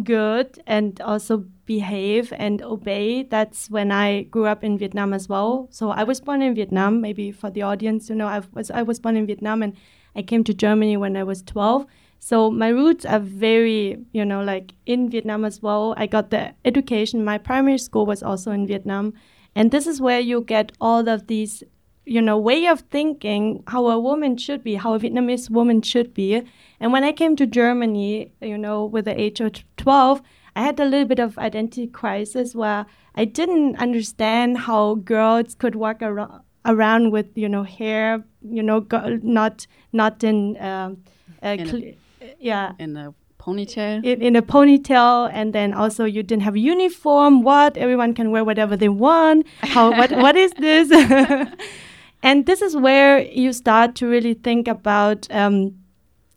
good 0.02 0.58
and 0.66 1.00
also 1.00 1.44
behave 1.66 2.32
and 2.36 2.62
obey. 2.62 3.22
That's 3.22 3.70
when 3.70 3.90
I 3.90 4.22
grew 4.24 4.46
up 4.46 4.64
in 4.64 4.78
Vietnam 4.78 5.12
as 5.12 5.28
well. 5.28 5.68
So 5.70 5.90
I 5.90 6.04
was 6.04 6.20
born 6.20 6.42
in 6.42 6.54
Vietnam. 6.54 7.00
Maybe 7.00 7.30
for 7.30 7.50
the 7.50 7.62
audience, 7.62 8.08
you 8.08 8.14
know, 8.14 8.26
I 8.26 8.42
was 8.52 8.70
I 8.70 8.82
was 8.82 8.98
born 8.98 9.16
in 9.16 9.26
Vietnam 9.26 9.62
and 9.62 9.74
I 10.14 10.22
came 10.22 10.44
to 10.44 10.54
Germany 10.54 10.96
when 10.96 11.16
I 11.16 11.22
was 11.22 11.42
12. 11.42 11.86
So 12.18 12.50
my 12.50 12.68
roots 12.68 13.04
are 13.04 13.20
very, 13.20 13.98
you 14.12 14.24
know, 14.24 14.42
like 14.42 14.72
in 14.86 15.10
Vietnam 15.10 15.44
as 15.44 15.62
well. 15.62 15.94
I 15.96 16.06
got 16.06 16.30
the 16.30 16.54
education. 16.64 17.24
My 17.24 17.38
primary 17.38 17.78
school 17.78 18.06
was 18.06 18.22
also 18.22 18.50
in 18.50 18.66
Vietnam. 18.66 19.12
And 19.54 19.70
this 19.70 19.86
is 19.86 20.00
where 20.00 20.20
you 20.20 20.40
get 20.40 20.72
all 20.80 21.08
of 21.08 21.26
these, 21.26 21.62
you 22.06 22.22
know, 22.22 22.38
way 22.38 22.66
of 22.66 22.80
thinking 22.82 23.62
how 23.66 23.88
a 23.88 23.98
woman 23.98 24.36
should 24.36 24.62
be, 24.62 24.76
how 24.76 24.94
a 24.94 24.98
Vietnamese 25.00 25.50
woman 25.50 25.82
should 25.82 26.14
be. 26.14 26.42
And 26.80 26.92
when 26.92 27.02
I 27.04 27.12
came 27.12 27.34
to 27.36 27.46
Germany, 27.46 28.30
you 28.40 28.56
know, 28.56 28.84
with 28.84 29.04
the 29.06 29.20
age 29.20 29.40
of 29.40 29.52
12, 29.76 30.22
I 30.54 30.62
had 30.62 30.78
a 30.80 30.84
little 30.84 31.06
bit 31.06 31.18
of 31.18 31.36
identity 31.36 31.86
crisis 31.88 32.54
where 32.54 32.86
I 33.16 33.24
didn't 33.24 33.76
understand 33.76 34.58
how 34.58 34.94
girls 34.94 35.54
could 35.54 35.74
walk 35.74 36.00
around 36.00 36.40
around 36.64 37.12
with 37.12 37.26
you 37.36 37.48
know 37.48 37.62
hair 37.62 38.24
you 38.42 38.60
know 38.62 38.80
go, 38.80 39.18
not 39.22 39.66
not 39.92 40.24
in 40.24 40.56
um, 40.60 40.96
a 41.42 41.52
In 41.54 41.68
a- 41.68 41.96
yeah 42.40 42.72
in 42.80 42.96
a 42.96 43.14
ponytail. 43.38 44.02
in, 44.04 44.20
in 44.20 44.34
a 44.34 44.42
ponytail 44.42 45.30
and 45.32 45.52
then 45.52 45.72
also 45.72 46.04
you 46.04 46.24
didn't 46.24 46.42
have 46.42 46.56
a 46.56 46.58
uniform 46.58 47.42
what 47.42 47.76
everyone 47.76 48.14
can 48.14 48.32
wear 48.32 48.44
whatever 48.44 48.76
they 48.76 48.88
want 48.88 49.46
how 49.60 49.90
what 49.96 50.10
what 50.24 50.34
is 50.36 50.50
this 50.58 50.90
and 52.22 52.46
this 52.46 52.62
is 52.62 52.76
where 52.76 53.20
you 53.20 53.52
start 53.52 53.94
to 53.96 54.06
really 54.06 54.34
think 54.34 54.68
about 54.68 55.26
um, 55.30 55.76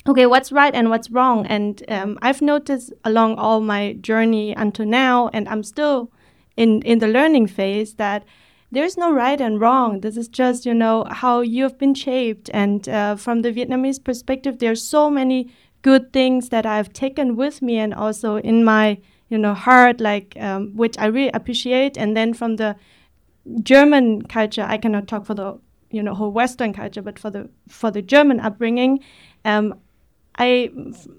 okay 0.08 0.26
what's 0.26 0.52
right 0.52 0.74
and 0.76 0.90
what's 0.90 1.10
wrong? 1.10 1.46
And 1.48 1.84
um, 1.88 2.18
i've 2.22 2.42
noticed 2.42 2.94
along 3.04 3.36
all 3.36 3.62
my 3.62 3.94
journey 3.94 4.54
until 4.54 4.86
now 4.86 5.30
and 5.34 5.48
i'm 5.50 5.64
still 5.64 6.12
in 6.58 6.82
in 6.84 7.00
the 7.00 7.08
learning 7.08 7.48
phase 7.48 7.96
that 7.96 8.26
there's 8.72 8.98
no 8.98 9.12
right 9.12 9.42
and 9.42 9.60
wrong. 9.60 10.02
This 10.02 10.16
is 10.16 10.28
just 10.28 10.66
you 10.66 10.74
know 10.74 11.06
how 11.10 11.42
you 11.42 11.64
have 11.64 11.78
been 11.80 11.96
shaped. 11.96 12.50
And 12.54 12.88
uh, 12.88 13.16
from 13.16 13.42
the 13.42 13.52
vietnamese 13.52 14.04
perspective 14.04 14.60
there's 14.60 14.84
so 14.84 15.10
many 15.10 15.52
good 15.82 16.12
things 16.12 16.50
that 16.50 16.66
i've 16.66 16.92
taken 16.92 17.38
with 17.38 17.62
me 17.62 17.78
and 17.78 17.94
also 17.94 18.36
in 18.36 18.66
my 18.66 18.98
you 19.30 19.38
know 19.38 19.54
heart 19.54 20.02
like 20.02 20.36
um, 20.38 20.76
which 20.76 20.98
i 21.00 21.06
really 21.06 21.32
appreciate. 21.34 21.98
And 21.98 22.16
then 22.16 22.34
from 22.34 22.58
the 22.58 22.76
german 23.64 24.22
culture 24.24 24.66
i 24.68 24.78
cannot 24.78 25.08
talk 25.08 25.26
for 25.26 25.34
the 25.34 25.58
you 25.92 26.04
know 26.04 26.14
whole 26.14 26.32
western 26.32 26.74
culture 26.74 27.02
but 27.02 27.18
for 27.18 27.30
the 27.30 27.50
for 27.68 27.92
the 27.92 28.02
german 28.02 28.40
upbringing 28.40 29.00
um, 29.46 29.74
I 30.40 30.72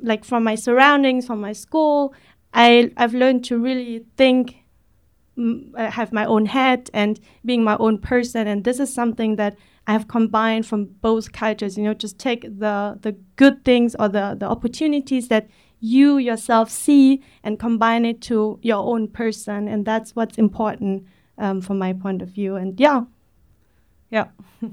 like 0.02 0.24
from 0.24 0.44
my 0.44 0.54
surroundings, 0.54 1.26
from 1.26 1.40
my 1.40 1.52
school, 1.52 2.14
I 2.54 2.90
I've 2.96 3.14
learned 3.14 3.44
to 3.44 3.58
really 3.58 4.06
think, 4.16 4.56
mm, 5.38 5.76
have 5.78 6.12
my 6.12 6.24
own 6.24 6.46
head, 6.46 6.90
and 6.94 7.20
being 7.44 7.62
my 7.62 7.76
own 7.78 7.98
person. 7.98 8.46
And 8.46 8.64
this 8.64 8.80
is 8.80 8.92
something 8.92 9.36
that 9.36 9.56
I 9.86 9.92
have 9.92 10.08
combined 10.08 10.66
from 10.66 10.86
both 11.02 11.32
cultures. 11.32 11.76
You 11.76 11.84
know, 11.84 11.94
just 11.94 12.18
take 12.18 12.42
the 12.42 12.98
the 13.00 13.12
good 13.36 13.64
things 13.64 13.94
or 13.98 14.08
the 14.08 14.36
the 14.38 14.46
opportunities 14.46 15.28
that 15.28 15.48
you 15.80 16.16
yourself 16.18 16.70
see 16.70 17.22
and 17.42 17.58
combine 17.58 18.04
it 18.06 18.22
to 18.22 18.58
your 18.62 18.82
own 18.82 19.06
person, 19.08 19.68
and 19.68 19.84
that's 19.84 20.16
what's 20.16 20.38
important 20.38 21.06
um, 21.36 21.60
from 21.60 21.78
my 21.78 21.92
point 21.92 22.22
of 22.22 22.30
view. 22.30 22.56
And 22.56 22.80
yeah, 22.80 23.02
yeah. 24.10 24.26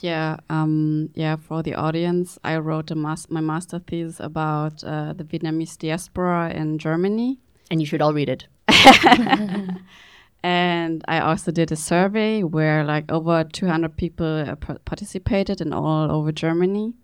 Yeah, 0.00 0.38
um, 0.48 1.10
yeah. 1.14 1.36
For 1.36 1.62
the 1.62 1.74
audience, 1.74 2.38
I 2.44 2.56
wrote 2.56 2.90
a 2.90 2.94
mas- 2.94 3.28
my 3.28 3.40
master 3.40 3.78
thesis 3.78 4.20
about 4.20 4.82
uh, 4.84 5.12
the 5.12 5.24
Vietnamese 5.24 5.76
diaspora 5.76 6.50
in 6.50 6.78
Germany, 6.78 7.38
And 7.70 7.80
you 7.80 7.86
should 7.86 8.00
all 8.00 8.14
read 8.14 8.28
it. 8.28 8.46
and 10.42 11.04
I 11.08 11.20
also 11.20 11.50
did 11.50 11.72
a 11.72 11.76
survey 11.76 12.42
where 12.42 12.84
like 12.84 13.10
over 13.12 13.44
200 13.44 13.96
people 13.96 14.26
uh, 14.48 14.56
par- 14.56 14.78
participated 14.84 15.60
in 15.60 15.72
all 15.72 16.10
over 16.10 16.32
Germany. 16.32 16.94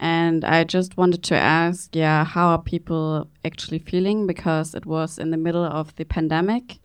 And 0.00 0.44
I 0.44 0.64
just 0.64 0.96
wanted 0.96 1.22
to 1.24 1.36
ask, 1.36 1.94
yeah, 1.94 2.24
how 2.24 2.48
are 2.48 2.62
people 2.62 3.28
actually 3.44 3.78
feeling? 3.78 4.26
Because 4.26 4.74
it 4.74 4.86
was 4.86 5.18
in 5.18 5.30
the 5.30 5.36
middle 5.36 5.64
of 5.64 5.94
the 5.96 6.04
pandemic, 6.04 6.78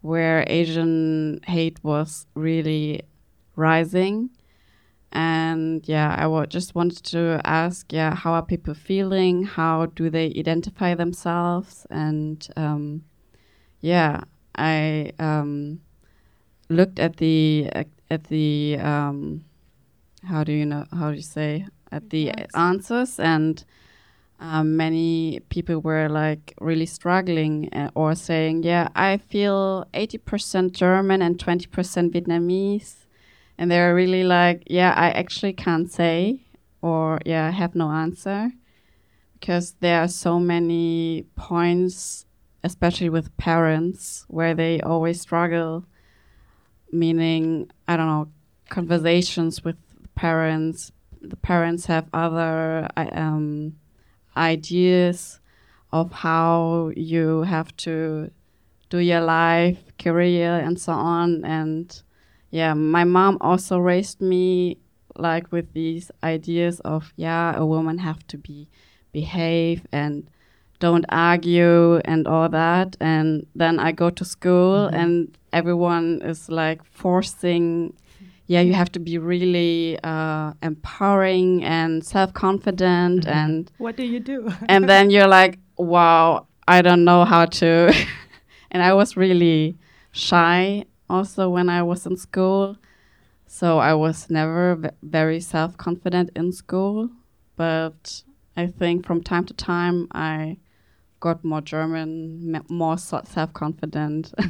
where 0.00 0.44
Asian 0.48 1.40
hate 1.46 1.82
was 1.84 2.26
really 2.34 3.02
rising. 3.56 4.30
And 5.12 5.86
yeah, 5.88 6.14
I 6.18 6.46
just 6.46 6.74
wanted 6.74 7.04
to 7.06 7.40
ask, 7.44 7.92
yeah, 7.92 8.14
how 8.14 8.32
are 8.34 8.42
people 8.42 8.74
feeling? 8.74 9.44
How 9.44 9.86
do 9.86 10.10
they 10.10 10.32
identify 10.36 10.94
themselves? 10.94 11.86
And 11.90 12.46
um, 12.56 13.04
yeah, 13.80 14.22
I 14.56 15.12
um, 15.18 15.80
looked 16.68 16.98
at 16.98 17.16
the 17.16 17.70
at 18.10 18.24
the 18.24 18.78
um, 18.78 19.44
how 20.24 20.44
do 20.44 20.52
you 20.52 20.66
know 20.66 20.84
how 20.92 21.10
do 21.10 21.16
you 21.16 21.22
say 21.22 21.66
at 21.92 22.10
the 22.10 22.32
answers 22.54 23.18
and 23.18 23.64
um, 24.38 24.76
many 24.76 25.40
people 25.48 25.80
were 25.80 26.08
like 26.08 26.54
really 26.60 26.86
struggling 26.86 27.72
uh, 27.72 27.90
or 27.94 28.14
saying 28.14 28.62
yeah 28.62 28.88
i 28.94 29.16
feel 29.16 29.86
80% 29.94 30.72
german 30.72 31.22
and 31.22 31.38
20% 31.38 31.66
vietnamese 32.10 33.05
and 33.58 33.70
they're 33.70 33.94
really 33.94 34.24
like 34.24 34.62
yeah 34.66 34.92
i 34.96 35.10
actually 35.10 35.52
can't 35.52 35.90
say 35.90 36.40
or 36.82 37.18
yeah 37.24 37.46
i 37.46 37.50
have 37.50 37.74
no 37.74 37.90
answer 37.90 38.50
because 39.34 39.74
there 39.80 40.00
are 40.00 40.08
so 40.08 40.38
many 40.38 41.24
points 41.36 42.26
especially 42.64 43.08
with 43.08 43.36
parents 43.36 44.24
where 44.28 44.54
they 44.54 44.80
always 44.80 45.20
struggle 45.20 45.84
meaning 46.92 47.70
i 47.88 47.96
don't 47.96 48.06
know 48.06 48.28
conversations 48.68 49.64
with 49.64 49.76
parents 50.14 50.92
the 51.22 51.36
parents 51.36 51.86
have 51.86 52.06
other 52.12 52.88
um, 52.96 53.74
ideas 54.36 55.40
of 55.92 56.12
how 56.12 56.92
you 56.96 57.42
have 57.42 57.74
to 57.76 58.30
do 58.88 58.98
your 58.98 59.20
life, 59.20 59.78
career, 59.98 60.58
and 60.58 60.78
so 60.78 60.92
on. 60.92 61.44
And 61.44 62.02
yeah, 62.50 62.74
my 62.74 63.04
mom 63.04 63.38
also 63.40 63.78
raised 63.78 64.20
me 64.20 64.78
like 65.16 65.50
with 65.52 65.72
these 65.72 66.10
ideas 66.22 66.80
of 66.80 67.12
yeah, 67.16 67.56
a 67.56 67.64
woman 67.64 67.98
have 67.98 68.26
to 68.28 68.38
be 68.38 68.68
behave 69.12 69.86
and 69.92 70.28
don't 70.78 71.06
argue 71.08 71.96
and 72.04 72.26
all 72.28 72.48
that. 72.50 72.96
And 73.00 73.46
then 73.54 73.78
I 73.80 73.92
go 73.92 74.10
to 74.10 74.24
school 74.24 74.86
Mm-hmm. 74.88 74.94
and 74.96 75.38
everyone 75.52 76.20
is 76.22 76.48
like 76.50 76.84
forcing 76.84 77.94
yeah, 78.48 78.60
you 78.60 78.74
have 78.74 78.92
to 78.92 79.00
be 79.00 79.18
really 79.18 79.98
uh, 80.04 80.52
empowering 80.62 81.64
and 81.64 82.04
self 82.04 82.32
confident, 82.32 83.24
Mm-hmm. 83.24 83.38
and 83.38 83.70
What 83.78 83.96
do 83.96 84.04
you 84.04 84.20
do? 84.20 84.52
and 84.68 84.88
then 84.88 85.10
you're 85.10 85.26
like, 85.26 85.58
wow, 85.76 86.46
I 86.68 86.80
don't 86.82 87.04
know 87.04 87.24
how 87.24 87.46
to. 87.46 87.92
and 88.70 88.82
I 88.84 88.92
was 88.94 89.16
really 89.16 89.76
shy 90.12 90.84
also 91.08 91.48
when 91.48 91.68
I 91.68 91.82
was 91.82 92.06
in 92.06 92.16
school, 92.16 92.76
so 93.46 93.78
I 93.78 93.94
was 93.94 94.28
never 94.30 94.76
v- 94.76 94.88
very 95.02 95.40
self 95.40 95.76
confident 95.76 96.30
in 96.34 96.52
school. 96.52 97.10
But 97.56 98.22
I 98.56 98.66
think 98.66 99.06
from 99.06 99.22
time 99.22 99.44
to 99.46 99.54
time 99.54 100.08
I 100.12 100.58
got 101.20 101.44
more 101.44 101.60
German, 101.60 102.54
m- 102.54 102.64
more 102.68 102.98
self 102.98 103.52
confident. 103.52 104.32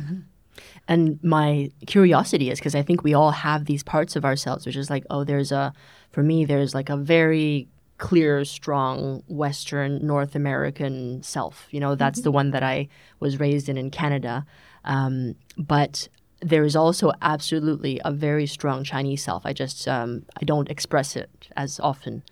And 0.89 1.23
my 1.23 1.71
curiosity 1.87 2.51
is 2.51 2.59
because 2.59 2.75
I 2.75 2.83
think 2.83 3.03
we 3.03 3.15
all 3.15 3.31
have 3.31 3.65
these 3.65 3.83
parts 3.83 4.17
of 4.17 4.25
ourselves, 4.25 4.65
which 4.65 4.77
is 4.77 4.89
like, 4.89 5.05
oh, 5.11 5.25
there's 5.25 5.53
a, 5.53 5.73
for 6.13 6.23
me, 6.23 6.45
there's 6.45 6.75
like 6.75 6.89
a 6.89 6.97
very 6.97 7.69
clear, 7.99 8.45
strong 8.45 9.23
Western 9.27 10.07
North 10.07 10.35
American 10.35 11.23
self. 11.23 11.67
You 11.71 11.81
know, 11.81 11.95
that's 11.95 12.23
the 12.23 12.31
one 12.31 12.51
that 12.51 12.63
I 12.63 12.89
was 13.21 13.41
raised 13.41 13.69
in 13.69 13.77
in 13.77 13.91
Canada. 13.91 14.47
Um, 14.85 15.35
but 15.57 16.09
there 16.41 16.65
is 16.65 16.77
also 16.77 17.13
absolutely 17.23 18.01
a 18.05 18.13
very 18.13 18.47
strong 18.47 18.85
Chinese 18.85 19.23
self. 19.23 19.47
I 19.47 19.53
just, 19.53 19.89
um, 19.89 20.25
I 20.41 20.45
don't 20.45 20.71
express 20.71 21.17
it 21.17 21.49
as 21.57 21.81
often. 21.81 22.23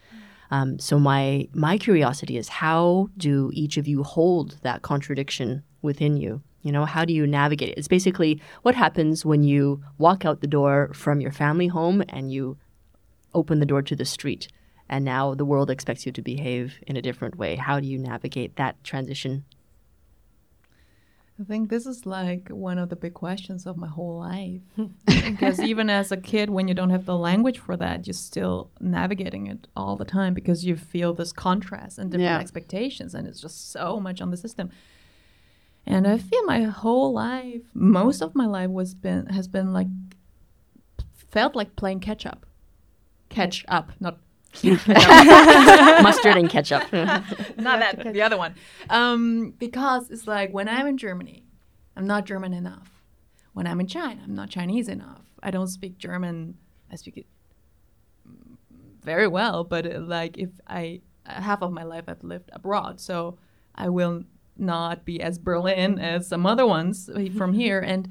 Um, 0.51 0.79
so 0.79 0.99
my 0.99 1.49
my 1.55 1.79
curiosity 1.79 2.37
is 2.37 2.49
how 2.49 3.09
do 3.17 3.51
each 3.55 3.77
of 3.77 3.89
you 3.89 4.03
hold 4.03 4.59
that 4.63 4.83
contradiction 4.83 5.63
within 5.83 6.17
you? 6.17 6.43
You 6.63 6.73
know, 6.73 6.85
how 6.85 7.05
do 7.05 7.13
you 7.13 7.27
navigate 7.27 7.71
it? 7.71 7.79
It's 7.79 7.89
basically 7.89 8.41
what 8.63 8.75
happens 8.75 9.25
when 9.25 9.43
you 9.43 9.83
walk 9.99 10.25
out 10.25 10.41
the 10.41 10.47
door 10.47 10.91
from 10.95 11.21
your 11.21 11.33
family 11.33 11.67
home 11.67 12.03
and 12.09 12.33
you 12.33 12.57
open 13.35 13.59
the 13.59 13.67
door 13.67 13.83
to 13.83 13.97
the 13.97 14.05
street, 14.05 14.49
and 14.89 15.05
now 15.05 15.35
the 15.35 15.45
world 15.45 15.71
expects 15.71 16.07
you 16.07 16.13
to 16.13 16.23
behave 16.23 16.79
in 16.87 16.97
a 16.97 17.03
different 17.03 17.37
way. 17.37 17.57
How 17.57 17.81
do 17.81 17.87
you 17.87 17.99
navigate 17.99 18.57
that 18.57 18.83
transition? 18.85 19.45
I 21.41 21.45
think 21.45 21.69
this 21.69 21.85
is 21.85 22.07
like 22.07 22.49
one 22.49 22.79
of 22.79 22.91
the 22.91 22.97
big 22.97 23.15
questions 23.15 23.67
of 23.67 23.77
my 23.77 23.89
whole 23.89 24.19
life. 24.21 24.61
because 25.07 25.61
even 25.61 25.91
as 25.91 26.13
a 26.13 26.17
kid, 26.17 26.49
when 26.49 26.69
you 26.69 26.75
don't 26.75 26.91
have 26.91 27.07
the 27.07 27.17
language 27.17 27.59
for 27.59 27.77
that, 27.77 28.07
you're 28.07 28.15
still 28.15 28.71
navigating 28.81 29.49
it 29.49 29.67
all 29.75 29.97
the 29.97 30.05
time 30.05 30.33
because 30.33 30.65
you 30.65 30.77
feel 30.77 31.13
this 31.13 31.33
contrast 31.33 31.99
and 31.99 32.11
different 32.11 32.31
Yeah. 32.31 32.39
expectations, 32.39 33.15
and 33.15 33.27
it's 33.27 33.41
just 33.41 33.73
so 33.73 33.99
much 33.99 34.21
on 34.21 34.31
the 34.31 34.37
system. 34.37 34.71
And 35.87 36.07
I 36.07 36.19
feel 36.19 36.45
my 36.45 36.63
whole 36.63 37.13
life, 37.13 37.63
most 37.75 38.23
of 38.23 38.35
my 38.37 38.47
life, 38.47 38.71
was 38.71 38.95
been 38.95 39.27
has 39.27 39.49
been 39.49 39.73
like 39.73 39.89
felt 41.31 41.57
like 41.57 41.75
playing 41.77 42.01
catch 42.01 42.25
up, 42.27 42.47
catch 43.29 43.65
up, 43.69 43.91
not 44.01 44.19
Mustard 46.03 46.37
and 46.37 46.49
ketchup. 46.49 46.93
not 46.93 47.81
that 47.81 48.13
the 48.13 48.23
other 48.23 48.37
one. 48.37 48.55
Um, 48.91 49.55
because 49.59 50.11
it's 50.11 50.27
like 50.27 50.53
when 50.53 50.69
i'm 50.69 50.87
in 50.87 50.97
germany 50.99 51.45
i'm 51.97 52.07
not 52.07 52.25
german 52.25 52.53
enough. 52.53 52.91
When 53.53 53.67
i'm 53.67 53.81
in 53.81 53.87
china 53.87 54.23
i'm 54.25 54.35
not 54.35 54.51
chinese 54.51 54.89
enough. 54.89 55.23
I 55.43 55.51
don't 55.51 55.69
speak 55.69 55.99
german. 55.99 56.57
I 56.91 56.97
speak 56.97 57.17
it 57.17 57.27
very 59.03 59.29
well 59.29 59.65
but 59.65 59.85
uh, 59.85 60.01
like 60.01 60.39
if 60.39 60.49
i 60.67 60.99
half 61.27 61.61
of 61.61 61.71
my 61.71 61.83
life 61.83 62.05
i've 62.09 62.25
lived 62.25 62.49
abroad 62.55 62.99
so 62.99 63.37
i 63.75 63.87
will 63.87 64.25
not 64.57 65.05
be 65.05 65.21
as 65.21 65.39
berlin 65.39 65.99
as 65.99 66.29
some 66.29 66.47
other 66.47 66.67
ones 66.67 67.11
from 67.37 67.55
here. 67.55 67.81
And 67.81 68.09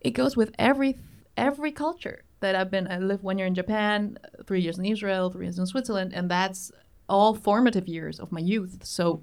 it 0.00 0.10
goes 0.10 0.36
with 0.36 0.52
every 0.58 0.96
every 1.36 1.72
culture 1.72 2.24
that 2.40 2.54
I've 2.54 2.70
been. 2.70 2.90
I 2.90 2.98
lived 2.98 3.22
one 3.22 3.38
year 3.38 3.46
in 3.46 3.54
Japan, 3.54 4.18
three 4.46 4.60
years 4.60 4.78
in 4.78 4.84
Israel, 4.84 5.30
three 5.30 5.46
years 5.46 5.58
in 5.58 5.66
Switzerland, 5.66 6.12
and 6.14 6.30
that's 6.30 6.70
all 7.08 7.34
formative 7.34 7.88
years 7.88 8.20
of 8.20 8.32
my 8.32 8.40
youth. 8.40 8.84
So 8.84 9.22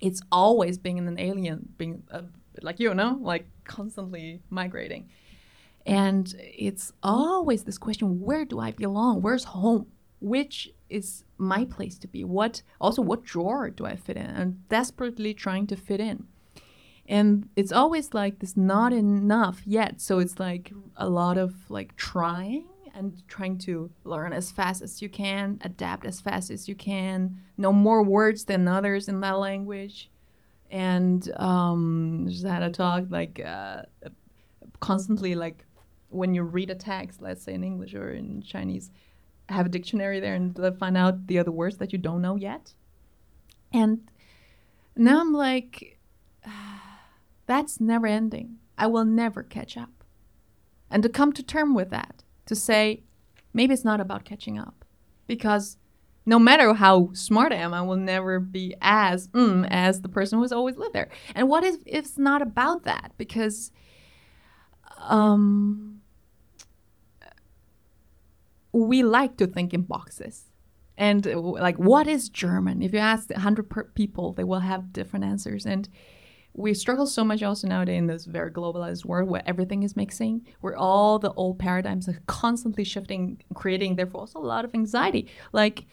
it's 0.00 0.20
always 0.30 0.78
being 0.78 0.98
in 0.98 1.08
an 1.08 1.18
alien, 1.18 1.68
being 1.78 2.02
uh, 2.10 2.22
like 2.62 2.80
you 2.80 2.92
know, 2.94 3.18
like 3.20 3.46
constantly 3.64 4.42
migrating, 4.50 5.08
and 5.84 6.34
it's 6.38 6.92
always 7.02 7.64
this 7.64 7.78
question: 7.78 8.20
Where 8.20 8.44
do 8.44 8.60
I 8.60 8.72
belong? 8.72 9.22
Where's 9.22 9.44
home? 9.44 9.86
Which 10.20 10.70
is 10.88 11.24
my 11.36 11.64
place 11.64 11.98
to 11.98 12.08
be? 12.08 12.24
What 12.24 12.62
also 12.80 13.02
what 13.02 13.24
drawer 13.24 13.70
do 13.70 13.84
I 13.84 13.96
fit 13.96 14.16
in? 14.16 14.30
I'm 14.30 14.62
desperately 14.68 15.34
trying 15.34 15.66
to 15.68 15.76
fit 15.76 16.00
in 16.00 16.26
and 17.08 17.48
it's 17.56 17.72
always 17.72 18.14
like 18.14 18.40
this 18.40 18.56
not 18.56 18.92
enough 18.92 19.62
yet. 19.64 20.00
So 20.00 20.18
it's 20.18 20.38
like 20.38 20.72
a 20.96 21.08
lot 21.08 21.38
of 21.38 21.54
like 21.68 21.96
trying 21.96 22.66
and 22.94 23.22
trying 23.28 23.58
to 23.58 23.90
learn 24.04 24.32
as 24.32 24.50
fast 24.50 24.82
as 24.82 25.02
you 25.02 25.08
can 25.08 25.58
adapt 25.62 26.06
as 26.06 26.20
fast 26.20 26.50
as 26.50 26.68
you 26.68 26.74
can 26.74 27.38
know 27.58 27.72
more 27.72 28.02
words 28.02 28.44
than 28.44 28.66
others 28.66 29.08
in 29.08 29.20
that 29.20 29.38
language. 29.38 30.10
And 30.70 31.30
um 31.36 32.26
just 32.28 32.44
had 32.44 32.62
a 32.62 32.70
talk 32.70 33.04
like 33.10 33.40
uh, 33.44 33.82
constantly 34.80 35.34
like 35.34 35.64
when 36.08 36.34
you 36.34 36.42
read 36.42 36.70
a 36.70 36.74
text 36.74 37.22
let's 37.22 37.42
say 37.42 37.54
in 37.54 37.64
english 37.64 37.94
or 37.94 38.12
in 38.12 38.42
chinese 38.42 38.90
have 39.48 39.66
a 39.66 39.68
dictionary 39.68 40.20
there 40.20 40.34
and 40.34 40.58
find 40.78 40.96
out 40.96 41.26
the 41.26 41.38
other 41.38 41.50
words 41.50 41.76
that 41.78 41.92
you 41.92 41.98
don't 41.98 42.22
know 42.22 42.36
yet. 42.36 42.72
And 43.72 44.10
now 44.96 45.20
i'm 45.20 45.32
like 45.32 45.95
that's 47.46 47.80
never 47.80 48.06
ending. 48.06 48.58
I 48.76 48.86
will 48.86 49.04
never 49.04 49.42
catch 49.42 49.76
up. 49.76 50.04
And 50.90 51.02
to 51.02 51.08
come 51.08 51.32
to 51.32 51.42
term 51.42 51.74
with 51.74 51.90
that, 51.90 52.22
to 52.46 52.54
say, 52.54 53.02
maybe 53.52 53.74
it's 53.74 53.84
not 53.84 54.00
about 54.00 54.24
catching 54.24 54.58
up. 54.58 54.84
Because 55.26 55.76
no 56.24 56.38
matter 56.38 56.74
how 56.74 57.10
smart 57.12 57.52
I 57.52 57.56
am, 57.56 57.72
I 57.72 57.82
will 57.82 57.96
never 57.96 58.40
be 58.40 58.74
as 58.80 59.28
mm, 59.28 59.66
as 59.70 60.02
the 60.02 60.08
person 60.08 60.38
who's 60.38 60.52
always 60.52 60.76
lived 60.76 60.94
there. 60.94 61.08
And 61.34 61.48
what 61.48 61.64
if, 61.64 61.76
if 61.86 62.04
it's 62.04 62.18
not 62.18 62.42
about 62.42 62.84
that? 62.84 63.12
Because 63.16 63.70
um, 64.98 66.00
we 68.72 69.02
like 69.02 69.36
to 69.38 69.46
think 69.46 69.72
in 69.72 69.82
boxes. 69.82 70.44
And 70.98 71.26
like, 71.26 71.76
what 71.76 72.06
is 72.06 72.28
German? 72.28 72.82
If 72.82 72.92
you 72.92 72.98
ask 72.98 73.30
100 73.30 73.68
per- 73.68 73.84
people, 73.84 74.32
they 74.32 74.44
will 74.44 74.60
have 74.60 74.92
different 74.92 75.24
answers. 75.24 75.66
And 75.66 75.88
we 76.56 76.72
struggle 76.72 77.06
so 77.06 77.22
much 77.22 77.42
also 77.42 77.68
nowadays 77.68 77.98
in 77.98 78.06
this 78.06 78.24
very 78.24 78.50
globalized 78.50 79.04
world 79.04 79.28
where 79.28 79.42
everything 79.46 79.82
is 79.82 79.94
mixing, 79.94 80.46
where 80.62 80.74
all 80.74 81.18
the 81.18 81.32
old 81.34 81.58
paradigms 81.58 82.08
are 82.08 82.18
constantly 82.26 82.82
shifting, 82.82 83.42
creating 83.54 83.96
therefore 83.96 84.22
also 84.22 84.38
a 84.38 84.40
lot 84.40 84.64
of 84.64 84.74
anxiety. 84.74 85.28
Like, 85.52 85.84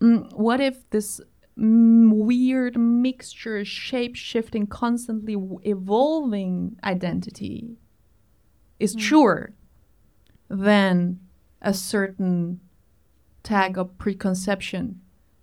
mm, 0.00 0.30
what 0.34 0.60
if 0.60 0.88
this 0.90 1.22
mm, 1.58 2.12
weird 2.12 2.78
mixture, 2.78 3.64
shape 3.64 4.14
shifting, 4.14 4.66
constantly 4.66 5.36
evolving 5.64 6.76
identity 6.84 7.78
is 8.78 8.94
truer 8.94 9.54
than 10.50 11.18
a 11.62 11.72
certain 11.72 12.60
tag 13.42 13.78
of 13.78 13.96
preconception, 13.96 15.00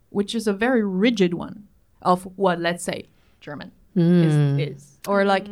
which 0.09 0.35
is 0.35 0.45
a 0.45 0.53
very 0.53 0.85
rigid 0.85 1.33
one 1.33 1.67
of 2.03 2.27
what, 2.35 2.59
let's 2.59 2.83
say, 2.83 3.07
German 3.39 3.71
is, 3.95 4.69
is. 4.69 4.99
Or 5.07 5.25
like, 5.25 5.47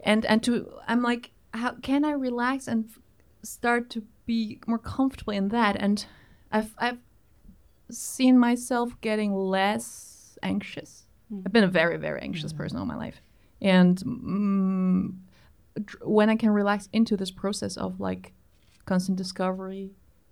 and 0.00 0.24
and 0.26 0.42
to 0.44 0.72
I'm 0.88 1.02
like, 1.02 1.30
how 1.54 1.72
can 1.82 2.04
I 2.04 2.12
relax 2.12 2.66
and 2.68 2.86
f- 2.88 2.98
start 3.42 3.90
to 3.90 4.02
be 4.26 4.60
more 4.66 4.78
comfortable 4.78 5.32
in 5.32 5.48
that? 5.48 5.76
And 5.76 6.04
I've 6.50 6.74
I've 6.78 6.98
seen 7.90 8.38
myself 8.38 9.00
getting 9.00 9.34
less 9.34 10.38
anxious. 10.42 11.06
I've 11.46 11.52
been 11.52 11.64
a 11.64 11.68
very 11.68 11.96
very 11.96 12.20
anxious 12.20 12.52
person 12.52 12.78
all 12.78 12.86
my 12.86 12.96
life, 12.96 13.20
and 13.60 13.96
mm, 13.98 15.14
dr- 15.84 16.06
when 16.06 16.28
I 16.30 16.36
can 16.36 16.50
relax 16.50 16.88
into 16.92 17.16
this 17.16 17.30
process 17.30 17.76
of 17.76 18.00
like 18.00 18.32
constant 18.84 19.16
discovery 19.16 19.90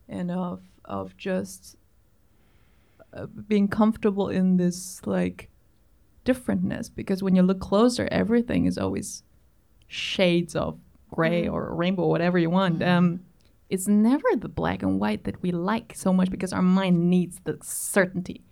and 0.09 0.31
of 0.31 0.63
of 0.85 1.17
just 1.17 1.77
uh, 3.13 3.27
being 3.27 3.69
comfortable 3.69 4.29
in 4.29 4.57
this 4.57 5.01
like 5.07 5.50
differentness 6.25 6.91
because 6.95 7.23
when 7.23 7.35
you 7.35 7.43
look 7.43 7.61
closer 7.61 8.09
everything 8.11 8.67
is 8.67 8.77
always 8.79 9.23
shades 9.87 10.55
of 10.55 10.79
gray 11.11 11.49
or 11.49 11.75
rainbow 11.75 12.07
whatever 12.07 12.39
you 12.39 12.51
want. 12.51 12.83
Um 12.83 13.21
it's 13.69 13.87
never 13.87 14.27
the 14.37 14.49
black 14.49 14.83
and 14.83 14.99
white 15.01 15.25
that 15.25 15.41
we 15.43 15.53
like 15.53 15.95
so 15.95 16.13
much 16.13 16.29
because 16.31 16.53
our 16.53 16.63
mind 16.63 17.09
needs 17.09 17.41
the 17.45 17.57
certainty. 17.63 18.43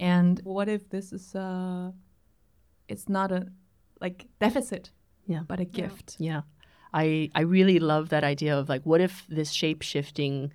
And 0.00 0.40
what 0.44 0.68
if 0.68 0.88
this 0.90 1.12
is 1.12 1.34
uh 1.34 1.90
it's 2.88 3.08
not 3.08 3.32
a 3.32 3.48
like 4.00 4.26
deficit 4.40 4.90
Yeah. 5.26 5.42
but 5.46 5.60
a 5.60 5.64
gift? 5.64 6.16
Yeah. 6.18 6.42
I 6.92 7.30
I 7.34 7.40
really 7.42 7.78
love 7.78 8.08
that 8.10 8.24
idea 8.24 8.56
of 8.58 8.68
like 8.68 8.82
what 8.84 9.00
if 9.00 9.24
this 9.28 9.50
shape 9.52 9.82
shifting 9.82 10.52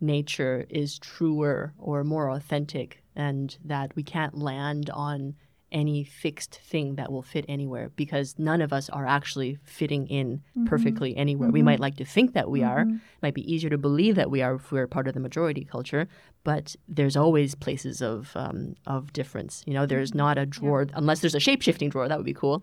nature 0.00 0.66
is 0.70 0.98
truer 0.98 1.72
or 1.78 2.04
more 2.04 2.30
authentic 2.30 3.02
and 3.16 3.56
that 3.64 3.94
we 3.96 4.02
can't 4.02 4.36
land 4.38 4.90
on 4.90 5.34
any 5.70 6.02
fixed 6.04 6.54
thing 6.70 6.94
that 6.96 7.12
will 7.12 7.22
fit 7.22 7.44
anywhere 7.48 7.90
because 7.96 8.38
none 8.38 8.62
of 8.62 8.72
us 8.72 8.88
are 8.90 9.06
actually 9.06 9.58
fitting 9.64 10.06
in 10.06 10.42
perfectly 10.66 11.14
anywhere. 11.16 11.50
We 11.50 11.62
might 11.62 11.80
like 11.80 11.96
to 11.96 12.04
think 12.04 12.32
that 12.34 12.48
we 12.50 12.62
are. 12.62 12.80
it 12.82 13.00
Might 13.22 13.34
be 13.34 13.52
easier 13.52 13.70
to 13.70 13.78
believe 13.78 14.14
that 14.16 14.30
we 14.30 14.40
are 14.42 14.54
if 14.54 14.72
we're 14.72 14.86
part 14.86 15.08
of 15.08 15.14
the 15.14 15.20
majority 15.20 15.64
culture, 15.64 16.08
but 16.44 16.74
there's 16.88 17.16
always 17.16 17.54
places 17.54 18.00
of 18.02 18.32
um, 18.34 18.74
of 18.86 19.12
difference. 19.12 19.62
You 19.66 19.74
know, 19.74 19.84
there's 19.86 20.14
not 20.14 20.38
a 20.38 20.46
drawer 20.46 20.86
unless 20.94 21.20
there's 21.20 21.34
a 21.34 21.40
shape 21.40 21.60
shifting 21.62 21.90
drawer. 21.90 22.08
That 22.08 22.18
would 22.18 22.24
be 22.26 22.34
cool. 22.34 22.62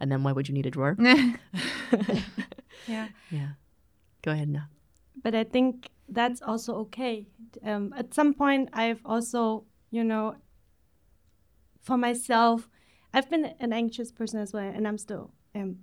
And 0.00 0.10
then 0.12 0.22
why 0.24 0.32
would 0.32 0.48
you 0.48 0.54
need 0.54 0.66
a 0.66 0.70
drawer? 0.70 0.96
Yeah. 2.88 3.08
Yeah. 3.30 3.48
Go 4.22 4.30
ahead 4.32 4.48
now. 4.48 4.66
but 5.22 5.34
I 5.34 5.44
think 5.44 5.90
that's 6.08 6.40
also 6.42 6.74
okay. 6.86 7.26
Um, 7.64 7.92
at 7.96 8.14
some 8.14 8.32
point, 8.34 8.68
I've 8.72 9.00
also, 9.04 9.64
you 9.90 10.04
know, 10.04 10.36
for 11.86 11.96
myself, 11.96 12.68
I've 13.14 13.30
been 13.30 13.54
an 13.60 13.72
anxious 13.72 14.10
person 14.10 14.40
as 14.40 14.52
well, 14.52 14.64
and 14.64 14.88
I'm 14.88 14.98
still 14.98 15.30
am. 15.54 15.78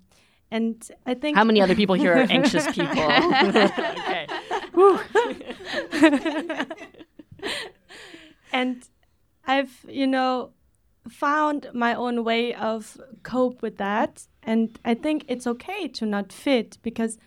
And 0.52 0.88
I 1.06 1.14
think 1.16 1.38
How 1.38 1.46
many 1.46 1.62
other 1.62 1.76
people 1.76 1.96
here 1.96 2.14
are 2.14 2.28
anxious 2.30 2.68
people? 2.68 3.02
okay. 3.02 4.28
and 8.52 8.88
I've, 9.48 9.86
you 9.88 10.06
know, 10.06 10.52
found 11.10 11.70
my 11.74 11.96
own 11.96 12.26
way 12.26 12.54
of 12.54 13.00
cope 13.24 13.62
with 13.62 13.78
that, 13.78 14.28
and 14.44 14.78
I 14.84 14.94
think 14.94 15.24
it's 15.30 15.48
okay 15.48 15.88
to 15.88 16.06
not 16.06 16.34
fit 16.34 16.78
because 16.84 17.18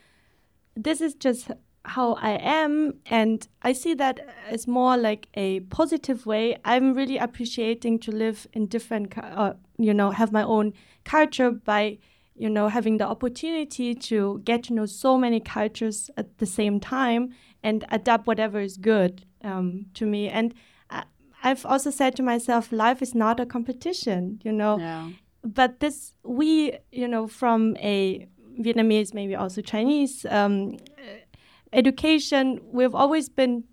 this 0.76 1.00
is 1.00 1.14
just 1.14 1.50
how 1.86 2.14
I 2.14 2.32
am, 2.62 2.94
and 3.06 3.46
I 3.62 3.72
see 3.72 3.94
that 3.94 4.20
as 4.48 4.66
more 4.66 4.96
like 4.96 5.28
a 5.34 5.60
positive 5.60 6.26
way. 6.26 6.56
I'm 6.64 6.94
really 6.94 7.18
appreciating 7.18 8.00
to 8.00 8.10
live 8.12 8.46
in 8.52 8.66
different, 8.66 9.16
uh, 9.16 9.54
you 9.78 9.94
know, 9.94 10.10
have 10.10 10.32
my 10.32 10.42
own 10.42 10.72
culture 11.04 11.50
by, 11.50 11.98
you 12.34 12.50
know, 12.50 12.68
having 12.68 12.98
the 12.98 13.06
opportunity 13.06 13.94
to 13.94 14.40
get 14.44 14.64
to 14.64 14.74
know 14.74 14.86
so 14.86 15.16
many 15.16 15.40
cultures 15.40 16.10
at 16.16 16.38
the 16.38 16.46
same 16.46 16.80
time 16.80 17.30
and 17.62 17.84
adapt 17.90 18.26
whatever 18.26 18.60
is 18.60 18.76
good 18.76 19.24
um, 19.42 19.86
to 19.94 20.06
me. 20.06 20.28
And 20.28 20.54
I, 20.90 21.04
I've 21.44 21.64
also 21.64 21.90
said 21.90 22.16
to 22.16 22.22
myself, 22.22 22.72
life 22.72 23.00
is 23.00 23.14
not 23.14 23.40
a 23.40 23.46
competition, 23.46 24.40
you 24.44 24.52
know 24.52 24.78
Yeah. 24.78 25.10
but 25.42 25.78
this 25.80 26.12
we 26.24 26.72
you 26.90 27.06
know 27.08 27.26
from 27.28 27.76
a 27.78 28.26
vietnamese 28.64 29.14
maybe 29.14 29.34
also 29.36 29.60
chinese 29.60 30.24
um, 30.30 30.54
uh, 30.98 31.02
education 31.76 32.60
we've 32.78 32.94
always 32.94 33.28
been 33.28 33.64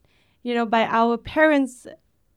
you 0.44 0.54
know 0.54 0.66
by 0.66 0.84
our 0.86 1.18
parents 1.18 1.88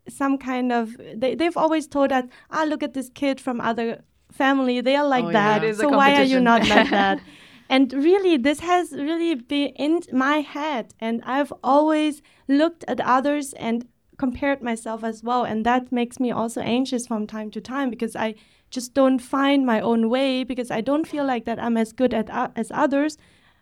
some 0.09 0.39
kind 0.39 0.73
of 0.73 0.97
they, 1.15 1.35
they've 1.35 1.57
always 1.57 1.87
told 1.87 2.13
us 2.13 2.25
ah 2.51 2.65
look 2.65 2.83
at 2.83 2.95
this 2.95 3.09
kid 3.11 3.41
from 3.41 3.61
other 3.61 4.03
family 4.31 4.81
they 4.81 4.97
are 4.97 5.07
like 5.07 5.25
Oh, 5.25 5.33
that 5.33 5.63
yeah. 5.63 5.67
It 5.69 5.71
is 5.71 5.79
a 5.81 5.83
so 5.83 5.89
why 5.91 6.15
are 6.15 6.23
you 6.23 6.41
not 6.41 6.69
like 6.69 6.91
that 6.91 7.21
and 7.69 7.93
really 7.93 8.37
this 8.37 8.61
has 8.61 8.93
really 8.93 9.35
been 9.35 9.69
in 9.71 10.01
my 10.13 10.37
head 10.41 10.95
and 11.01 11.23
i've 11.25 11.53
always 11.65 12.23
looked 12.49 12.85
at 12.87 13.01
others 13.01 13.53
and 13.55 13.89
compared 14.19 14.63
myself 14.63 15.03
as 15.05 15.23
well 15.23 15.45
and 15.45 15.67
that 15.67 15.91
makes 15.91 16.19
me 16.21 16.31
also 16.31 16.61
anxious 16.61 17.07
from 17.07 17.27
time 17.27 17.51
to 17.51 17.61
time 17.61 17.91
because 17.91 18.15
i 18.15 18.35
just 18.71 18.95
don't 18.95 19.19
find 19.19 19.67
my 19.67 19.81
own 19.81 20.09
way 20.09 20.45
because 20.45 20.71
i 20.71 20.81
don't 20.81 21.07
feel 21.07 21.25
like 21.25 21.45
that 21.45 21.59
i'm 21.59 21.77
as 21.77 21.93
good 21.93 22.15
at 22.15 22.31
uh, 22.31 22.49
as 22.57 22.71
others 22.73 23.19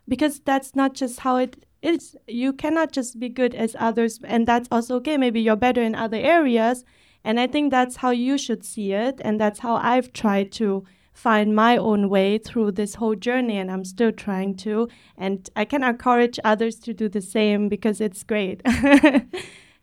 because 0.07 0.39
that's 0.39 0.75
not 0.75 0.93
just 0.93 1.21
how 1.21 1.37
it 1.37 1.64
is 1.85 2.15
you 2.27 2.51
cannot 2.53 2.91
just 2.91 3.19
be 3.19 3.29
good 3.29 3.55
as 3.55 3.75
others 3.79 4.19
and 4.23 4.47
that's 4.47 4.67
also 4.71 4.95
okay. 4.97 5.17
Maybe 5.17 5.41
you're 5.41 5.55
better 5.55 5.81
in 5.81 5.95
other 5.95 6.17
areas 6.17 6.83
and 7.25 7.39
i 7.39 7.47
think 7.47 7.71
that's 7.71 7.97
how 7.97 8.11
you 8.11 8.37
should 8.37 8.63
see 8.63 8.93
it 8.93 9.19
and 9.25 9.41
that's 9.41 9.59
how 9.59 9.75
i've 9.77 10.13
tried 10.13 10.51
to 10.51 10.85
find 11.11 11.55
my 11.55 11.75
own 11.75 12.07
way 12.09 12.37
through 12.37 12.71
this 12.71 12.95
whole 12.95 13.15
journey 13.15 13.57
and 13.57 13.71
i'm 13.71 13.83
still 13.83 14.11
trying 14.11 14.55
to 14.55 14.87
and 15.17 15.49
i 15.55 15.65
can 15.65 15.83
encourage 15.83 16.39
others 16.43 16.75
to 16.75 16.93
do 16.93 17.09
the 17.09 17.21
same 17.21 17.67
because 17.67 17.99
it's 17.99 18.23
great. 18.23 18.61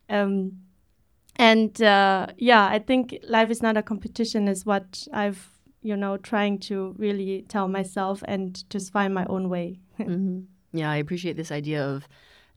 Um, 0.09 0.59
and 1.37 1.81
uh, 1.81 2.27
yeah 2.37 2.67
i 2.67 2.79
think 2.79 3.17
life 3.27 3.49
is 3.49 3.63
not 3.63 3.79
a 3.79 3.83
competition 3.83 4.47
is 4.47 4.67
what 4.67 5.07
i've 5.15 5.49
you 5.81 5.97
know 5.97 6.19
trying 6.19 6.59
to 6.59 6.95
really 6.99 7.47
tell 7.49 7.67
myself 7.67 8.23
and 8.29 8.69
just 8.69 8.93
find 8.93 9.15
my 9.15 9.25
own 9.27 9.49
way. 9.49 9.81
Hmm 9.97 10.41
Yeah, 10.73 10.91
I 10.91 10.97
appreciate 10.97 11.37
this 11.37 11.53
idea 11.53 11.85
of 11.87 12.09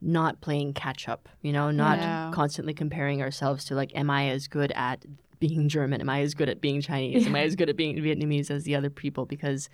not 0.01 0.41
playing 0.41 0.73
catch 0.73 1.07
up, 1.07 1.29
you 1.41 1.51
know, 1.53 1.71
not 1.71 1.97
Yeah. 1.99 2.29
constantly 2.31 2.73
comparing 2.73 3.21
ourselves 3.21 3.65
to 3.65 3.75
like, 3.75 3.95
am 3.95 4.09
I 4.09 4.29
as 4.29 4.47
good 4.47 4.71
at 4.73 5.05
being 5.39 5.67
German? 5.69 6.01
Am 6.01 6.09
I 6.09 6.21
as 6.21 6.33
good 6.33 6.49
at 6.49 6.61
being 6.61 6.81
Chinese? 6.81 7.25
Am 7.27 7.35
I 7.35 7.41
as 7.41 7.55
good 7.55 7.69
at 7.69 7.75
being 7.75 7.95
Vietnamese 7.97 8.49
as 8.51 8.63
the 8.63 8.75
other 8.75 8.89
people? 8.89 9.25
Because 9.25 9.69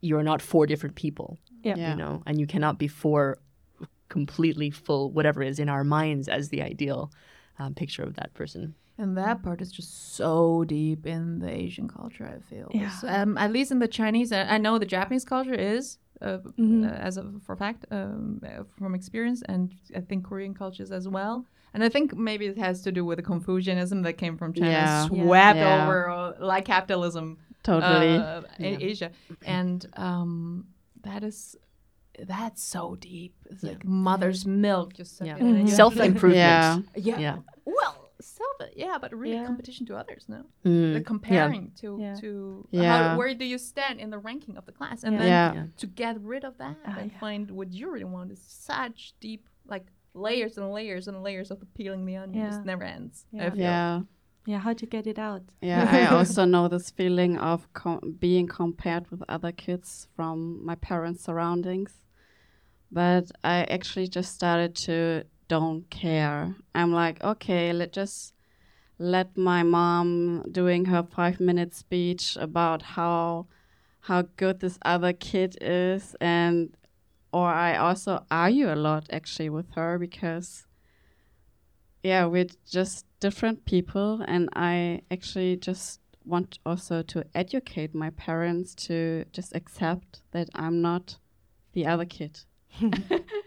you're 0.00 0.22
not 0.22 0.40
four 0.40 0.66
different 0.66 0.94
people, 0.94 1.38
yeah, 1.62 1.76
Yeah. 1.76 1.90
you 1.90 1.96
know, 1.96 2.22
and 2.26 2.40
you 2.40 2.46
cannot 2.46 2.78
be 2.78 2.88
four 2.88 3.38
completely 4.08 4.70
full, 4.70 5.10
whatever 5.10 5.42
is 5.42 5.58
in 5.58 5.68
our 5.68 5.84
minds 5.84 6.28
as 6.28 6.48
the 6.48 6.62
ideal 6.62 7.10
um, 7.58 7.74
picture 7.74 8.02
of 8.02 8.14
that 8.14 8.32
person. 8.34 8.74
And 8.98 9.16
that 9.16 9.42
part 9.42 9.60
is 9.62 9.70
just 9.70 10.14
so 10.14 10.64
deep 10.64 11.06
in 11.06 11.38
the 11.38 11.50
Asian 11.50 11.88
culture, 11.88 12.26
I 12.26 12.40
feel. 12.40 12.70
Yeah. 12.74 12.90
So, 12.90 13.08
um, 13.08 13.38
at 13.38 13.52
least 13.52 13.70
in 13.70 13.78
the 13.78 13.88
Chinese, 13.88 14.32
I 14.32 14.42
I 14.42 14.58
know 14.58 14.78
the 14.78 14.86
Japanese 14.86 15.24
culture 15.24 15.54
is, 15.54 15.98
uh, 16.22 16.38
Mhm. 16.58 16.84
uh, 16.84 16.94
as 16.94 17.16
a 17.16 17.24
for 17.46 17.56
fact, 17.56 17.86
um, 17.90 18.40
uh, 18.44 18.64
from 18.78 18.94
experience, 18.94 19.42
and 19.48 19.72
I 19.96 20.00
think 20.00 20.24
Korean 20.24 20.54
cultures 20.54 20.90
as 20.92 21.08
well. 21.08 21.44
And 21.72 21.84
I 21.84 21.88
think 21.88 22.16
maybe 22.16 22.46
it 22.46 22.58
has 22.58 22.82
to 22.82 22.92
do 22.92 23.04
with 23.04 23.16
the 23.18 23.22
Confucianism 23.22 24.02
that 24.02 24.14
came 24.14 24.36
from 24.36 24.52
China, 24.52 24.70
Yeah. 24.70 25.06
swept 25.06 25.56
Yeah. 25.58 25.82
over 25.84 26.08
uh, 26.10 26.32
like 26.40 26.64
capitalism, 26.64 27.38
Totally. 27.62 28.16
uh, 28.16 28.42
A- 28.58 28.84
Asia, 28.90 29.10
and 29.46 29.86
um, 29.96 30.66
that 31.02 31.22
is. 31.24 31.56
That's 32.26 32.62
so 32.62 32.96
deep. 32.96 33.34
It's 33.48 33.62
like 33.62 33.82
mother's 33.84 34.44
milk. 34.44 34.92
Just 34.92 35.22
Yeah. 35.24 35.36
it 35.36 35.40
in 35.40 35.46
and 35.46 35.54
you 35.54 35.60
have 35.60 35.68
to, 35.70 35.74
Self 35.76 35.96
like- 35.96 36.10
improvement. 36.10 36.86
Yeah. 36.94 37.16
yeah. 37.16 37.18
Yeah. 37.18 37.36
Well, 37.64 37.99
self, 38.22 38.56
yeah, 38.76 38.98
but 39.00 39.14
really 39.14 39.36
Yeah. 39.36 39.46
competition 39.46 39.86
to 39.86 39.96
others, 39.96 40.24
no? 40.28 40.44
Mm, 40.64 40.94
The 40.94 41.00
comparing 41.02 41.72
to 41.80 41.98
Yeah. 42.00 42.14
to 42.22 42.66
Yeah. 42.70 42.82
how, 43.10 43.18
where 43.18 43.34
do 43.34 43.44
you 43.44 43.58
stand 43.58 44.00
in 44.00 44.10
the 44.10 44.18
ranking 44.18 44.56
of 44.56 44.64
the 44.66 44.72
class, 44.72 45.02
and 45.04 45.12
Yeah. 45.14 45.18
then 45.20 45.28
Yeah. 45.28 45.54
Yeah. 45.54 45.66
to 45.76 45.86
get 45.86 46.20
rid 46.20 46.44
of 46.44 46.56
that 46.58 46.76
Ah, 46.86 46.98
and 46.98 47.10
yeah. 47.12 47.18
find 47.18 47.50
what 47.50 47.72
you 47.72 47.90
really 47.92 48.04
want 48.16 48.30
is 48.32 48.40
such 48.40 49.14
deep, 49.20 49.48
like 49.66 49.86
layers 50.14 50.58
and 50.58 50.72
layers 50.72 51.06
and 51.08 51.22
layers 51.22 51.50
of 51.50 51.58
peeling 51.74 52.04
the 52.06 52.16
onion. 52.16 52.38
Yeah. 52.42 52.50
Just 52.50 52.64
never 52.64 52.84
ends. 52.84 53.26
Yeah. 53.32 53.54
Yeah. 53.54 54.02
yeah 54.46 54.58
how 54.58 54.72
to 54.72 54.86
get 54.86 55.06
it 55.06 55.18
out 55.18 55.42
Yeah, 55.60 55.86
I 55.92 56.06
also 56.18 56.44
know 56.46 56.66
this 56.68 56.90
feeling 56.90 57.36
of 57.38 57.58
com- 57.74 58.16
being 58.18 58.46
compared 58.48 59.04
with 59.10 59.22
other 59.28 59.52
kids 59.52 60.08
from 60.16 60.64
my 60.64 60.74
parents' 60.76 61.22
surroundings. 61.22 61.92
But 62.90 63.30
I 63.44 63.64
actually 63.76 64.08
just 64.08 64.34
started 64.34 64.74
to 64.86 65.24
don't 65.50 65.90
care. 65.90 66.54
I'm 66.76 66.92
like, 66.92 67.22
okay, 67.24 67.72
let 67.72 67.92
just 67.92 68.34
let 69.00 69.36
my 69.36 69.64
mom 69.64 70.44
doing 70.52 70.84
her 70.84 71.02
five 71.02 71.40
minute 71.40 71.74
speech 71.74 72.38
about 72.40 72.82
how 72.82 73.46
how 74.02 74.22
good 74.36 74.60
this 74.60 74.78
other 74.82 75.12
kid 75.12 75.58
is 75.60 76.14
and 76.20 76.76
or 77.32 77.48
I 77.48 77.76
also 77.76 78.24
argue 78.30 78.72
a 78.72 78.76
lot 78.76 79.08
actually 79.10 79.50
with 79.50 79.70
her 79.74 79.98
because 79.98 80.66
yeah, 82.04 82.26
we're 82.26 82.52
just 82.70 83.04
different 83.18 83.64
people 83.64 84.22
and 84.28 84.48
I 84.54 85.02
actually 85.10 85.56
just 85.56 86.00
want 86.24 86.60
also 86.64 87.02
to 87.02 87.24
educate 87.34 87.92
my 87.92 88.10
parents 88.10 88.74
to 88.86 89.24
just 89.32 89.56
accept 89.56 90.22
that 90.30 90.48
I'm 90.54 90.80
not 90.80 91.18
the 91.72 91.86
other 91.86 92.04
kid 92.04 92.38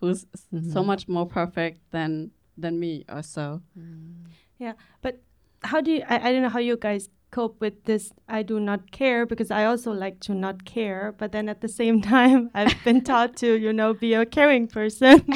who's 0.00 0.24
mm 0.52 0.60
-hmm. 0.60 0.72
so 0.72 0.82
much 0.82 1.08
more 1.08 1.26
perfect 1.26 1.78
than 1.90 2.30
than 2.60 2.78
me 2.78 3.04
or 3.08 3.22
so. 3.22 3.62
Mm. 3.78 4.26
Yeah, 4.58 4.74
but 5.02 5.20
how 5.62 5.80
do 5.80 5.90
you 5.90 6.02
I, 6.08 6.16
I 6.28 6.32
don't 6.32 6.42
know 6.42 6.52
how 6.52 6.60
you 6.60 6.76
guys 6.76 7.08
cope 7.30 7.60
with 7.60 7.84
this 7.84 8.12
I 8.28 8.42
do 8.42 8.58
not 8.58 8.90
care 8.90 9.26
because 9.26 9.50
I 9.50 9.64
also 9.64 9.92
like 9.92 10.18
to 10.20 10.34
not 10.34 10.64
care, 10.64 11.12
but 11.18 11.32
then 11.32 11.48
at 11.48 11.60
the 11.60 11.68
same 11.68 12.00
time 12.16 12.50
I've 12.54 12.82
been 12.84 13.02
taught 13.02 13.36
to, 13.36 13.46
you 13.46 13.72
know, 13.72 13.94
be 13.94 14.14
a 14.14 14.26
caring 14.26 14.66
person. 14.66 15.24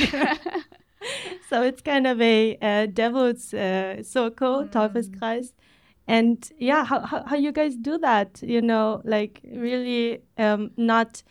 so 1.49 1.63
it's 1.63 1.83
kind 1.83 2.07
of 2.07 2.21
a, 2.21 2.57
a 2.63 2.87
devil's 2.87 3.53
uh, 3.55 4.03
circle, 4.03 4.65
mm. 4.65 4.73
Teufelskreis. 4.73 5.53
And 6.09 6.51
yeah, 6.59 6.85
how, 6.85 7.01
how, 7.01 7.25
how 7.25 7.37
you 7.37 7.53
guys 7.53 7.77
do 7.77 7.97
that, 7.99 8.41
you 8.43 8.61
know, 8.61 9.03
like 9.05 9.41
really 9.45 10.23
um, 10.37 10.73
not 10.77 11.23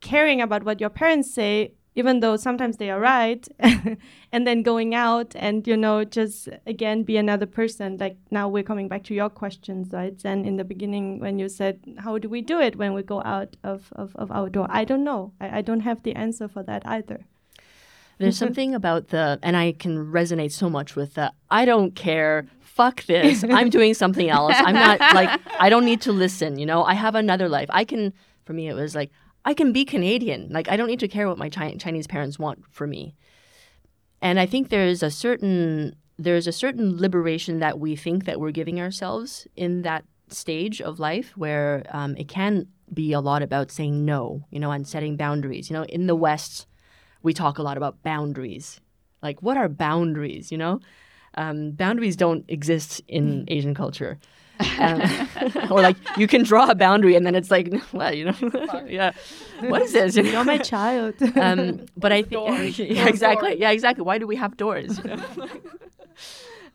caring 0.00 0.40
about 0.40 0.64
what 0.64 0.80
your 0.80 0.90
parents 0.90 1.32
say, 1.32 1.74
even 1.96 2.20
though 2.20 2.36
sometimes 2.36 2.76
they 2.76 2.90
are 2.90 2.98
right, 2.98 3.46
and 4.32 4.46
then 4.46 4.62
going 4.62 4.94
out 4.94 5.34
and, 5.36 5.66
you 5.66 5.76
know, 5.76 6.04
just 6.04 6.48
again 6.66 7.04
be 7.04 7.16
another 7.16 7.46
person. 7.46 7.96
Like 7.98 8.16
now 8.30 8.48
we're 8.48 8.64
coming 8.64 8.88
back 8.88 9.04
to 9.04 9.14
your 9.14 9.30
questions, 9.30 9.92
right? 9.92 10.20
And 10.24 10.44
in 10.46 10.56
the 10.56 10.64
beginning, 10.64 11.20
when 11.20 11.38
you 11.38 11.48
said, 11.48 11.80
how 11.98 12.18
do 12.18 12.28
we 12.28 12.40
do 12.40 12.60
it 12.60 12.76
when 12.76 12.94
we 12.94 13.02
go 13.02 13.22
out 13.22 13.56
of, 13.62 13.92
of, 13.92 14.14
of 14.16 14.30
our 14.32 14.48
door? 14.48 14.66
I 14.70 14.84
don't 14.84 15.04
know. 15.04 15.32
I, 15.40 15.58
I 15.58 15.62
don't 15.62 15.80
have 15.80 16.02
the 16.02 16.14
answer 16.14 16.48
for 16.48 16.62
that 16.64 16.82
either. 16.84 17.26
There's 18.18 18.38
something 18.38 18.74
about 18.80 19.08
the, 19.08 19.38
and 19.42 19.56
I 19.56 19.72
can 19.72 20.12
resonate 20.12 20.52
so 20.52 20.68
much 20.68 20.96
with 20.96 21.14
the, 21.14 21.32
I 21.50 21.64
don't 21.64 21.94
care, 21.94 22.46
fuck 22.60 23.04
this, 23.04 23.44
I'm 23.44 23.70
doing 23.70 23.94
something 23.94 24.28
else. 24.28 24.54
I'm 24.56 24.74
not 24.74 24.98
like, 25.00 25.40
I 25.60 25.68
don't 25.68 25.84
need 25.84 26.00
to 26.02 26.12
listen, 26.12 26.58
you 26.58 26.66
know, 26.66 26.82
I 26.82 26.94
have 26.94 27.14
another 27.14 27.48
life. 27.48 27.68
I 27.70 27.84
can, 27.84 28.12
for 28.44 28.52
me, 28.52 28.68
it 28.68 28.74
was 28.74 28.94
like, 28.96 29.10
I 29.44 29.54
can 29.54 29.72
be 29.72 29.84
Canadian. 29.84 30.48
Like, 30.50 30.68
I 30.70 30.76
don't 30.76 30.86
need 30.86 31.00
to 31.00 31.08
care 31.08 31.28
what 31.28 31.38
my 31.38 31.50
Chi- 31.50 31.76
Chinese 31.76 32.06
parents 32.06 32.38
want 32.38 32.64
for 32.70 32.86
me. 32.86 33.14
And 34.22 34.40
I 34.40 34.46
think 34.46 34.68
there's 34.68 35.02
a 35.02 35.10
certain, 35.10 35.96
there's 36.18 36.46
a 36.46 36.52
certain 36.52 36.98
liberation 36.98 37.58
that 37.58 37.78
we 37.78 37.94
think 37.94 38.24
that 38.24 38.40
we're 38.40 38.52
giving 38.52 38.80
ourselves 38.80 39.46
in 39.54 39.82
that 39.82 40.04
stage 40.28 40.80
of 40.80 40.98
life 40.98 41.36
where 41.36 41.84
um, 41.90 42.16
it 42.16 42.28
can 42.28 42.66
be 42.92 43.12
a 43.12 43.20
lot 43.20 43.42
about 43.42 43.70
saying 43.70 44.04
no, 44.04 44.44
you 44.50 44.58
know, 44.58 44.70
and 44.70 44.86
setting 44.86 45.16
boundaries. 45.16 45.68
You 45.68 45.74
know, 45.74 45.84
in 45.84 46.06
the 46.06 46.14
West, 46.14 46.66
we 47.22 47.34
talk 47.34 47.58
a 47.58 47.62
lot 47.62 47.76
about 47.76 48.02
boundaries. 48.02 48.80
Like, 49.22 49.42
what 49.42 49.56
are 49.56 49.68
boundaries? 49.68 50.50
You 50.50 50.58
know, 50.58 50.80
um, 51.36 51.72
boundaries 51.72 52.16
don't 52.16 52.44
exist 52.48 53.02
in 53.08 53.40
hmm. 53.40 53.44
Asian 53.48 53.74
culture. 53.74 54.18
Um, 54.78 55.02
or 55.70 55.80
like 55.80 55.96
you 56.16 56.26
can 56.26 56.44
draw 56.44 56.70
a 56.70 56.74
boundary 56.74 57.16
and 57.16 57.26
then 57.26 57.34
it's 57.34 57.50
like 57.50 57.72
well 57.92 58.14
you 58.14 58.26
know 58.26 58.34
yeah 58.86 59.12
what 59.60 59.82
is 59.82 59.92
this 59.92 60.16
you 60.16 60.36
are 60.36 60.44
my 60.44 60.58
child 60.58 61.14
um, 61.36 61.86
but 61.96 62.12
i 62.12 62.22
think 62.22 62.78
yeah, 62.78 63.08
exactly 63.08 63.58
yeah 63.58 63.70
exactly 63.70 64.04
why 64.04 64.18
do 64.18 64.26
we 64.26 64.36
have 64.36 64.56
doors 64.56 64.98
you 64.98 65.16
know? 65.16 65.48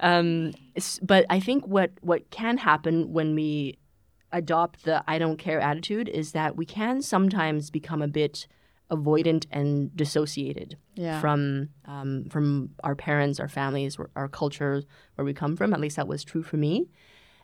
um, 0.01 0.53
but 1.01 1.25
i 1.29 1.39
think 1.39 1.65
what 1.67 1.91
what 2.01 2.29
can 2.31 2.57
happen 2.57 3.13
when 3.13 3.33
we 3.33 3.77
adopt 4.33 4.83
the 4.83 5.01
i 5.07 5.17
don't 5.17 5.37
care 5.37 5.61
attitude 5.61 6.09
is 6.09 6.33
that 6.33 6.57
we 6.57 6.65
can 6.65 7.01
sometimes 7.01 7.69
become 7.69 8.01
a 8.01 8.07
bit 8.07 8.45
avoidant 8.91 9.45
and 9.51 9.95
dissociated 9.95 10.77
yeah. 10.95 11.19
from 11.21 11.69
um, 11.85 12.25
from 12.29 12.71
our 12.83 12.95
parents, 12.95 13.39
our 13.39 13.47
families, 13.47 13.97
our 14.15 14.27
culture, 14.27 14.83
where 15.15 15.25
we 15.25 15.33
come 15.33 15.55
from. 15.55 15.73
At 15.73 15.79
least 15.79 15.95
that 15.97 16.07
was 16.07 16.23
true 16.23 16.43
for 16.43 16.57
me. 16.57 16.87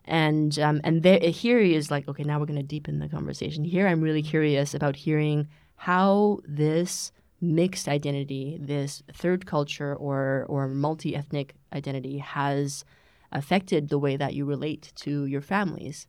And 0.06 0.58
um, 0.60 0.82
and 0.84 1.04
there, 1.04 1.20
here 1.20 1.60
he 1.60 1.74
is 1.74 1.90
like, 1.90 2.08
okay, 2.08 2.24
now 2.24 2.40
we're 2.40 2.46
going 2.46 2.60
to 2.60 2.64
deepen 2.64 3.00
the 3.00 3.10
conversation. 3.10 3.64
Here, 3.64 3.88
I'm 3.88 4.02
really 4.02 4.22
curious 4.22 4.74
about 4.74 4.96
hearing 4.96 5.48
how 5.76 6.40
this 6.48 7.12
mixed 7.42 7.88
identity, 7.88 8.58
this 8.62 9.04
third 9.12 9.46
culture 9.46 9.96
or 9.96 10.46
or 10.48 10.68
multi 10.68 11.16
ethnic 11.16 11.56
identity, 11.74 12.20
has 12.20 12.86
affected 13.32 13.90
the 13.90 14.00
way 14.00 14.16
that 14.16 14.36
you 14.36 14.46
relate 14.46 14.94
to 14.98 15.26
your 15.26 15.42
families. 15.42 16.08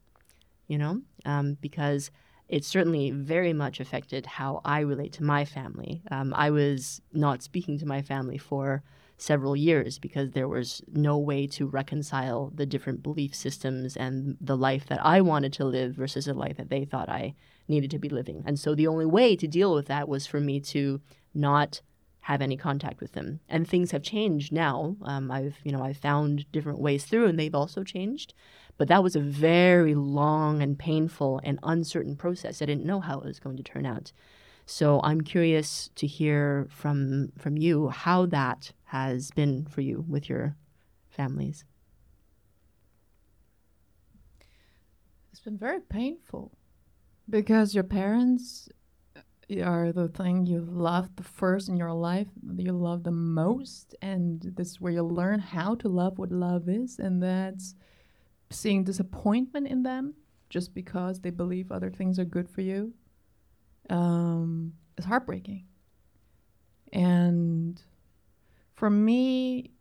You 0.68 0.78
know, 0.78 1.00
um, 1.24 1.56
because 1.60 2.10
it 2.48 2.64
certainly 2.64 3.10
very 3.10 3.52
much 3.52 3.80
affected 3.80 4.26
how 4.26 4.60
I 4.64 4.80
relate 4.80 5.12
to 5.14 5.24
my 5.24 5.44
family. 5.44 6.02
Um, 6.10 6.34
I 6.34 6.50
was 6.50 7.00
not 7.12 7.42
speaking 7.42 7.78
to 7.78 7.86
my 7.86 8.02
family 8.02 8.38
for 8.38 8.82
several 9.18 9.56
years 9.56 9.98
because 9.98 10.32
there 10.32 10.48
was 10.48 10.82
no 10.92 11.16
way 11.16 11.46
to 11.46 11.66
reconcile 11.66 12.52
the 12.54 12.66
different 12.66 13.02
belief 13.02 13.34
systems 13.34 13.96
and 13.96 14.36
the 14.40 14.56
life 14.56 14.86
that 14.86 15.04
I 15.04 15.20
wanted 15.20 15.52
to 15.54 15.64
live 15.64 15.94
versus 15.94 16.26
the 16.26 16.34
life 16.34 16.56
that 16.58 16.68
they 16.68 16.84
thought 16.84 17.08
I 17.08 17.34
needed 17.68 17.90
to 17.92 17.98
be 17.98 18.08
living. 18.08 18.42
And 18.46 18.58
so 18.58 18.74
the 18.74 18.86
only 18.86 19.06
way 19.06 19.34
to 19.36 19.46
deal 19.46 19.74
with 19.74 19.86
that 19.86 20.08
was 20.08 20.26
for 20.26 20.40
me 20.40 20.60
to 20.60 21.00
not 21.34 21.80
have 22.26 22.42
any 22.42 22.56
contact 22.56 23.00
with 23.00 23.12
them. 23.12 23.38
And 23.48 23.68
things 23.68 23.92
have 23.92 24.02
changed 24.02 24.52
now. 24.52 24.96
Um, 25.02 25.30
I've 25.30 25.58
you 25.62 25.70
know 25.70 25.82
I've 25.82 25.96
found 25.96 26.50
different 26.50 26.80
ways 26.80 27.04
through, 27.04 27.26
and 27.26 27.38
they've 27.38 27.54
also 27.54 27.84
changed. 27.84 28.34
But 28.78 28.88
that 28.88 29.02
was 29.02 29.14
a 29.14 29.20
very 29.20 29.94
long 29.94 30.60
and 30.60 30.76
painful 30.76 31.40
and 31.44 31.60
uncertain 31.62 32.16
process. 32.16 32.60
I 32.60 32.66
didn't 32.66 32.84
know 32.84 33.00
how 33.00 33.20
it 33.20 33.26
was 33.26 33.38
going 33.38 33.56
to 33.56 33.62
turn 33.62 33.86
out. 33.86 34.12
So 34.66 35.00
I'm 35.04 35.20
curious 35.20 35.90
to 35.94 36.06
hear 36.08 36.66
from 36.68 37.30
from 37.38 37.56
you 37.56 37.88
how 37.90 38.26
that 38.26 38.72
has 38.86 39.30
been 39.30 39.66
for 39.66 39.80
you 39.80 40.04
with 40.08 40.28
your 40.28 40.56
families. 41.08 41.64
It's 45.32 45.40
been 45.40 45.58
very 45.58 45.80
painful 45.80 46.52
because 47.28 47.74
your 47.74 47.84
parents 47.84 48.68
are 49.62 49.92
the 49.92 50.08
thing 50.08 50.44
you 50.44 50.60
love 50.60 51.14
the 51.14 51.22
first 51.22 51.68
in 51.68 51.76
your 51.76 51.92
life 51.92 52.26
you 52.56 52.72
love 52.72 53.04
the 53.04 53.12
most 53.12 53.94
and 54.02 54.42
this 54.56 54.70
is 54.72 54.80
where 54.80 54.92
you 54.92 55.04
learn 55.04 55.38
how 55.38 55.76
to 55.76 55.88
love 55.88 56.18
what 56.18 56.32
love 56.32 56.68
is 56.68 56.98
and 56.98 57.22
that's 57.22 57.76
seeing 58.50 58.82
disappointment 58.82 59.68
in 59.68 59.84
them 59.84 60.14
just 60.48 60.74
because 60.74 61.20
they 61.20 61.30
believe 61.30 61.70
other 61.70 61.90
things 61.90 62.18
are 62.18 62.24
good 62.24 62.48
for 62.48 62.60
you 62.60 62.92
um, 63.90 64.72
is 64.96 65.04
heartbreaking. 65.04 65.64
And 66.92 67.80
for 68.76 68.88
me, 68.88 69.72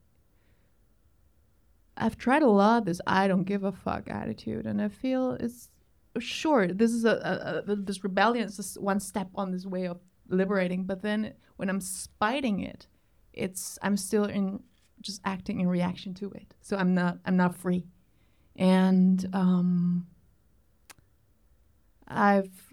I've 1.97 2.17
tried 2.17 2.41
a 2.41 2.47
lot 2.47 2.79
of 2.79 2.85
this 2.85 2.99
I 3.05 3.27
don't 3.27 3.43
give 3.43 3.63
a 3.63 3.71
fuck 3.71 4.09
attitude, 4.09 4.65
and 4.65 4.81
I 4.81 4.89
feel 4.89 5.37
it's 5.39 5.69
sure 6.17 6.67
this 6.67 6.91
is 6.91 7.05
a, 7.05 7.63
a, 7.67 7.71
a 7.71 7.75
this 7.75 8.03
rebellion 8.03 8.45
is 8.47 8.57
just 8.57 8.81
one 8.81 8.99
step 8.99 9.29
on 9.35 9.51
this 9.51 9.65
way 9.65 9.85
of 9.85 9.99
liberating. 10.27 10.85
But 10.85 11.01
then 11.01 11.33
when 11.57 11.69
I'm 11.69 11.81
spiting 11.81 12.61
it, 12.61 12.87
it's 13.33 13.77
I'm 13.81 13.97
still 13.97 14.25
in 14.25 14.63
just 15.01 15.21
acting 15.23 15.59
in 15.59 15.67
reaction 15.67 16.13
to 16.15 16.31
it. 16.31 16.55
So 16.61 16.77
I'm 16.77 16.93
not 16.95 17.19
I'm 17.25 17.37
not 17.37 17.55
free 17.55 17.85
and 18.55 19.27
um, 19.33 20.07
I've 22.07 22.64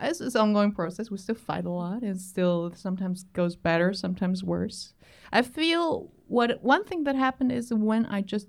it's 0.00 0.20
an 0.20 0.36
ongoing 0.36 0.72
process. 0.72 1.10
We 1.10 1.18
still 1.18 1.34
fight 1.34 1.64
a 1.64 1.70
lot. 1.70 2.02
It 2.02 2.20
still 2.20 2.72
sometimes 2.74 3.24
goes 3.32 3.56
better, 3.56 3.92
sometimes 3.92 4.44
worse. 4.44 4.92
I 5.32 5.42
feel 5.42 6.12
what 6.26 6.62
one 6.62 6.84
thing 6.84 7.04
that 7.04 7.16
happened 7.16 7.52
is 7.52 7.72
when 7.72 8.06
I 8.06 8.20
just 8.20 8.48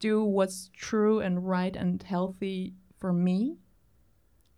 do 0.00 0.24
what's 0.24 0.70
true 0.74 1.20
and 1.20 1.48
right 1.48 1.74
and 1.76 2.02
healthy 2.02 2.74
for 2.98 3.12
me, 3.12 3.58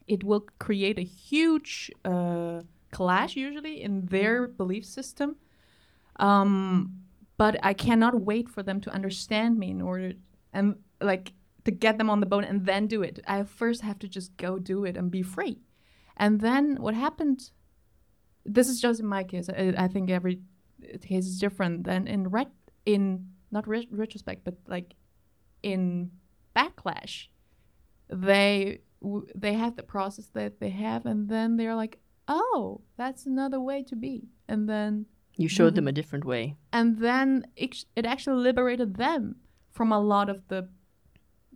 it 0.06 0.24
will 0.24 0.46
create 0.58 0.98
a 0.98 1.02
huge 1.02 1.90
uh, 2.04 2.60
clash 2.92 3.36
usually 3.36 3.82
in 3.82 4.06
their 4.06 4.46
belief 4.46 4.84
system. 4.84 5.36
Um, 6.18 7.02
but 7.36 7.58
I 7.62 7.74
cannot 7.74 8.22
wait 8.22 8.48
for 8.48 8.62
them 8.62 8.80
to 8.82 8.90
understand 8.90 9.58
me 9.58 9.70
in 9.70 9.82
order 9.82 10.12
and 10.52 10.76
like 11.00 11.32
to 11.64 11.70
get 11.70 11.98
them 11.98 12.08
on 12.08 12.20
the 12.20 12.26
boat 12.26 12.44
and 12.44 12.64
then 12.64 12.86
do 12.86 13.02
it. 13.02 13.20
I 13.26 13.42
first 13.42 13.82
have 13.82 13.98
to 13.98 14.08
just 14.08 14.36
go 14.36 14.58
do 14.58 14.84
it 14.84 14.96
and 14.96 15.10
be 15.10 15.22
free. 15.22 15.58
And 16.16 16.40
then 16.40 16.76
what 16.80 16.94
happened? 16.94 17.50
This 18.44 18.68
is 18.68 18.80
just 18.80 19.00
in 19.00 19.06
my 19.06 19.24
case. 19.24 19.48
I, 19.48 19.74
I 19.76 19.88
think 19.88 20.10
every 20.10 20.40
case 21.02 21.26
is 21.26 21.38
different. 21.38 21.84
Then 21.84 22.06
in 22.06 22.28
ret 22.28 22.50
in 22.84 23.28
not 23.50 23.66
re 23.66 23.88
retrospect, 23.90 24.44
but 24.44 24.54
like 24.66 24.94
in 25.62 26.10
backlash, 26.54 27.28
they 28.08 28.80
they 29.34 29.54
have 29.54 29.76
the 29.76 29.82
process 29.82 30.26
that 30.34 30.60
they 30.60 30.70
have, 30.70 31.06
and 31.06 31.28
then 31.28 31.56
they're 31.56 31.74
like, 31.74 31.98
"Oh, 32.28 32.80
that's 32.96 33.26
another 33.26 33.60
way 33.60 33.82
to 33.84 33.96
be," 33.96 34.28
and 34.48 34.68
then 34.68 35.06
you 35.36 35.48
showed 35.48 35.74
them 35.74 35.88
a 35.88 35.92
different 35.92 36.24
way, 36.24 36.56
and 36.72 36.98
then 36.98 37.46
it, 37.56 37.84
it 37.94 38.06
actually 38.06 38.42
liberated 38.42 38.96
them 38.96 39.36
from 39.72 39.92
a 39.92 40.00
lot 40.00 40.30
of 40.30 40.48
the 40.48 40.68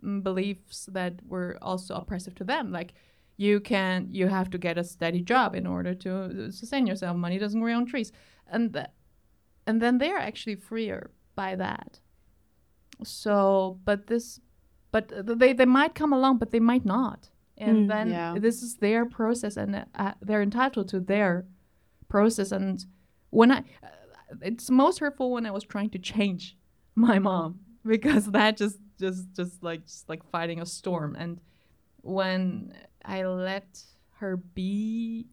mm, 0.03 0.21
beliefs 0.21 0.87
that 0.91 1.25
were 1.25 1.57
also 1.61 1.95
oppressive 1.95 2.35
to 2.35 2.43
them. 2.43 2.71
Like 2.71 2.93
you 3.45 3.59
can 3.71 3.97
you 4.19 4.27
have 4.37 4.49
to 4.53 4.57
get 4.67 4.77
a 4.77 4.83
steady 4.83 5.21
job 5.33 5.49
in 5.55 5.65
order 5.75 5.93
to 6.05 6.11
sustain 6.59 6.85
yourself. 6.89 7.15
Money 7.17 7.37
doesn't 7.43 7.61
grow 7.63 7.75
on 7.79 7.85
trees, 7.85 8.11
and 8.53 8.63
th- 8.73 8.91
and 9.67 9.75
then 9.81 9.97
they're 10.01 10.23
actually 10.29 10.57
freer 10.69 11.01
by 11.35 11.51
that. 11.65 11.91
So, 13.03 13.79
but 13.85 14.07
this, 14.07 14.39
but 14.91 15.05
they 15.41 15.53
they 15.53 15.65
might 15.65 15.95
come 15.95 16.13
along, 16.13 16.37
but 16.37 16.51
they 16.51 16.59
might 16.71 16.85
not, 16.85 17.29
and 17.57 17.77
Mm. 17.77 17.87
then 17.93 18.07
Yeah. 18.09 18.35
this 18.39 18.61
is 18.61 18.75
their 18.77 19.05
process, 19.05 19.57
and 19.57 19.85
uh, 19.95 20.13
they're 20.21 20.43
entitled 20.43 20.87
to 20.89 20.99
their 20.99 21.45
process. 22.09 22.51
And 22.51 22.85
when 23.31 23.51
I, 23.51 23.59
uh, 23.83 24.35
it's 24.49 24.69
most 24.69 24.99
hurtful 24.99 25.31
when 25.31 25.45
I 25.45 25.51
was 25.51 25.63
trying 25.63 25.89
to 25.91 25.99
change 25.99 26.43
my 26.95 27.17
mom 27.19 27.59
because 27.93 28.25
that 28.31 28.57
just 28.57 28.77
just 28.99 29.21
just 29.39 29.63
like 29.63 29.81
just 29.85 30.07
like 30.11 30.23
fighting 30.35 30.59
a 30.61 30.65
storm. 30.65 31.15
And 31.15 31.39
when 32.03 32.73
I 33.05 33.23
let 33.25 33.81
her 34.17 34.37
be, 34.37 35.27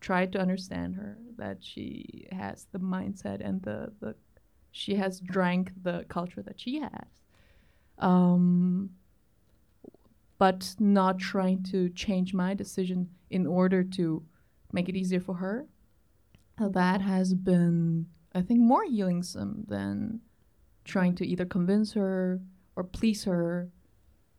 tried 0.00 0.32
to 0.32 0.40
understand 0.40 0.96
her 0.96 1.18
that 1.36 1.58
she 1.60 2.26
has 2.32 2.66
the 2.72 2.78
mindset 2.78 3.40
and 3.44 3.62
the 3.62 3.92
the 4.00 4.14
she 4.72 4.96
has 4.96 5.20
drank 5.20 5.72
the 5.82 6.04
culture 6.08 6.42
that 6.42 6.60
she 6.60 6.80
has. 6.80 7.06
Um, 7.98 8.90
but 10.38 10.74
not 10.80 11.18
trying 11.20 11.62
to 11.62 11.88
change 11.90 12.34
my 12.34 12.54
decision 12.54 13.08
in 13.30 13.46
order 13.46 13.84
to 13.84 14.24
make 14.72 14.88
it 14.88 14.96
easier 14.96 15.20
for 15.20 15.36
her. 15.36 15.66
Uh, 16.58 16.68
That 16.68 17.00
has 17.00 17.34
been, 17.34 18.06
I 18.34 18.42
think, 18.42 18.60
more 18.60 18.84
healing 18.84 19.22
some 19.22 19.64
than 19.68 20.20
trying 20.84 21.14
to 21.16 21.26
either 21.26 21.46
convince 21.46 21.92
her 21.92 22.40
or 22.76 22.84
please 22.84 23.24
her 23.24 23.70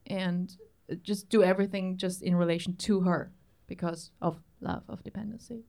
and 0.05 0.55
just 1.02 1.30
do 1.30 1.44
everything 1.44 1.98
just 1.98 2.22
in 2.22 2.36
relation 2.36 2.76
to 2.76 3.02
her 3.02 3.32
because 3.68 4.12
of 4.22 4.40
love, 4.62 4.84
of 4.88 5.04
dependency. 5.04 5.64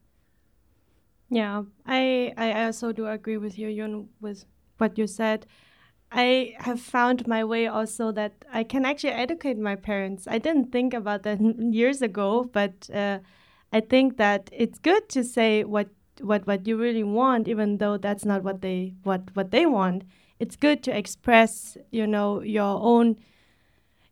Yeah, 1.29 1.63
I 1.85 2.33
I 2.37 2.65
also 2.65 2.91
do 2.91 3.07
agree 3.07 3.37
with 3.37 3.57
you, 3.59 3.67
Yun, 3.67 4.09
with 4.21 4.45
what 4.77 4.97
you 4.97 5.07
said. 5.07 5.45
I 6.11 6.55
have 6.59 6.79
found 6.79 7.27
my 7.27 7.43
way 7.43 7.67
also 7.67 8.13
that 8.13 8.45
I 8.53 8.63
can 8.63 8.85
actually 8.85 9.11
educate 9.11 9.57
my 9.57 9.75
parents. 9.75 10.25
I 10.25 10.37
didn't 10.37 10.71
think 10.71 10.93
about 10.93 11.23
that 11.23 11.41
years 11.59 12.01
ago, 12.01 12.45
but 12.45 12.89
uh, 12.93 13.19
I 13.73 13.81
think 13.81 14.15
that 14.17 14.49
it's 14.53 14.79
good 14.79 15.09
to 15.09 15.23
say 15.23 15.63
what 15.65 15.89
what 16.21 16.47
what 16.47 16.65
you 16.65 16.77
really 16.77 17.03
want, 17.03 17.47
even 17.47 17.77
though 17.77 17.97
that's 17.97 18.23
not 18.25 18.43
what 18.43 18.61
they 18.61 18.93
what 19.03 19.35
what 19.35 19.51
they 19.51 19.65
want. 19.65 20.03
It's 20.39 20.55
good 20.55 20.83
to 20.83 20.95
express, 20.95 21.77
you 21.91 22.07
know, 22.07 22.41
your 22.41 22.79
own 22.81 23.17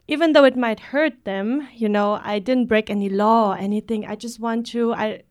even 0.07 0.33
though 0.33 0.43
it 0.43 0.55
might 0.55 0.79
hurt 0.79 1.25
them, 1.25 1.67
you 1.75 1.89
know, 1.89 2.19
I 2.23 2.39
didn't 2.39 2.65
break 2.67 2.89
any 2.89 3.09
law 3.09 3.51
or 3.53 3.57
anything. 3.57 4.05
I 4.05 4.15
just 4.15 4.39
want 4.39 4.67
to 4.67 4.93
I 4.93 5.21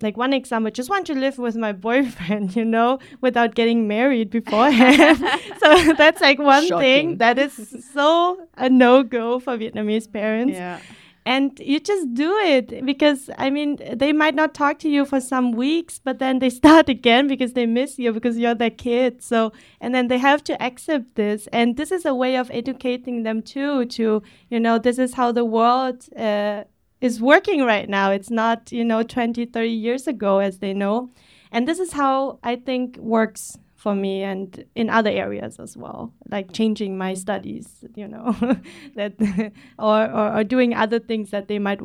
like 0.00 0.16
one 0.16 0.32
example, 0.32 0.70
just 0.70 0.90
want 0.90 1.06
to 1.06 1.14
live 1.14 1.38
with 1.38 1.56
my 1.56 1.72
boyfriend, 1.88 2.56
you 2.56 2.64
know, 2.64 2.98
without 3.20 3.54
getting 3.54 3.86
married 3.86 4.30
beforehand. 4.30 5.18
so 5.60 5.92
that's 5.94 6.20
like 6.20 6.38
one 6.38 6.66
Shocking. 6.66 6.78
thing 6.80 7.18
that 7.18 7.38
is 7.38 7.84
so 7.92 8.46
a 8.56 8.68
no 8.68 9.02
go 9.02 9.38
for 9.38 9.56
Vietnamese 9.56 10.10
parents. 10.12 10.54
Yeah. 10.54 10.80
And 11.26 11.58
you 11.58 11.80
just 11.80 12.12
do 12.12 12.36
it 12.36 12.84
because 12.84 13.30
I 13.38 13.48
mean 13.48 13.78
they 13.94 14.12
might 14.12 14.34
not 14.34 14.52
talk 14.52 14.78
to 14.80 14.90
you 14.90 15.06
for 15.06 15.20
some 15.20 15.52
weeks, 15.52 15.98
but 15.98 16.18
then 16.18 16.38
they 16.38 16.50
start 16.62 16.88
again 16.88 17.28
because 17.28 17.54
they 17.54 17.66
miss 17.66 17.98
you 17.98 18.12
because 18.12 18.38
you're 18.38 18.54
their 18.54 18.70
kid. 18.70 19.22
So 19.22 19.52
and 19.80 19.94
then 19.94 20.08
they 20.08 20.18
have 20.18 20.44
to 20.44 20.62
accept 20.62 21.14
this, 21.14 21.46
and 21.52 21.76
this 21.76 21.90
is 21.90 22.04
a 22.04 22.14
way 22.14 22.36
of 22.36 22.50
educating 22.50 23.22
them 23.22 23.40
too. 23.42 23.86
To 23.86 24.22
you 24.50 24.60
know, 24.60 24.78
this 24.78 24.98
is 24.98 25.14
how 25.14 25.32
the 25.32 25.44
world 25.44 26.06
uh, 26.14 26.64
is 27.00 27.22
working 27.22 27.62
right 27.62 27.88
now. 27.88 28.10
It's 28.10 28.30
not 28.30 28.70
you 28.70 28.84
know 28.84 29.02
20, 29.02 29.46
30 29.46 29.68
years 29.68 30.06
ago 30.06 30.40
as 30.40 30.58
they 30.58 30.74
know, 30.74 31.10
and 31.50 31.66
this 31.66 31.78
is 31.78 31.92
how 31.92 32.38
I 32.42 32.56
think 32.56 32.98
works 32.98 33.56
for 33.84 33.94
me 33.94 34.22
and 34.22 34.64
in 34.74 34.88
other 34.88 35.10
areas 35.10 35.58
as 35.60 35.76
well 35.76 36.10
like 36.30 36.50
changing 36.54 36.96
my 36.96 37.12
studies 37.12 37.84
you 37.94 38.08
know 38.08 38.34
that 38.96 39.12
or, 39.78 40.10
or 40.10 40.38
or 40.38 40.42
doing 40.42 40.72
other 40.72 40.98
things 40.98 41.30
that 41.30 41.48
they 41.48 41.58
might 41.58 41.80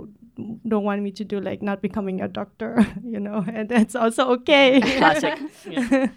don't 0.65 0.85
want 0.85 1.01
me 1.01 1.11
to 1.11 1.25
do 1.25 1.41
like 1.41 1.61
not 1.61 1.81
becoming 1.81 2.21
a 2.21 2.29
doctor 2.29 2.71
you 3.03 3.19
know 3.19 3.43
and 3.53 3.67
that's 3.67 3.95
also 3.95 4.29
okay 4.29 4.79
Classic. 4.79 5.37
Yeah. 5.69 6.07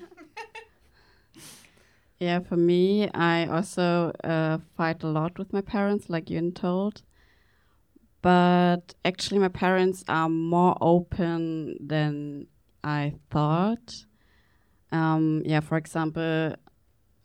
Yeah, 2.21 2.39
for 2.39 2.57
me, 2.57 3.11
I 3.13 3.47
also 3.47 4.13
uh, 4.23 4.59
fight 4.77 5.03
a 5.03 5.09
lot 5.09 5.39
with 5.41 5.53
my 5.53 5.61
parents, 5.61 6.09
like 6.09 6.31
you 6.31 6.53
told. 6.53 7.03
But 8.23 8.95
actually, 9.05 9.41
my 9.41 9.49
parents 9.49 10.05
are 10.07 10.29
more 10.29 10.77
open 10.81 11.77
than 11.85 12.47
I 12.85 13.15
thought. 13.29 14.05
Um, 14.93 15.43
yeah, 15.45 15.61
for 15.61 15.77
example, 15.77 16.55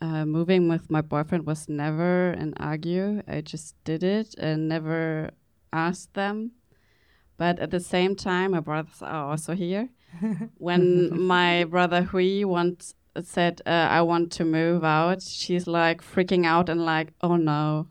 uh, 0.02 0.26
moving 0.26 0.70
with 0.70 0.90
my 0.90 1.02
boyfriend 1.02 1.46
was 1.46 1.68
never 1.68 2.32
an 2.32 2.54
argue. 2.58 3.22
I 3.28 3.42
just 3.42 3.76
did 3.84 4.04
it 4.04 4.36
and 4.38 4.70
never 4.70 5.32
asked 5.74 6.14
them. 6.14 6.52
But 7.38 7.60
at 7.60 7.72
the 7.72 7.80
same 7.80 8.16
time, 8.16 8.52
my 8.52 8.62
brothers 8.62 9.02
are 9.02 9.32
also 9.32 9.54
here. 9.54 9.90
when 10.58 11.22
my 11.22 11.66
brother 11.66 12.02
Hui 12.02 12.44
once 12.46 12.96
said 13.24 13.62
uh, 13.66 13.70
I 13.70 14.02
want 14.02 14.32
to 14.34 14.46
move 14.46 14.84
out, 14.84 15.22
she's 15.22 15.68
like 15.68 16.02
freaking 16.02 16.46
out 16.46 16.70
and 16.70 16.84
like, 16.84 17.14
oh 17.22 17.36
no, 17.36 17.88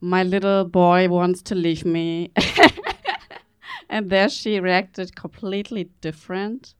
my 0.00 0.22
little 0.22 0.64
boy 0.64 1.08
wants 1.08 1.42
to 1.42 1.54
leave 1.54 1.84
me. 1.84 2.32
and 3.88 4.10
there 4.10 4.28
she 4.28 4.60
reacted 4.60 5.14
completely 5.14 5.90
different. 6.00 6.74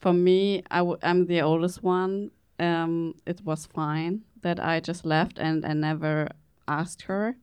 For 0.00 0.12
me, 0.12 0.62
I 0.70 0.78
w- 0.78 0.98
I'm 1.02 1.26
the 1.26 1.42
oldest 1.42 1.82
one. 1.82 2.30
Um, 2.58 3.14
it 3.26 3.42
was 3.44 3.66
fine 3.66 4.22
that 4.42 4.58
I 4.58 4.80
just 4.80 5.04
left 5.04 5.38
and 5.38 5.64
I 5.64 5.74
never 5.74 6.28
asked 6.66 7.02
her. 7.02 7.36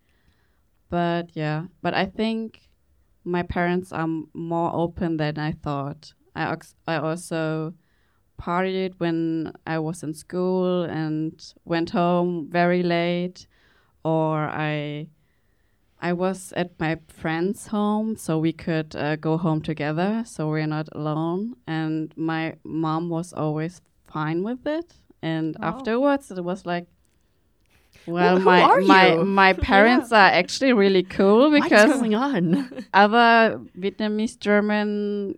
But 0.89 1.36
yeah, 1.36 1.66
but 1.82 1.93
I 1.93 2.05
think 2.05 2.70
my 3.24 3.43
parents 3.43 3.91
are 3.91 4.08
more 4.34 4.72
open 4.74 5.18
than 5.18 5.38
I 5.38 5.51
thought. 5.51 6.14
I 6.36 6.55
I 6.88 6.95
also 6.97 7.74
partied 8.39 8.93
when 8.99 9.53
I 9.66 9.80
was 9.80 10.03
in 10.03 10.14
school 10.14 10.84
and 10.84 11.34
went 11.66 11.91
home 11.91 12.47
very 12.49 12.84
late, 12.84 13.47
or 14.03 14.38
I 14.38 15.10
I 16.00 16.14
was 16.14 16.54
at 16.56 16.80
my 16.80 17.00
friend's 17.08 17.68
home, 17.68 18.16
so 18.18 18.38
we 18.38 18.54
could 18.54 18.95
uh, 18.95 19.16
go 19.16 19.38
home 19.38 19.62
together, 19.62 20.24
so 20.26 20.48
we're 20.48 20.68
not 20.68 20.88
alone. 20.93 21.56
And 21.66 22.14
my 22.16 22.56
mom 22.64 23.10
was 23.10 23.34
always 23.34 23.82
fine 24.06 24.43
with 24.43 24.66
it. 24.68 24.93
And 25.22 25.56
Oh. 25.60 25.68
afterwards, 25.68 26.30
it 26.32 26.43
was 26.43 26.66
like, 26.66 26.86
well, 28.06 28.38
who 28.38 28.45
my 28.45 28.80
my 28.86 29.14
you? 29.16 29.26
my 29.26 29.54
parents 29.72 30.12
are 30.12 30.30
actually 30.32 30.74
really 30.74 31.04
cool 31.04 31.50
What's 31.52 31.64
because 31.64 31.91
going 32.00 32.16
on? 32.16 32.70
other 32.93 33.60
Vietnamese 33.78 34.38
German 34.39 35.36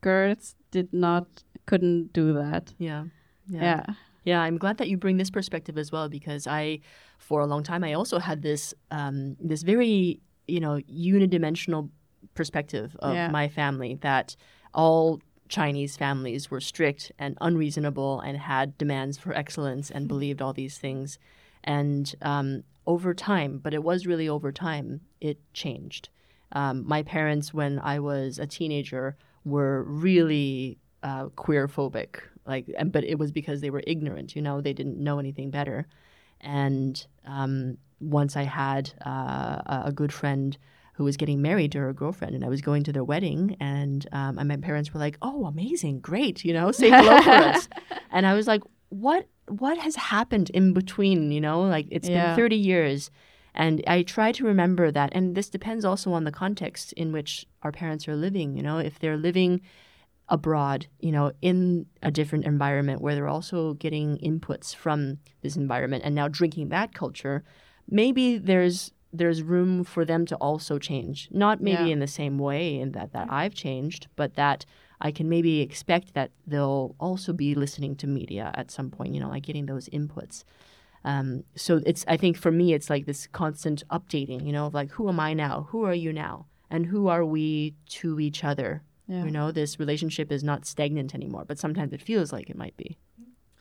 girls 0.00 0.54
did 0.70 0.92
not 0.92 1.26
couldn't 1.66 2.12
do 2.12 2.32
that. 2.34 2.72
yeah. 2.78 3.04
Yeah. 3.50 3.62
Yeah, 3.62 3.94
I'm 4.36 4.58
glad 4.58 4.78
that 4.78 4.88
you 4.88 4.96
bring 4.96 5.16
this 5.16 5.30
perspective 5.30 5.78
as 5.78 5.90
well 5.92 6.08
because 6.08 6.46
I, 6.46 6.80
for 7.18 7.40
a 7.40 7.46
long 7.46 7.62
time, 7.62 7.82
I 7.84 7.92
also 7.94 8.18
had 8.18 8.42
this 8.42 8.74
um, 8.90 9.36
this 9.40 9.62
very 9.62 10.20
you 10.46 10.60
know 10.60 10.80
unidimensional 10.90 11.90
perspective 12.34 12.96
of 13.00 13.14
Yeah. 13.14 13.30
my 13.30 13.48
family 13.48 13.94
that 14.02 14.36
all 14.74 15.20
Chinese 15.48 15.96
families 15.96 16.50
were 16.50 16.60
strict 16.60 17.10
and 17.18 17.36
unreasonable 17.40 18.20
and 18.20 18.36
had 18.36 18.76
demands 18.76 19.16
for 19.18 19.32
excellence 19.32 19.90
and 19.90 20.08
believed 20.14 20.42
all 20.42 20.52
these 20.52 20.78
things, 20.78 21.18
and 21.64 22.14
um, 22.22 22.64
over 22.86 23.14
time, 23.14 23.58
but 23.58 23.72
it 23.74 23.82
was 23.82 24.06
really 24.06 24.28
over 24.28 24.50
time, 24.52 25.00
it 25.20 25.38
changed. 25.52 26.08
Um, 26.52 26.86
my 26.86 27.02
parents, 27.02 27.52
when 27.52 27.78
I 27.78 27.98
was 27.98 28.38
a 28.38 28.46
teenager, 28.46 29.16
were 29.44 29.82
really 29.84 30.78
uh, 31.02 31.26
queer 31.36 31.68
phobic 31.68 32.20
like 32.48 32.66
and 32.78 32.90
but 32.90 33.04
it 33.04 33.18
was 33.18 33.30
because 33.30 33.60
they 33.60 33.70
were 33.70 33.82
ignorant 33.86 34.34
you 34.36 34.42
know 34.42 34.60
they 34.60 34.72
didn't 34.72 34.98
know 34.98 35.18
anything 35.18 35.50
better. 35.50 35.86
And 36.40 36.94
um, 37.26 37.78
once 38.00 38.36
i 38.36 38.44
had 38.44 38.92
uh, 39.04 39.60
a 39.90 39.92
good 39.92 40.12
friend 40.12 40.56
who 40.94 41.04
was 41.04 41.16
getting 41.16 41.40
married 41.42 41.72
to 41.72 41.78
her 41.78 41.92
girlfriend 41.92 42.34
and 42.36 42.44
i 42.44 42.48
was 42.48 42.60
going 42.60 42.82
to 42.84 42.92
their 42.92 43.02
wedding 43.12 43.56
and, 43.60 44.06
um, 44.12 44.38
and 44.38 44.46
my 44.48 44.56
parents 44.56 44.92
were 44.94 45.00
like 45.00 45.16
oh 45.20 45.46
amazing 45.46 45.98
great 46.00 46.44
you 46.44 46.52
know 46.52 46.70
say 46.72 46.90
hello 46.90 47.20
for 47.22 47.30
us. 47.50 47.68
And 48.12 48.24
i 48.26 48.34
was 48.34 48.46
like 48.46 48.62
what 48.90 49.26
what 49.48 49.76
has 49.78 49.96
happened 49.96 50.48
in 50.50 50.72
between 50.72 51.32
you 51.32 51.40
know 51.40 51.58
like 51.62 51.86
it's 51.90 52.08
Yeah. 52.08 52.28
been 52.28 52.36
30 52.36 52.56
years. 52.56 53.10
And 53.54 53.82
i 53.88 54.02
try 54.02 54.30
to 54.38 54.44
remember 54.44 54.92
that 54.98 55.10
and 55.16 55.34
this 55.36 55.48
depends 55.50 55.84
also 55.84 56.08
on 56.12 56.22
the 56.24 56.30
context 56.42 56.86
in 57.02 57.08
which 57.16 57.32
our 57.64 57.72
parents 57.72 58.06
are 58.08 58.14
living 58.26 58.56
you 58.56 58.62
know 58.62 58.78
if 58.78 58.94
they're 59.00 59.16
living 59.28 59.60
abroad, 60.28 60.86
you 61.00 61.10
know, 61.12 61.32
in 61.40 61.86
a 62.02 62.10
different 62.10 62.44
environment 62.44 63.00
where 63.00 63.14
they're 63.14 63.28
also 63.28 63.74
getting 63.74 64.18
inputs 64.18 64.74
from 64.74 65.18
this 65.42 65.56
environment 65.56 66.02
and 66.04 66.14
now 66.14 66.28
drinking 66.28 66.68
that 66.68 66.94
culture, 66.94 67.42
maybe 67.90 68.38
there's 68.38 68.92
there's 69.10 69.42
room 69.42 69.84
for 69.84 70.04
them 70.04 70.26
to 70.26 70.36
also 70.36 70.78
change. 70.78 71.28
Not 71.30 71.62
maybe 71.62 71.84
Yeah. 71.84 71.92
in 71.94 71.98
the 71.98 72.06
same 72.06 72.36
way 72.38 72.78
in 72.78 72.92
that 72.92 73.12
that 73.14 73.28
I've 73.32 73.54
changed, 73.54 74.06
but 74.16 74.34
that 74.34 74.66
I 75.00 75.12
can 75.12 75.30
maybe 75.30 75.60
expect 75.60 76.12
that 76.12 76.30
they'll 76.46 76.94
also 77.00 77.32
be 77.32 77.54
listening 77.54 77.96
to 77.96 78.06
media 78.06 78.50
at 78.54 78.70
some 78.70 78.90
point, 78.90 79.14
you 79.14 79.20
know, 79.20 79.30
like 79.30 79.44
getting 79.44 79.64
those 79.64 79.88
inputs. 79.88 80.44
Um, 81.04 81.44
so 81.56 81.80
it's 81.86 82.04
I 82.06 82.18
think 82.18 82.36
for 82.36 82.50
me 82.52 82.74
it's 82.74 82.90
like 82.90 83.06
this 83.06 83.26
constant 83.28 83.82
updating, 83.90 84.44
you 84.44 84.52
know, 84.52 84.66
of 84.66 84.74
like 84.74 84.90
who 84.90 85.08
am 85.08 85.20
I 85.20 85.32
now? 85.32 85.68
Who 85.70 85.84
are 85.84 85.94
you 85.94 86.12
now? 86.12 86.44
And 86.70 86.84
who 86.84 87.08
are 87.08 87.24
we 87.24 87.74
to 88.00 88.20
each 88.20 88.44
other? 88.44 88.82
Yeah. 89.08 89.24
You 89.24 89.30
know, 89.30 89.50
this 89.50 89.80
relationship 89.80 90.30
is 90.30 90.44
not 90.44 90.66
stagnant 90.66 91.14
anymore, 91.14 91.44
but 91.46 91.58
sometimes 91.58 91.92
it 91.92 92.02
feels 92.02 92.32
like 92.32 92.50
it 92.50 92.56
might 92.56 92.76
be. 92.76 92.98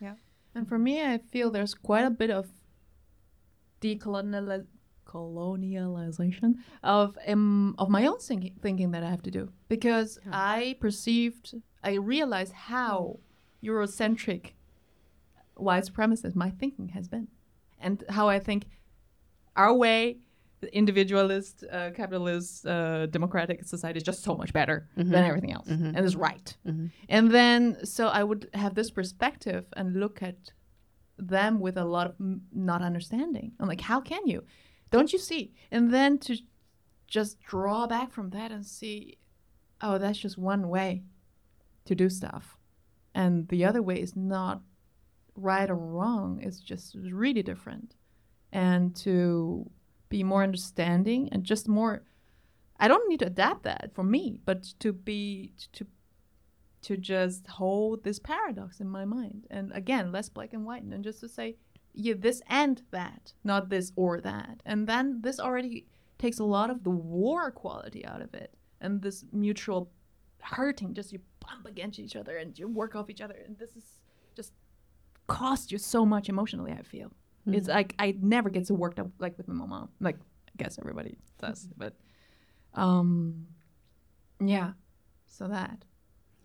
Yeah. 0.02 0.16
And 0.54 0.68
for 0.68 0.78
me, 0.78 1.02
I 1.02 1.20
feel 1.20 1.50
there's 1.50 1.74
quite 1.74 2.04
a 2.04 2.10
bit 2.10 2.30
of 2.30 2.48
decolonial 3.82 4.66
colonialization 5.06 6.56
of 6.84 7.18
um, 7.28 7.74
of 7.78 7.90
my 7.90 8.06
own 8.06 8.20
thinking, 8.20 8.54
thinking 8.62 8.92
that 8.92 9.04
I 9.04 9.10
have 9.10 9.24
to 9.24 9.32
do 9.32 9.50
because 9.70 10.20
I 10.30 10.76
perceived, 10.82 11.56
I 11.82 11.94
realized 11.94 12.54
how 12.54 13.20
Eurocentric 13.64 14.52
white 15.56 15.86
supremacist 15.86 16.36
my 16.36 16.50
thinking 16.50 16.90
has 16.90 17.08
been, 17.08 17.30
and 17.80 18.04
how 18.10 18.28
I 18.28 18.40
think 18.40 18.66
our 19.56 19.74
way, 19.74 20.18
the 20.20 20.27
individualist, 20.74 21.64
uh, 21.72 21.92
capitalist, 21.92 22.66
uh, 22.66 23.06
democratic 23.08 23.64
society 23.66 23.98
is 23.98 24.04
just 24.04 24.24
so 24.24 24.36
much 24.36 24.52
better 24.54 24.90
than 24.96 25.24
everything 25.24 25.52
else, 25.54 25.68
and 25.96 26.00
is 26.06 26.16
right. 26.16 26.58
And 27.10 27.32
then, 27.32 27.86
so 27.86 28.08
I 28.08 28.24
would 28.24 28.50
have 28.54 28.74
this 28.76 28.90
perspective 28.92 29.66
and 29.74 29.96
look 30.00 30.22
at 30.24 30.52
them 31.20 31.60
with 31.60 31.78
a 31.78 31.86
lot 31.86 32.08
of 32.08 32.16
m- 32.20 32.42
not 32.54 32.82
understanding. 32.82 33.52
I'm 33.60 33.68
like, 33.68 33.82
how 33.82 34.02
can 34.02 34.28
you? 34.28 34.44
Don't 34.92 35.12
you 35.14 35.20
see? 35.20 35.54
And 35.72 35.94
then 35.94 36.18
to 36.20 36.38
just 37.08 37.40
draw 37.42 37.88
back 37.88 38.12
from 38.12 38.30
that 38.32 38.52
and 38.52 38.66
see, 38.66 39.18
oh, 39.82 39.98
that's 39.98 40.18
just 40.20 40.38
one 40.38 40.70
way 40.70 41.04
to 41.86 41.96
do 41.96 42.10
stuff. 42.10 42.58
And 43.16 43.48
the 43.48 43.64
other 43.66 43.82
way 43.82 44.00
is 44.02 44.16
not 44.16 44.62
right 45.36 45.70
or 45.70 45.76
wrong, 45.76 46.40
it's 46.42 46.60
just 46.60 46.96
really 46.96 47.44
different. 47.44 47.96
And 48.52 48.96
to 48.98 49.70
be 50.10 50.24
more 50.24 50.44
understanding 50.44 51.30
and 51.32 51.44
just 51.44 51.68
more, 51.68 52.04
I 52.80 52.88
don't 52.88 53.10
need 53.10 53.20
to 53.20 53.28
adapt 53.28 53.64
that 53.64 53.92
for 53.94 54.04
me, 54.04 54.40
but 54.46 54.64
to 54.80 54.94
be, 54.94 55.54
to 55.74 55.86
to 56.84 56.96
just 56.96 57.48
hold 57.48 58.04
this 58.04 58.20
paradox 58.20 58.80
in 58.80 58.88
my 58.88 59.04
mind. 59.04 59.48
And 59.50 59.72
again 59.74 60.12
less 60.12 60.30
black 60.30 60.54
and 60.54 60.66
white 60.66 60.84
and 60.84 61.04
just 61.04 61.20
to 61.22 61.28
say 61.28 61.58
yeah 61.94 62.14
this 62.18 62.42
and 62.48 62.82
that 62.92 63.34
not 63.44 63.70
this 63.70 63.92
or 63.96 64.22
that. 64.22 64.62
And 64.66 64.88
then 64.88 65.20
this 65.22 65.40
already 65.40 65.88
takes 66.18 66.40
a 66.40 66.44
lot 66.44 66.70
of 66.70 66.84
the 66.84 66.90
war 66.90 67.52
quality 67.52 68.06
out 68.06 68.22
of 68.22 68.34
it 68.34 68.54
and 68.80 69.02
this 69.02 69.26
mutual 69.34 69.92
hurting. 70.42 70.94
Just 70.94 71.12
you 71.12 71.20
bump 71.40 71.66
against 71.66 72.00
each 72.00 72.16
other 72.16 72.38
and 72.38 72.58
you 72.58 72.68
work 72.68 72.96
off 72.96 73.10
each 73.10 73.22
other. 73.22 73.36
And 73.46 73.58
this 73.58 73.76
is 73.76 73.84
just 74.36 74.54
cost 75.28 75.72
you 75.72 75.78
so 75.78 76.06
much 76.06 76.30
emotionally 76.30 76.72
i 76.72 76.82
feel 76.82 77.12
it's 77.56 77.68
like 77.68 77.94
i 78.00 78.16
never 78.22 78.50
get 78.50 78.68
so 78.68 78.74
worked 78.74 79.00
up 79.00 79.08
like 79.20 79.38
with 79.38 79.48
my 79.48 79.66
mom 79.66 79.90
like 80.00 80.16
i 80.18 80.64
guess 80.64 80.78
everybody 80.80 81.18
does 81.40 81.68
but 81.78 81.94
um 82.74 83.46
yeah 84.40 84.72
so 85.28 85.48
that 85.48 85.84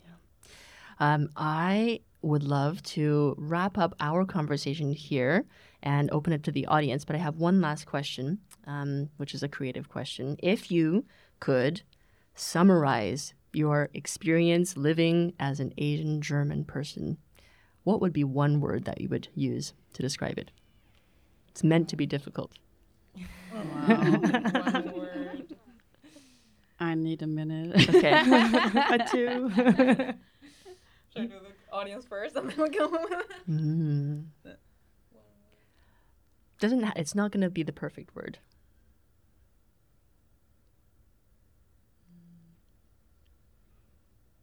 Yeah. 0.04 1.14
Um, 1.14 1.28
I 1.36 2.00
would 2.22 2.44
love 2.44 2.82
to 2.82 3.34
wrap 3.38 3.76
up 3.78 3.94
our 4.00 4.24
conversation 4.24 4.92
here 4.92 5.44
and 5.82 6.10
open 6.12 6.32
it 6.32 6.42
to 6.44 6.52
the 6.52 6.66
audience, 6.66 7.04
but 7.04 7.16
I 7.16 7.18
have 7.18 7.36
one 7.38 7.60
last 7.60 7.86
question, 7.86 8.38
um, 8.66 9.10
which 9.16 9.34
is 9.34 9.42
a 9.42 9.48
creative 9.48 9.88
question. 9.88 10.36
If 10.42 10.70
you 10.70 11.04
could 11.40 11.82
summarize 12.34 13.34
your 13.52 13.90
experience 13.92 14.76
living 14.76 15.34
as 15.40 15.58
an 15.58 15.72
Asian 15.78 16.20
German 16.20 16.64
person, 16.64 17.18
what 17.82 18.00
would 18.00 18.12
be 18.12 18.24
one 18.24 18.60
word 18.60 18.84
that 18.84 19.00
you 19.00 19.08
would 19.08 19.28
use 19.34 19.74
to 19.94 20.02
describe 20.02 20.38
it? 20.38 20.52
It's 21.52 21.62
meant 21.62 21.88
to 21.90 21.96
be 21.96 22.06
difficult. 22.06 22.52
I 26.80 26.94
need 26.94 27.20
a 27.22 27.26
minute. 27.26 27.88
Okay. 27.90 28.10
A 28.10 29.06
two. 29.10 29.50
Should 29.54 30.16
I 31.14 31.26
do 31.26 31.28
the 31.28 31.52
audience 31.70 32.06
first 32.06 32.36
and 32.36 32.48
then 32.50 32.56
we'll 32.56 32.68
go 32.70 32.88
with 32.88 33.12
Mm. 33.48 34.24
Doesn't 36.58 36.82
ha- 36.84 36.92
it's 36.96 37.14
not 37.14 37.32
going 37.32 37.42
to 37.42 37.50
be 37.50 37.62
the 37.62 37.72
perfect 37.72 38.14
word. 38.16 38.38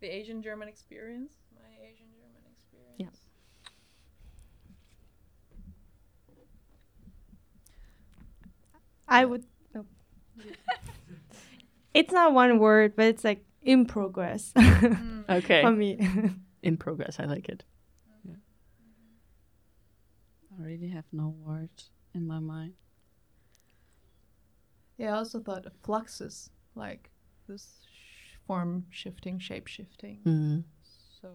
The 0.02 0.08
Asian 0.08 0.42
German 0.42 0.68
experience? 0.70 1.34
My 1.56 1.62
Asian 1.84 2.08
German 2.14 2.44
experience. 2.52 2.96
Yeah. 2.98 3.08
I 9.10 9.26
would. 9.26 9.44
No. 9.74 9.86
it's 11.94 12.14
not 12.14 12.34
one 12.34 12.60
word, 12.60 12.96
but 12.96 13.06
it's 13.08 13.24
like 13.24 13.44
in 13.62 13.86
progress 13.86 14.54
Okay. 15.30 15.62
for 15.62 15.72
me. 15.72 16.00
In 16.62 16.76
progress. 16.76 17.20
I 17.22 17.24
like 17.26 17.48
it. 17.48 17.64
Yeah. 18.26 18.36
I 20.60 20.62
really 20.64 20.90
have 20.90 21.06
no 21.14 21.34
word 21.46 21.70
in 22.14 22.28
my 22.28 22.40
mind. 22.40 22.74
Yeah, 24.98 25.14
I 25.14 25.18
also 25.20 25.40
thought 25.40 25.66
of 25.66 25.72
fluxus, 25.84 26.50
like 26.76 27.10
this 27.48 27.78
sh- 27.90 28.36
form 28.46 28.88
shifting, 28.90 29.40
shape 29.40 29.68
shifting. 29.68 30.20
Mm. 30.26 30.64
So, 31.22 31.30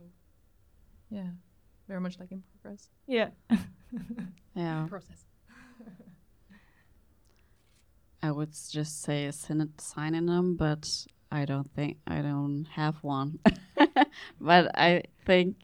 yeah, 1.09 1.31
very 1.89 2.01
much 2.01 2.19
like 2.21 2.31
in 2.31 2.43
progress. 2.61 2.91
yeah. 3.07 3.31
Yeah, 4.55 4.87
Process. 4.91 5.25
I 8.25 8.31
would 8.31 8.53
just 8.71 9.03
say 9.03 9.27
a 9.27 9.33
synonym, 9.33 10.57
but 10.57 10.89
I 11.31 11.45
don't 11.45 11.71
think 11.77 11.99
I 12.07 12.23
don't 12.23 12.67
have 12.73 12.97
one. 13.03 13.39
but 14.41 14.71
I 14.79 15.03
think 15.27 15.57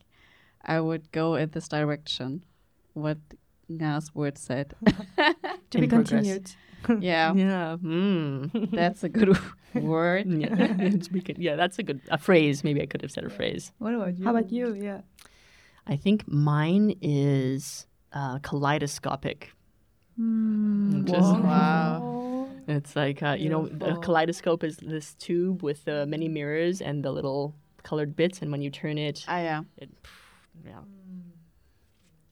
I 0.63 0.79
would 0.79 1.11
go 1.11 1.37
in 1.37 1.49
this 1.51 1.69
direction. 1.69 2.45
What 2.93 3.17
Nga's 3.71 4.15
word 4.15 4.37
said. 4.37 4.75
To 5.71 5.79
In 5.79 5.81
be 5.81 5.89
continued. 5.89 6.51
yeah, 7.01 7.33
Yeah. 7.33 7.77
Mm. 7.83 8.71
that's 8.81 9.05
a 9.05 9.09
good 9.09 9.39
word. 9.75 10.27
yeah. 10.27 10.53
It's- 10.83 11.09
yeah, 11.39 11.57
that's 11.57 11.79
a 11.79 11.83
good 11.83 12.03
a 12.11 12.19
phrase. 12.19 12.63
Maybe 12.63 12.83
I 12.83 12.87
could 12.87 13.01
have 13.01 13.11
said 13.11 13.25
a 13.25 13.31
phrase. 13.31 13.73
What 13.79 13.95
about 13.95 14.19
you? 14.19 14.25
How 14.27 14.33
about 14.37 14.53
you? 14.53 14.75
Yeah. 14.75 15.01
I 15.87 15.97
think 15.97 16.29
mine 16.29 16.95
is 17.01 17.87
uh, 18.13 18.39
kaleidoscopic. 18.41 19.49
Just- 20.19 21.41
Wow. 21.41 22.20
It's 22.69 22.95
like 22.97 23.23
uh, 23.23 23.37
you 23.39 23.49
know, 23.49 23.69
a 23.81 23.97
kaleidoscope 23.97 24.65
is 24.65 24.77
this 24.77 25.15
tube 25.15 25.63
with 25.63 25.87
uh, 25.89 26.07
many 26.07 26.29
mirrors 26.29 26.81
and 26.81 27.05
the 27.05 27.13
little 27.13 27.55
colored 27.83 28.15
bits, 28.17 28.43
and 28.43 28.51
when 28.53 28.63
you 28.63 28.71
turn 28.71 28.99
it, 28.99 29.25
Ah, 29.29 29.39
yeah. 29.39 29.63
it, 29.77 29.91
yeah, 30.65 30.81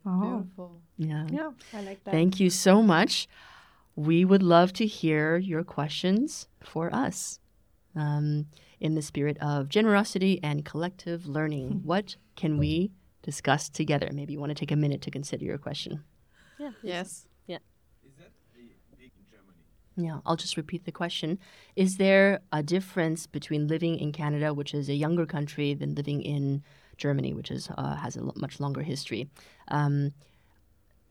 Oh. 0.06 0.20
Beautiful. 0.20 0.80
yeah. 0.96 1.26
Yeah, 1.30 1.50
I 1.74 1.80
like 1.82 2.02
that. 2.04 2.12
Thank 2.12 2.40
you 2.40 2.50
so 2.50 2.82
much. 2.82 3.28
We 3.96 4.24
would 4.24 4.42
love 4.42 4.72
to 4.74 4.86
hear 4.86 5.36
your 5.36 5.64
questions 5.64 6.48
for 6.62 6.92
us. 6.94 7.40
Um, 7.96 8.46
in 8.80 8.94
the 8.94 9.02
spirit 9.02 9.36
of 9.40 9.68
generosity 9.68 10.38
and 10.42 10.64
collective 10.64 11.26
learning, 11.26 11.80
what 11.84 12.16
can 12.36 12.58
we 12.58 12.92
discuss 13.22 13.68
together? 13.68 14.08
Maybe 14.12 14.34
you 14.34 14.40
want 14.40 14.50
to 14.50 14.54
take 14.54 14.70
a 14.70 14.76
minute 14.76 15.02
to 15.02 15.10
consider 15.10 15.44
your 15.44 15.58
question. 15.58 16.04
Yeah. 16.58 16.70
Yes. 16.82 17.26
Yeah, 19.98 20.20
I'll 20.24 20.36
just 20.36 20.56
repeat 20.56 20.84
the 20.84 20.92
question. 20.92 21.40
Is 21.74 21.96
there 21.96 22.40
a 22.52 22.62
difference 22.62 23.26
between 23.26 23.66
living 23.66 23.98
in 23.98 24.12
Canada, 24.12 24.54
which 24.54 24.72
is 24.72 24.88
a 24.88 24.94
younger 24.94 25.26
country, 25.26 25.74
than 25.74 25.96
living 25.96 26.22
in 26.22 26.62
Germany, 26.96 27.34
which 27.34 27.50
is 27.50 27.68
uh, 27.76 27.96
has 27.96 28.16
a 28.16 28.22
much 28.36 28.60
longer 28.60 28.82
history? 28.82 29.28
Um, 29.66 30.12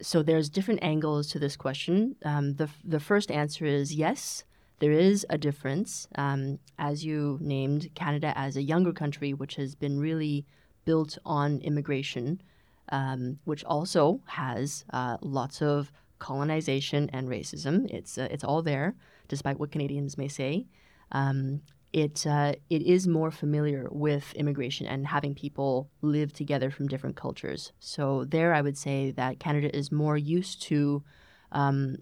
so 0.01 0.23
there's 0.23 0.47
different 0.47 0.81
angles 0.81 1.27
to 1.31 1.39
this 1.39 1.57
question. 1.57 2.15
Um, 2.23 2.53
the 2.53 2.69
the 2.85 3.01
first 3.01 3.29
answer 3.29 3.65
is 3.65 3.93
yes, 3.93 4.45
there 4.79 4.93
is 4.93 5.25
a 5.29 5.38
difference. 5.38 6.07
Um, 6.15 6.59
as 6.79 7.03
you 7.03 7.38
named 7.41 7.89
Canada 7.93 8.31
as 8.38 8.55
a 8.55 8.61
younger 8.61 8.93
country, 8.93 9.33
which 9.33 9.55
has 9.55 9.75
been 9.75 9.99
really 9.99 10.45
built 10.85 11.17
on 11.25 11.59
immigration, 11.59 12.41
um, 12.89 13.39
which 13.43 13.65
also 13.65 14.21
has 14.27 14.85
uh, 14.93 15.17
lots 15.21 15.61
of 15.61 15.91
colonization 16.20 17.09
and 17.13 17.28
racism. 17.28 17.89
It's 17.89 18.18
uh, 18.18 18.28
it's 18.32 18.43
all 18.43 18.61
there, 18.61 18.95
despite 19.28 19.59
what 19.59 19.72
Canadians 19.72 20.18
may 20.18 20.28
say. 20.28 20.68
Um, 21.11 21.61
it 21.93 22.28
uh, 22.28 22.53
it 22.70 22.82
is 22.82 23.07
more 23.07 23.32
familiar 23.32 23.88
with 23.91 24.34
immigration 24.34 24.86
and 24.88 25.07
having 25.07 25.34
people 25.34 25.89
live 26.01 26.34
together 26.34 26.70
from 26.70 26.88
different 26.88 27.15
cultures. 27.15 27.72
So 27.80 28.26
there, 28.26 28.53
I 28.53 28.61
would 28.61 28.78
say 28.78 29.11
that 29.11 29.39
Canada 29.39 29.76
is 29.76 29.91
more 29.91 30.18
used 30.18 30.61
to 30.63 31.03
um, 31.51 31.97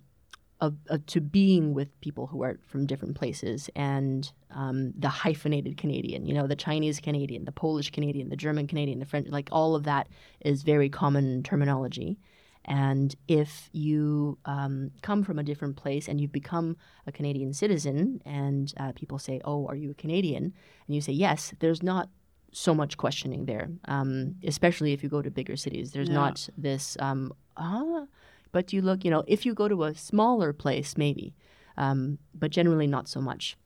of, 0.62 1.06
to 1.08 1.22
being 1.22 1.74
with 1.74 2.00
people 2.02 2.28
who 2.28 2.44
are 2.44 2.58
from 2.68 2.86
different 2.86 3.16
places 3.16 3.70
and 3.76 4.32
um, 4.52 4.94
the 4.98 5.10
hyphenated 5.10 5.78
Canadian, 5.78 6.26
you 6.26 6.34
know, 6.34 6.48
the 6.48 6.56
Chinese 6.56 7.00
Canadian, 7.00 7.46
the 7.46 7.52
Polish 7.52 7.92
Canadian, 7.92 8.30
the 8.30 8.36
German 8.36 8.68
Canadian, 8.68 9.00
the 9.00 9.06
French, 9.06 9.28
like 9.30 9.50
all 9.52 9.76
of 9.76 9.84
that 9.84 10.08
is 10.42 10.64
very 10.64 10.90
common 10.90 11.44
terminology. 11.44 12.18
And 12.66 13.16
if 13.28 13.70
you 13.72 14.38
um, 14.46 14.92
come 15.02 15.24
from 15.24 15.38
a 15.38 15.44
different 15.44 15.76
place 15.76 16.08
and 16.08 16.20
you've 16.20 16.32
become 16.32 16.78
a 17.06 17.12
Canadian 17.12 17.54
citizen, 17.54 18.22
and 18.26 18.74
uh, 18.78 18.92
people 18.94 19.20
say, 19.20 19.40
Oh, 19.46 19.68
are 19.68 19.76
you 19.76 19.92
a 19.92 19.94
Canadian? 19.94 20.54
And 20.88 20.96
you 20.96 21.02
say, 21.02 21.14
Yes, 21.14 21.54
there's 21.60 21.84
not 21.84 22.10
so 22.52 22.74
much 22.74 22.98
questioning 22.98 23.46
there, 23.46 23.70
um, 23.86 24.36
especially 24.44 24.94
if 24.94 25.04
you 25.04 25.10
go 25.10 25.22
to 25.22 25.30
bigger 25.30 25.56
cities. 25.56 25.92
There's 25.92 26.08
yeah. 26.08 26.16
not 26.16 26.50
this, 26.58 26.98
um, 27.00 27.34
ah, 27.58 28.06
but 28.52 28.74
you 28.74 28.82
look, 28.82 29.04
you 29.04 29.12
know, 29.12 29.24
if 29.28 29.46
you 29.46 29.54
go 29.54 29.68
to 29.68 29.84
a 29.84 29.94
smaller 29.94 30.54
place, 30.54 30.98
maybe, 30.98 31.36
um, 31.78 32.18
but 32.34 32.52
generally 32.52 32.88
not 32.88 33.08
so 33.10 33.20
much. 33.20 33.58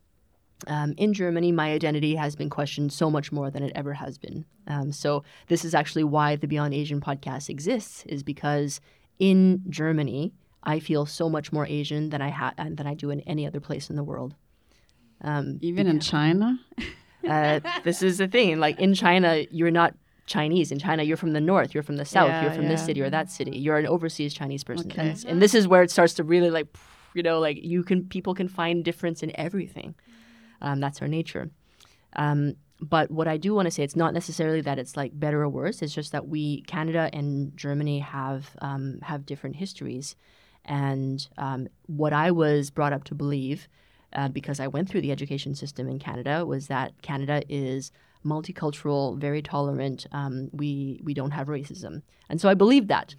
Um, 0.68 0.94
in 0.98 1.14
Germany, 1.14 1.52
my 1.52 1.72
identity 1.72 2.16
has 2.16 2.36
been 2.36 2.50
questioned 2.50 2.92
so 2.92 3.10
much 3.10 3.32
more 3.32 3.50
than 3.50 3.64
it 3.64 3.72
ever 3.76 3.94
has 3.94 4.18
been. 4.18 4.46
Um, 4.68 4.92
so 4.92 5.24
this 5.48 5.64
is 5.64 5.74
actually 5.74 6.04
why 6.04 6.36
the 6.36 6.48
Beyond 6.48 6.74
Asian 6.74 7.00
podcast 7.00 7.50
exists, 7.50 8.04
is 8.06 8.24
because 8.24 8.82
in 9.20 9.64
Germany, 9.70 10.34
I 10.64 10.80
feel 10.80 11.06
so 11.06 11.30
much 11.30 11.52
more 11.52 11.66
Asian 11.66 12.10
than 12.10 12.22
I 12.22 12.30
ha- 12.30 12.54
than 12.58 12.86
I 12.86 12.94
do 12.94 13.10
in 13.10 13.22
any 13.22 13.48
other 13.48 13.60
place 13.60 13.90
in 13.90 13.96
the 13.96 14.04
world. 14.04 14.36
Um, 15.22 15.60
Even 15.62 15.88
in 15.88 16.00
China. 16.00 16.60
uh, 17.28 17.60
this 17.84 18.02
is 18.02 18.18
the 18.18 18.28
thing. 18.28 18.60
Like 18.60 18.80
in 18.80 18.94
China, 18.94 19.46
you're 19.52 19.72
not 19.72 19.96
Chinese. 20.26 20.72
In 20.72 20.80
China, 20.80 21.04
you're 21.04 21.18
from 21.18 21.34
the 21.34 21.42
north, 21.42 21.74
you're 21.74 21.84
from 21.84 21.98
the 21.98 22.06
south, 22.06 22.30
yeah, 22.30 22.44
you're 22.44 22.52
from 22.52 22.64
yeah. 22.64 22.70
this 22.70 22.86
city 22.86 23.02
or 23.02 23.10
that 23.10 23.30
city. 23.30 23.58
You're 23.58 23.78
an 23.78 23.88
overseas 23.88 24.34
Chinese 24.34 24.64
person. 24.64 24.92
Okay. 24.92 25.10
And, 25.10 25.26
and, 25.26 25.42
this 25.42 25.54
is 25.54 25.68
where 25.68 25.82
it 25.82 25.92
starts 25.92 26.14
to 26.16 26.24
really 26.24 26.50
like, 26.50 26.68
you 27.14 27.24
know, 27.24 27.40
like 27.40 27.58
you 27.62 27.84
can 27.84 28.08
people 28.08 28.34
can 28.36 28.48
find 28.48 28.86
difference 28.86 29.24
in 29.24 29.32
everything. 29.36 29.96
Um, 30.62 30.80
that's 30.80 31.02
our 31.02 31.08
nature. 31.08 31.50
Um, 32.16 32.56
but 32.82 33.12
what 33.12 33.28
I 33.28 33.38
do 33.38 33.54
want 33.54 33.66
to 33.66 33.72
say, 33.72 33.84
it's 33.84 33.96
not 33.96 34.14
necessarily 34.14 34.62
that 34.62 34.80
it's 34.80 34.96
like 34.96 35.18
better 35.20 35.42
or 35.42 35.50
worse. 35.50 35.82
It's 35.82 35.94
just 35.94 36.12
that 36.12 36.28
we, 36.28 36.62
Canada 36.62 37.10
and 37.12 37.56
Germany, 37.58 38.00
have 38.00 38.50
um, 38.62 39.00
have 39.02 39.26
different 39.26 39.58
histories, 39.58 40.16
and 40.66 41.28
um, 41.38 41.68
what 41.88 42.14
I 42.14 42.32
was 42.32 42.70
brought 42.70 42.94
up 42.94 43.04
to 43.06 43.16
believe, 43.16 43.68
uh, 44.14 44.30
because 44.30 44.60
I 44.60 44.68
went 44.68 44.88
through 44.88 45.02
the 45.02 45.12
education 45.12 45.56
system 45.56 45.90
in 45.90 46.00
Canada, 46.00 46.46
was 46.46 46.68
that 46.68 46.94
Canada 47.02 47.44
is 47.50 47.92
multicultural, 48.26 49.18
very 49.18 49.42
tolerant. 49.42 50.08
Um, 50.14 50.50
we 50.54 51.02
we 51.04 51.14
don't 51.14 51.32
have 51.32 51.48
racism, 51.48 52.02
and 52.30 52.40
so 52.40 52.48
I 52.48 52.54
believed 52.54 52.88
that. 52.88 53.16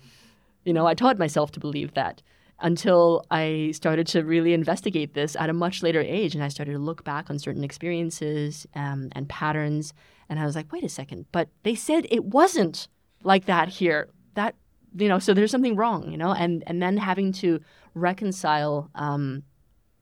You 0.64 0.72
know, 0.72 0.86
I 0.86 0.94
taught 0.94 1.18
myself 1.18 1.52
to 1.52 1.60
believe 1.60 1.94
that 1.94 2.22
until 2.60 3.24
I 3.30 3.72
started 3.74 4.06
to 4.08 4.22
really 4.22 4.52
investigate 4.52 5.14
this 5.14 5.34
at 5.36 5.50
a 5.50 5.54
much 5.54 5.82
later 5.82 6.00
age. 6.00 6.34
And 6.34 6.44
I 6.44 6.48
started 6.48 6.72
to 6.72 6.78
look 6.78 7.04
back 7.04 7.30
on 7.30 7.38
certain 7.38 7.64
experiences 7.64 8.66
um, 8.74 9.08
and 9.12 9.28
patterns. 9.28 9.94
And 10.28 10.38
I 10.38 10.44
was 10.44 10.54
like, 10.54 10.70
wait 10.72 10.84
a 10.84 10.88
second, 10.88 11.26
but 11.32 11.48
they 11.62 11.74
said 11.74 12.06
it 12.10 12.24
wasn't 12.24 12.88
like 13.22 13.46
that 13.46 13.68
here. 13.68 14.08
That, 14.34 14.54
you 14.94 15.08
know, 15.08 15.18
so 15.18 15.34
there's 15.34 15.50
something 15.50 15.76
wrong, 15.76 16.10
you 16.10 16.18
know? 16.18 16.32
And, 16.32 16.62
and 16.66 16.82
then 16.82 16.96
having 16.96 17.32
to 17.34 17.60
reconcile 17.94 18.90
um, 18.94 19.42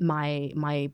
my, 0.00 0.52
my, 0.54 0.90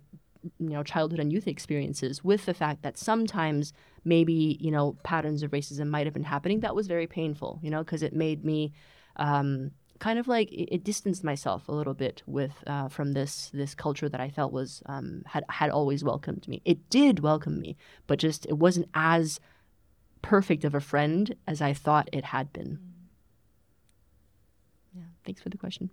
you 0.59 0.71
know, 0.71 0.83
childhood 0.83 1.21
and 1.21 1.33
youth 1.33 1.49
experiences 1.49 2.23
with 2.23 2.45
the 2.45 2.55
fact 2.55 2.83
that 2.83 2.99
sometimes 2.99 3.73
maybe, 4.05 4.59
you 4.61 4.71
know, 4.71 4.97
patterns 5.03 5.43
of 5.43 5.51
racism 5.53 5.89
might 5.89 6.07
have 6.07 6.13
been 6.13 6.23
happening, 6.25 6.61
that 6.61 6.75
was 6.75 6.87
very 6.87 7.07
painful, 7.07 7.59
you 7.63 7.71
know, 7.71 7.83
because 7.83 8.03
it 8.03 8.13
made 8.13 8.45
me, 8.45 8.73
um, 9.17 9.71
kind 9.99 10.19
of 10.19 10.29
like 10.29 10.51
it, 10.53 10.75
it 10.75 10.85
distanced 10.85 11.25
myself 11.25 11.69
a 11.69 11.73
little 11.73 11.95
bit 11.95 12.23
with 12.27 12.53
uh, 12.67 12.89
from 12.89 13.13
this 13.13 13.51
this 13.55 13.75
culture 13.75 14.09
that 14.09 14.21
I 14.21 14.31
felt 14.31 14.53
was 14.53 14.83
um, 14.87 15.23
had 15.27 15.45
had 15.49 15.71
always 15.71 16.05
welcomed 16.05 16.47
me. 16.49 16.63
It 16.65 16.91
did 16.91 17.21
welcome 17.21 17.61
me, 17.61 17.77
but 18.07 18.19
just 18.19 18.47
it 18.47 18.59
wasn't 18.59 18.89
as 18.95 19.41
perfect 20.23 20.65
of 20.65 20.75
a 20.75 20.81
friend 20.81 21.35
as 21.47 21.61
I 21.61 21.73
thought 21.73 22.09
it 22.13 22.25
had 22.25 22.53
been. 22.53 22.79
Yeah, 24.95 25.03
thanks 25.25 25.43
for 25.43 25.49
the 25.49 25.59
question. 25.59 25.91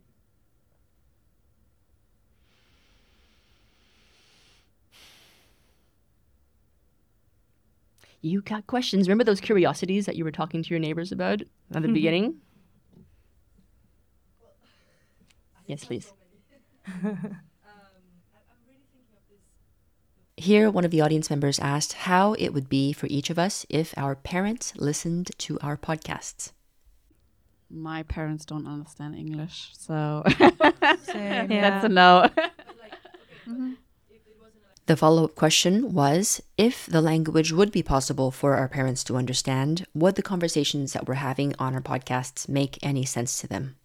You 8.22 8.42
got 8.42 8.68
questions. 8.68 9.08
Remember 9.08 9.24
those 9.24 9.42
curiosities 9.42 10.06
that 10.06 10.16
you 10.16 10.24
were 10.24 10.32
talking 10.32 10.62
to 10.62 10.70
your 10.70 10.80
neighbors 10.80 11.12
about 11.12 11.42
at 11.74 11.82
the 11.82 11.88
beginning? 11.88 12.36
Yes, 15.72 15.86
please. 15.86 16.12
Here, 20.36 20.70
one 20.70 20.84
of 20.84 20.92
the 20.92 21.00
audience 21.00 21.30
members 21.30 21.60
asked 21.60 21.94
how 21.94 22.34
it 22.34 22.50
would 22.50 22.68
be 22.68 22.92
for 22.92 23.08
each 23.08 23.30
of 23.30 23.40
us 23.40 23.66
if 23.70 23.94
our 23.96 24.14
parents 24.16 24.74
listened 24.76 25.32
to 25.38 25.58
our 25.62 25.78
podcasts. 25.78 26.52
My 27.70 28.04
parents 28.04 28.44
don't 28.44 28.68
understand 28.68 29.16
English, 29.16 29.70
so 29.72 30.24
yeah. 30.42 30.58
that's 31.48 31.86
a 31.86 31.90
no. 31.90 32.30
mm-hmm. 33.48 33.72
The 34.88 34.98
follow 34.98 35.24
up 35.24 35.36
question 35.36 35.94
was 35.94 36.42
If 36.58 36.86
the 36.86 37.00
language 37.00 37.54
would 37.54 37.72
be 37.72 37.82
possible 37.82 38.30
for 38.30 38.56
our 38.56 38.68
parents 38.68 39.06
to 39.06 39.16
understand, 39.16 39.86
would 39.94 40.16
the 40.16 40.22
conversations 40.22 40.92
that 40.92 41.08
we're 41.08 41.14
having 41.14 41.56
on 41.60 41.74
our 41.76 41.82
podcasts 41.82 42.50
make 42.50 42.78
any 42.84 43.06
sense 43.06 43.40
to 43.40 43.48
them? 43.48 43.78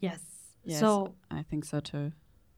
Yes. 0.00 0.33
Yes, 0.64 0.80
so 0.80 1.14
I 1.30 1.42
think 1.42 1.64
so 1.64 1.80
too. 1.80 2.12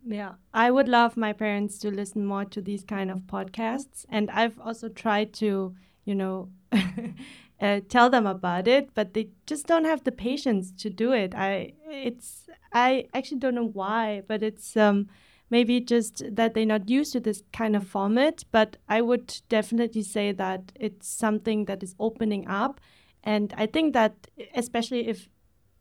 Yeah, 0.07 0.35
I 0.55 0.71
would 0.71 0.89
love 0.89 1.17
my 1.17 1.33
parents 1.33 1.79
to 1.79 1.91
listen 1.91 2.25
more 2.25 2.45
to 2.45 2.61
these 2.61 2.85
kind 2.85 3.11
of 3.11 3.21
podcasts, 3.23 4.05
and 4.09 4.31
I've 4.31 4.59
also 4.61 4.89
tried 4.89 5.33
to, 5.35 5.75
you 6.05 6.15
know, 6.15 6.51
uh, 7.61 7.81
tell 7.89 8.09
them 8.11 8.27
about 8.27 8.69
it, 8.69 8.91
but 8.95 9.15
they 9.15 9.31
just 9.47 9.67
don't 9.67 9.85
have 9.85 10.05
the 10.05 10.13
patience 10.13 10.71
to 10.83 10.91
do 10.91 11.13
it. 11.13 11.35
I 11.35 11.73
it's 11.91 12.49
I 12.73 13.07
actually 13.15 13.39
don't 13.39 13.55
know 13.55 13.69
why, 13.69 14.23
but 14.29 14.43
it's 14.43 14.77
um 14.77 15.09
maybe 15.51 15.81
just 15.81 16.23
that 16.35 16.55
they're 16.55 16.67
not 16.67 16.89
used 16.89 17.13
to 17.13 17.21
this 17.21 17.43
kind 17.53 17.75
of 17.75 17.87
format. 17.87 18.45
But 18.53 18.77
I 18.89 19.01
would 19.01 19.41
definitely 19.49 20.03
say 20.03 20.33
that 20.33 20.73
it's 20.77 21.09
something 21.09 21.65
that 21.65 21.83
is 21.83 21.95
opening 21.99 22.47
up, 22.47 22.81
and 23.25 23.53
I 23.57 23.67
think 23.67 23.93
that 23.95 24.29
especially 24.55 25.09
if 25.09 25.29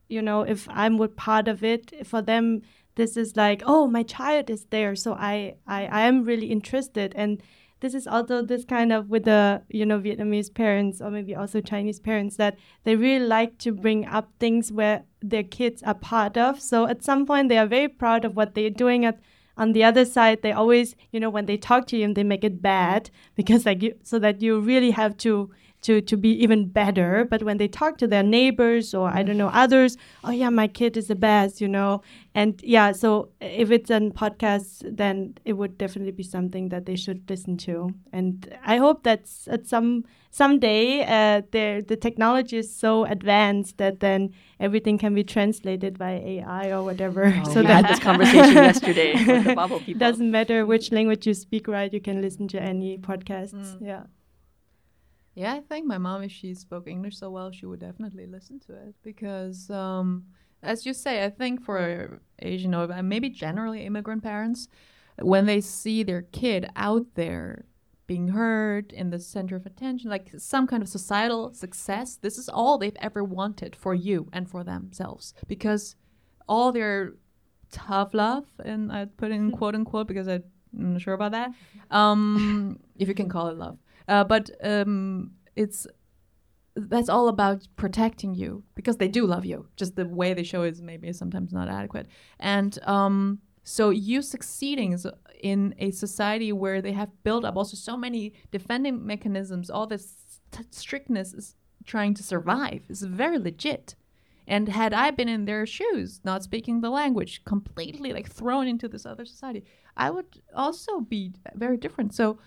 you 0.07 0.21
know 0.21 0.41
if 0.41 0.67
i'm 0.69 0.97
with 0.97 1.15
part 1.15 1.47
of 1.47 1.63
it 1.63 2.05
for 2.05 2.21
them 2.21 2.61
this 2.95 3.17
is 3.17 3.35
like 3.35 3.61
oh 3.65 3.87
my 3.87 4.03
child 4.03 4.49
is 4.49 4.65
there. 4.69 4.95
So 4.95 5.13
i 5.13 5.55
i, 5.67 5.85
I 5.85 6.01
am 6.01 6.23
really 6.23 6.47
interested. 6.47 7.13
And 7.15 7.41
this 7.81 7.93
is 7.93 8.07
also 8.07 8.41
this 8.41 8.65
kind 8.65 8.91
of 8.91 9.09
with 9.09 9.25
the 9.25 9.61
you 9.69 9.85
know 9.85 9.99
vietnamese 9.99 10.51
parents 10.53 11.01
or 11.01 11.11
maybe 11.11 11.35
also 11.35 11.59
chinese 11.59 11.99
parents 11.99 12.37
that 12.37 12.57
they 12.83 12.95
really 12.95 13.25
like 13.25 13.57
to 13.59 13.73
bring 13.73 14.05
up 14.05 14.31
things 14.39 14.71
where 14.71 15.03
their 15.21 15.43
kids 15.43 15.83
are 15.83 15.93
part 15.93 16.37
of. 16.37 16.61
So 16.61 16.87
at 16.87 17.03
some 17.03 17.25
point 17.25 17.49
they 17.49 17.57
are 17.57 17.67
very 17.67 17.89
proud 17.89 18.25
of 18.25 18.35
what 18.35 18.55
they're 18.55 18.69
doing. 18.69 19.05
At 19.05 19.19
on 19.57 19.71
the 19.71 19.83
other 19.83 20.03
side 20.03 20.41
they 20.41 20.51
always 20.51 20.95
you 21.11 21.19
know 21.19 21.29
when 21.29 21.45
they 21.45 21.57
talk 21.57 21.87
to 21.87 21.97
you 21.97 22.13
they 22.13 22.23
make 22.23 22.43
it 22.43 22.61
bad 22.61 23.09
because 23.35 23.65
like 23.65 23.81
you 23.81 23.93
so 24.03 24.19
that 24.19 24.41
you 24.41 24.59
really 24.59 24.91
have 24.91 25.17
to 25.17 25.49
to 25.85 26.01
to 26.01 26.17
be 26.17 26.31
even 26.43 26.67
better 26.67 27.25
but 27.29 27.43
when 27.43 27.57
they 27.57 27.67
talk 27.67 27.97
to 27.97 28.07
their 28.07 28.23
neighbors 28.23 28.93
or 28.93 29.07
i 29.09 29.21
don't 29.21 29.37
know 29.37 29.51
others 29.63 29.97
oh 30.23 30.31
yeah 30.31 30.49
my 30.49 30.67
kid 30.67 30.97
is 30.97 31.07
the 31.07 31.15
best 31.15 31.61
you 31.61 31.67
know? 31.67 32.01
And 32.33 32.59
yeah 32.63 32.91
so 32.91 33.29
if 33.39 33.71
it's 33.71 33.89
a 33.89 33.99
podcast 34.23 34.69
then 35.01 35.35
it 35.45 35.53
would 35.53 35.77
definitely 35.77 36.11
be 36.11 36.23
something 36.23 36.69
that 36.69 36.85
they 36.85 36.95
should 36.95 37.29
listen 37.29 37.55
to. 37.69 37.91
And 38.11 38.33
i 38.73 38.77
hope 38.77 39.03
that 39.03 39.21
at 39.47 39.67
some 39.67 40.03
someday 40.31 41.03
uh, 41.17 41.41
the 41.51 41.97
technology 42.07 42.57
is 42.57 42.75
so 42.75 43.05
advanced 43.05 43.77
that 43.77 44.01
then 44.01 44.33
everything 44.59 44.97
can 44.97 45.13
be 45.13 45.23
translated 45.23 45.97
by 45.97 46.13
ai 46.33 46.71
or 46.71 46.83
whatever. 46.83 47.23
Oh, 47.27 47.49
so 47.53 47.61
we 47.61 47.67
that 47.67 47.85
had 47.85 47.93
this 47.93 47.99
conversation 47.99 48.55
yesterday 48.71 49.13
with 49.13 49.45
the 49.45 49.55
bubble 49.55 49.79
people. 49.79 49.99
Doesn't 49.99 50.31
matter 50.31 50.65
which 50.65 50.91
language 50.91 51.25
you 51.27 51.33
speak 51.33 51.67
right 51.67 51.93
you 51.93 52.01
can 52.01 52.21
listen 52.21 52.47
to 52.49 52.61
any 52.61 52.97
podcasts. 52.97 53.53
Mm. 53.53 53.87
yeah 53.91 54.03
yeah, 55.35 55.53
I 55.53 55.59
think 55.59 55.85
my 55.85 55.97
mom, 55.97 56.23
if 56.23 56.31
she 56.31 56.53
spoke 56.53 56.87
English 56.87 57.17
so 57.17 57.29
well, 57.29 57.51
she 57.51 57.65
would 57.65 57.81
definitely 57.81 58.25
listen 58.25 58.59
to 58.61 58.73
it 58.73 58.95
because, 59.03 59.69
um, 59.69 60.23
as 60.63 60.85
you 60.85 60.93
say, 60.93 61.25
I 61.25 61.29
think 61.29 61.61
for 61.61 62.21
Asian 62.39 62.73
or 62.73 62.87
maybe 63.03 63.29
generally 63.29 63.85
immigrant 63.85 64.23
parents, 64.23 64.69
when 65.21 65.45
they 65.45 65.59
see 65.61 66.03
their 66.03 66.21
kid 66.21 66.69
out 66.75 67.05
there 67.15 67.65
being 68.07 68.29
heard 68.29 68.93
in 68.93 69.09
the 69.09 69.19
center 69.19 69.57
of 69.57 69.65
attention, 69.65 70.09
like 70.09 70.31
some 70.37 70.67
kind 70.67 70.81
of 70.81 70.87
societal 70.87 71.53
success, 71.53 72.15
this 72.15 72.37
is 72.37 72.47
all 72.47 72.77
they've 72.77 72.97
ever 73.01 73.23
wanted 73.23 73.75
for 73.75 73.93
you 73.93 74.29
and 74.31 74.49
for 74.49 74.63
themselves 74.63 75.33
because 75.47 75.95
all 76.47 76.71
their 76.71 77.13
tough 77.71 78.13
love, 78.13 78.45
and 78.63 78.91
I 78.91 79.05
put 79.05 79.31
in 79.31 79.51
quote 79.57 79.75
unquote 79.75 80.07
because 80.07 80.29
I 80.29 80.41
I'm 80.77 80.93
not 80.93 81.01
sure 81.01 81.13
about 81.13 81.31
that. 81.31 81.51
Um, 81.89 82.79
if 82.97 83.07
you 83.07 83.13
can 83.13 83.29
call 83.29 83.47
it 83.47 83.57
love, 83.57 83.77
uh, 84.07 84.23
but 84.23 84.49
um, 84.63 85.31
it's 85.55 85.87
that's 86.75 87.07
all 87.07 87.29
about 87.29 87.67
protecting 87.77 88.35
you 88.35 88.63
because 88.75 88.97
they 88.97 89.07
do 89.07 89.25
love 89.25 89.45
you. 89.45 89.67
Just 89.77 89.95
the 89.95 90.05
way 90.05 90.33
they 90.33 90.43
show 90.43 90.63
is 90.63 90.81
maybe 90.81 91.11
sometimes 91.13 91.53
not 91.53 91.69
adequate, 91.69 92.07
and 92.39 92.77
um, 92.83 93.39
so 93.63 93.89
you 93.89 94.21
succeeding 94.21 94.97
in 95.41 95.73
a 95.79 95.91
society 95.91 96.51
where 96.51 96.81
they 96.81 96.91
have 96.93 97.09
built 97.23 97.45
up 97.45 97.55
also 97.55 97.75
so 97.75 97.97
many 97.97 98.33
defending 98.51 99.05
mechanisms. 99.05 99.69
All 99.69 99.87
this 99.87 100.15
st- 100.51 100.73
strictness 100.73 101.33
is 101.33 101.55
trying 101.85 102.13
to 102.15 102.23
survive 102.23 102.83
is 102.89 103.01
very 103.01 103.39
legit. 103.39 103.95
And 104.47 104.69
had 104.69 104.93
I 104.93 105.11
been 105.11 105.27
in 105.27 105.45
their 105.45 105.65
shoes, 105.65 106.21
not 106.23 106.43
speaking 106.43 106.81
the 106.81 106.91
language, 106.91 107.43
completely 107.45 108.13
like 108.13 108.31
thrown 108.31 108.67
into 108.67 108.87
this 108.87 109.05
other 109.05 109.25
society, 109.25 109.63
I 109.97 110.11
would 110.11 110.41
also 110.55 110.99
be 110.99 111.33
very 111.55 111.77
different. 111.77 112.13
So, 112.13 112.37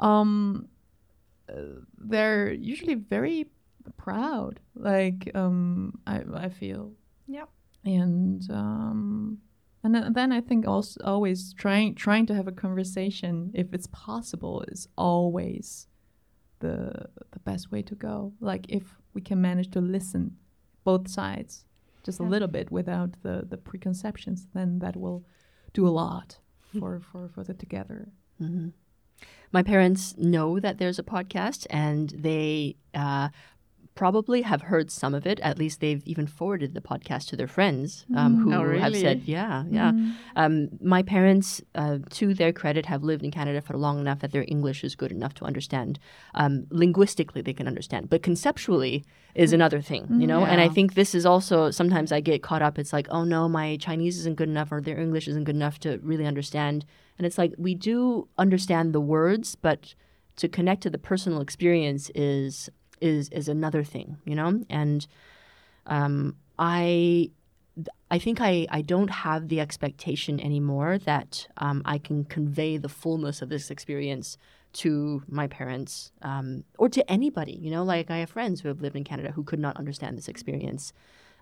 um, 0.00 0.68
uh, 0.72 0.73
they're 1.98 2.52
usually 2.52 2.94
very 2.94 3.46
proud. 3.96 4.60
Like, 4.74 5.30
um, 5.34 5.98
I 6.06 6.22
I 6.34 6.48
feel. 6.48 6.92
Yeah. 7.26 7.46
And 7.84 8.42
um, 8.50 9.38
and 9.82 9.94
then- 9.94 10.12
then 10.14 10.32
I 10.32 10.40
think 10.40 10.66
also 10.66 11.00
always 11.04 11.52
trying 11.54 11.94
trying 11.94 12.26
to 12.26 12.34
have 12.34 12.48
a 12.48 12.52
conversation 12.52 13.50
if 13.54 13.72
it's 13.74 13.88
possible 13.88 14.64
is 14.68 14.88
always 14.96 15.86
the 16.60 17.08
the 17.32 17.38
best 17.40 17.70
way 17.72 17.82
to 17.82 17.94
go. 17.94 18.32
Like 18.40 18.64
if 18.68 18.84
we 19.14 19.20
can 19.20 19.40
manage 19.40 19.70
to 19.72 19.80
listen 19.80 20.36
both 20.84 21.08
sides 21.08 21.64
just 22.06 22.20
a 22.20 22.22
little 22.30 22.48
bit 22.48 22.70
without 22.70 23.10
the 23.22 23.44
the 23.48 23.56
preconceptions, 23.58 24.46
then 24.54 24.78
that 24.78 24.96
will 24.96 25.24
do 25.74 25.86
a 25.86 25.90
lot 25.90 26.38
for 26.80 27.00
for 27.00 27.28
for 27.28 27.44
the 27.44 27.54
together. 27.54 28.08
hmm 28.38 28.68
My 29.52 29.62
parents 29.62 30.16
know 30.18 30.58
that 30.58 30.78
there's 30.78 30.98
a 30.98 31.04
podcast, 31.04 31.66
and 31.70 32.10
they 32.10 32.76
uh, 32.92 33.28
probably 33.94 34.42
have 34.42 34.62
heard 34.62 34.90
some 34.90 35.14
of 35.14 35.26
it. 35.26 35.38
At 35.40 35.58
least 35.58 35.80
they've 35.80 36.02
even 36.04 36.26
forwarded 36.26 36.74
the 36.74 36.80
podcast 36.80 37.28
to 37.28 37.36
their 37.36 37.46
friends 37.46 38.04
um, 38.16 38.36
who 38.40 38.52
Oh, 38.52 38.78
have 38.78 38.96
said, 38.96 39.22
"Yeah, 39.24 39.64
yeah." 39.70 39.92
Um, 40.36 40.68
my 40.82 41.02
parents, 41.02 41.60
uh, 41.74 41.98
to 42.10 42.34
their 42.34 42.52
credit, 42.52 42.86
have 42.86 43.02
lived 43.04 43.22
in 43.24 43.30
Canada 43.30 43.60
for 43.60 43.76
long 43.76 44.00
enough 44.00 44.18
that 44.20 44.32
their 44.32 44.44
English 44.48 44.82
is 44.84 44.96
good 44.96 45.12
enough 45.12 45.34
to 45.34 45.44
understand. 45.44 45.98
Um, 46.34 46.66
linguistically, 46.70 47.40
they 47.42 47.52
can 47.52 47.68
understand, 47.68 48.10
but 48.10 48.22
conceptually 48.22 49.04
is 49.34 49.52
another 49.52 49.80
thing, 49.80 50.06
you 50.20 50.26
know. 50.26 50.44
And 50.44 50.60
I 50.60 50.68
think 50.68 50.94
this 50.94 51.14
is 51.14 51.24
also 51.26 51.70
sometimes 51.70 52.10
I 52.12 52.20
get 52.20 52.42
caught 52.42 52.62
up. 52.62 52.78
It's 52.78 52.92
like, 52.92 53.06
oh 53.10 53.24
no, 53.24 53.48
my 53.48 53.76
Chinese 53.76 54.18
isn't 54.18 54.36
good 54.36 54.48
enough, 54.48 54.70
or 54.72 54.80
their 54.80 54.98
English 54.98 55.28
isn't 55.28 55.44
good 55.44 55.56
enough 55.56 55.78
to 55.80 55.98
really 56.02 56.26
understand. 56.26 56.84
And 57.18 57.26
it's 57.26 57.38
like 57.38 57.52
we 57.56 57.74
do 57.74 58.28
understand 58.38 58.92
the 58.92 59.00
words, 59.00 59.54
but 59.54 59.94
to 60.36 60.48
connect 60.48 60.82
to 60.82 60.90
the 60.90 60.98
personal 60.98 61.40
experience 61.40 62.10
is 62.14 62.68
is 63.04 63.28
is 63.28 63.48
another 63.48 63.84
thing, 63.84 64.16
you 64.24 64.34
know. 64.34 64.64
And 64.70 65.06
um, 65.86 66.36
I 66.58 67.30
I 68.10 68.18
think 68.18 68.40
I, 68.40 68.66
I 68.70 68.82
don't 68.82 69.10
have 69.10 69.48
the 69.48 69.60
expectation 69.60 70.40
anymore 70.40 70.98
that 70.98 71.48
um, 71.56 71.82
I 71.84 71.98
can 71.98 72.24
convey 72.24 72.76
the 72.76 72.88
fullness 72.88 73.42
of 73.42 73.48
this 73.48 73.70
experience 73.70 74.38
to 74.74 75.22
my 75.28 75.46
parents 75.48 76.12
um, 76.22 76.64
or 76.78 76.88
to 76.88 77.10
anybody. 77.10 77.58
You 77.60 77.70
know, 77.70 77.84
like 77.84 78.10
I 78.10 78.18
have 78.18 78.30
friends 78.30 78.60
who 78.60 78.68
have 78.68 78.80
lived 78.80 78.96
in 78.96 79.04
Canada 79.04 79.32
who 79.32 79.42
could 79.42 79.58
not 79.58 79.76
understand 79.76 80.16
this 80.16 80.28
experience. 80.28 80.92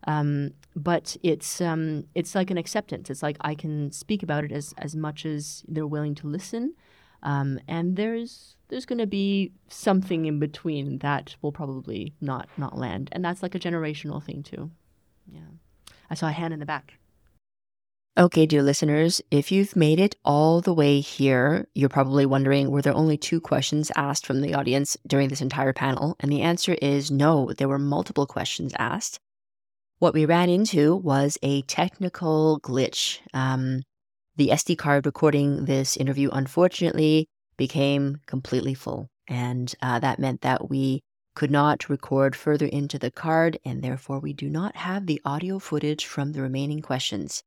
Um, 0.07 0.55
but 0.75 1.17
it's 1.23 1.61
um, 1.61 2.05
it's 2.15 2.35
like 2.35 2.51
an 2.51 2.59
acceptance. 2.59 3.09
It's 3.09 3.23
like 3.23 3.37
I 3.41 3.55
can 3.55 3.93
speak 3.93 4.23
about 4.23 4.43
it 4.45 4.53
as 4.53 4.75
as 4.79 4.97
much 4.97 5.25
as 5.25 5.63
they're 5.69 5.87
willing 5.87 6.15
to 6.17 6.27
listen. 6.27 6.75
Um, 7.23 7.61
and 7.69 7.97
there's 7.97 8.57
there's 8.69 8.87
going 8.87 8.99
to 8.99 9.07
be 9.07 9.53
something 9.69 10.27
in 10.27 10.39
between 10.39 10.99
that 10.99 11.37
will 11.43 11.53
probably 11.53 12.15
not 12.21 12.49
not 12.57 12.77
land, 12.77 13.09
and 13.13 13.25
that's 13.25 13.43
like 13.43 13.55
a 13.55 13.61
generational 13.61 14.23
thing 14.23 14.43
too. 14.43 14.71
Yeah. 15.27 15.41
I 16.11 16.15
saw 16.15 16.29
a 16.29 16.33
hand 16.33 16.53
in 16.53 16.61
the 16.61 16.67
back. 16.67 16.99
Okay, 18.19 18.45
dear 18.45 18.63
listeners, 18.63 19.23
if 19.31 19.51
you've 19.51 19.75
made 19.75 19.99
it 19.99 20.17
all 20.23 20.61
the 20.61 20.75
way 20.75 21.01
here, 21.01 21.67
you're 21.75 21.89
probably 21.89 22.27
wondering 22.27 22.71
were 22.71 22.83
there 22.83 22.95
only 22.95 23.17
two 23.17 23.41
questions 23.41 23.91
asked 23.97 24.27
from 24.27 24.43
the 24.43 24.53
audience 24.53 24.99
during 25.07 25.29
this 25.29 25.41
entire 25.41 25.73
panel? 25.73 26.15
And 26.21 26.31
the 26.31 26.43
answer 26.43 26.77
is 26.83 27.11
no, 27.11 27.53
there 27.57 27.69
were 27.69 27.79
multiple 27.79 28.27
questions 28.27 28.75
asked. 28.79 29.19
What 29.99 30.13
we 30.13 30.27
ran 30.27 30.51
into 30.51 30.95
was 30.95 31.39
a 31.43 31.63
technical 31.63 32.61
glitch. 32.61 33.21
Um, 33.33 33.83
the 34.37 34.49
SD 34.49 34.79
card 34.79 35.07
recording 35.07 35.67
this 35.67 35.97
interview, 35.97 36.31
unfortunately, 36.33 37.29
became 37.57 38.19
completely 38.27 38.75
full. 38.75 39.09
And 39.29 39.75
uh, 39.83 39.99
that 40.01 40.19
meant 40.19 40.41
that 40.41 40.69
we 40.71 41.03
could 41.35 41.51
not 41.51 41.89
record 41.89 42.37
further 42.37 42.67
into 42.67 42.99
the 42.99 43.11
card, 43.11 43.59
and 43.65 43.83
therefore 43.83 44.21
we 44.21 44.33
do 44.33 44.49
not 44.49 44.77
have 44.77 45.07
the 45.07 45.21
audio 45.25 45.59
footage 45.59 46.05
from 46.07 46.33
the 46.33 46.43
remaining 46.43 46.81
questions. 46.81 47.43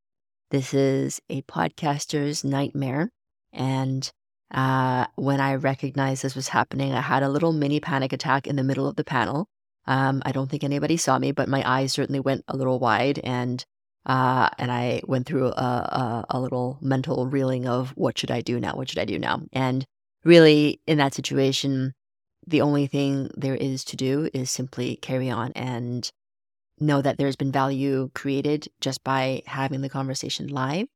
This 0.52 0.74
is 0.74 1.22
a 1.30 1.42
podcaster's 1.44 2.44
nightmare. 2.44 3.12
And 3.52 4.10
uh, 4.52 5.08
when 5.16 5.40
I 5.40 5.56
recognized 5.56 6.24
this 6.24 6.36
was 6.36 6.50
happening, 6.50 6.94
I 6.94 7.02
had 7.02 7.24
a 7.24 7.30
little 7.30 7.52
mini 7.52 7.80
panic 7.80 8.14
attack 8.14 8.48
in 8.48 8.56
the 8.56 8.64
middle 8.64 8.88
of 8.88 8.96
the 8.96 9.04
panel. 9.04 9.48
Um, 9.88 10.22
I 10.26 10.32
don't 10.32 10.50
think 10.50 10.64
anybody 10.64 10.98
saw 10.98 11.20
me, 11.20 11.32
but 11.32 11.50
my 11.50 11.64
eyes 11.70 11.94
certainly 11.94 12.20
went 12.20 12.44
a 12.48 12.58
little 12.58 12.80
wide, 12.80 13.20
and 13.24 13.64
uh, 14.06 14.50
and 14.58 14.72
I 14.72 15.02
went 15.08 15.26
through 15.26 15.48
a, 15.48 15.50
a, 15.50 16.26
a 16.30 16.40
little 16.40 16.78
mental 16.82 17.28
reeling 17.28 17.68
of 17.68 17.92
what 17.92 18.18
should 18.18 18.32
I 18.32 18.42
do 18.42 18.60
now? 18.60 18.76
What 18.76 18.90
should 18.90 19.00
I 19.00 19.06
do 19.06 19.18
now? 19.18 19.42
And 19.52 19.86
really, 20.24 20.82
in 20.86 20.98
that 21.00 21.14
situation, 21.14 21.94
the 22.46 22.62
only 22.62 22.88
thing 22.88 23.32
there 23.36 23.56
is 23.56 23.84
to 23.86 23.96
do 23.96 24.30
is 24.34 24.52
simply 24.52 24.98
carry 24.98 25.30
on 25.30 25.52
and 25.54 26.10
know 26.80 27.02
that 27.02 27.18
there's 27.18 27.36
been 27.36 27.52
value 27.52 28.10
created 28.14 28.68
just 28.82 29.04
by 29.04 29.42
having 29.48 29.82
the 29.82 29.90
conversation 29.90 30.48
live. 30.48 30.88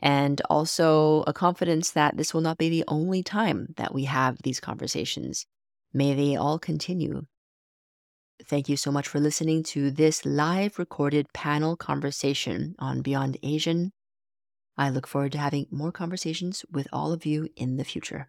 And 0.00 0.42
also 0.50 1.22
a 1.26 1.32
confidence 1.32 1.92
that 1.92 2.16
this 2.16 2.34
will 2.34 2.42
not 2.42 2.58
be 2.58 2.68
the 2.68 2.84
only 2.86 3.22
time 3.22 3.68
that 3.76 3.94
we 3.94 4.04
have 4.04 4.36
these 4.42 4.60
conversations. 4.60 5.46
May 5.94 6.14
they 6.14 6.36
all 6.36 6.58
continue. 6.58 7.22
Thank 8.44 8.68
you 8.68 8.76
so 8.76 8.92
much 8.92 9.08
for 9.08 9.18
listening 9.18 9.62
to 9.64 9.90
this 9.90 10.24
live 10.24 10.78
recorded 10.78 11.26
panel 11.32 11.76
conversation 11.76 12.76
on 12.78 13.02
Beyond 13.02 13.38
Asian. 13.42 13.92
I 14.76 14.90
look 14.90 15.06
forward 15.06 15.32
to 15.32 15.38
having 15.38 15.66
more 15.70 15.90
conversations 15.90 16.64
with 16.70 16.86
all 16.92 17.12
of 17.12 17.24
you 17.24 17.48
in 17.56 17.76
the 17.76 17.84
future. 17.84 18.28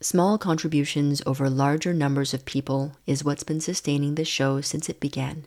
Small 0.00 0.38
contributions 0.38 1.20
over 1.26 1.50
larger 1.50 1.92
numbers 1.92 2.32
of 2.32 2.46
people 2.46 2.96
is 3.06 3.22
what's 3.22 3.44
been 3.44 3.60
sustaining 3.60 4.14
this 4.14 4.28
show 4.28 4.62
since 4.62 4.88
it 4.88 4.98
began. 4.98 5.44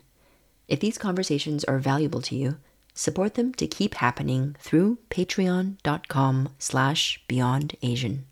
If 0.68 0.78
these 0.78 0.96
conversations 0.96 1.64
are 1.64 1.80
valuable 1.80 2.22
to 2.22 2.36
you, 2.36 2.58
support 2.94 3.34
them 3.34 3.52
to 3.54 3.66
keep 3.66 3.94
happening 3.94 4.54
through 4.60 4.98
patreon.com 5.10 6.50
slash 6.60 7.20
beyondasian. 7.28 8.22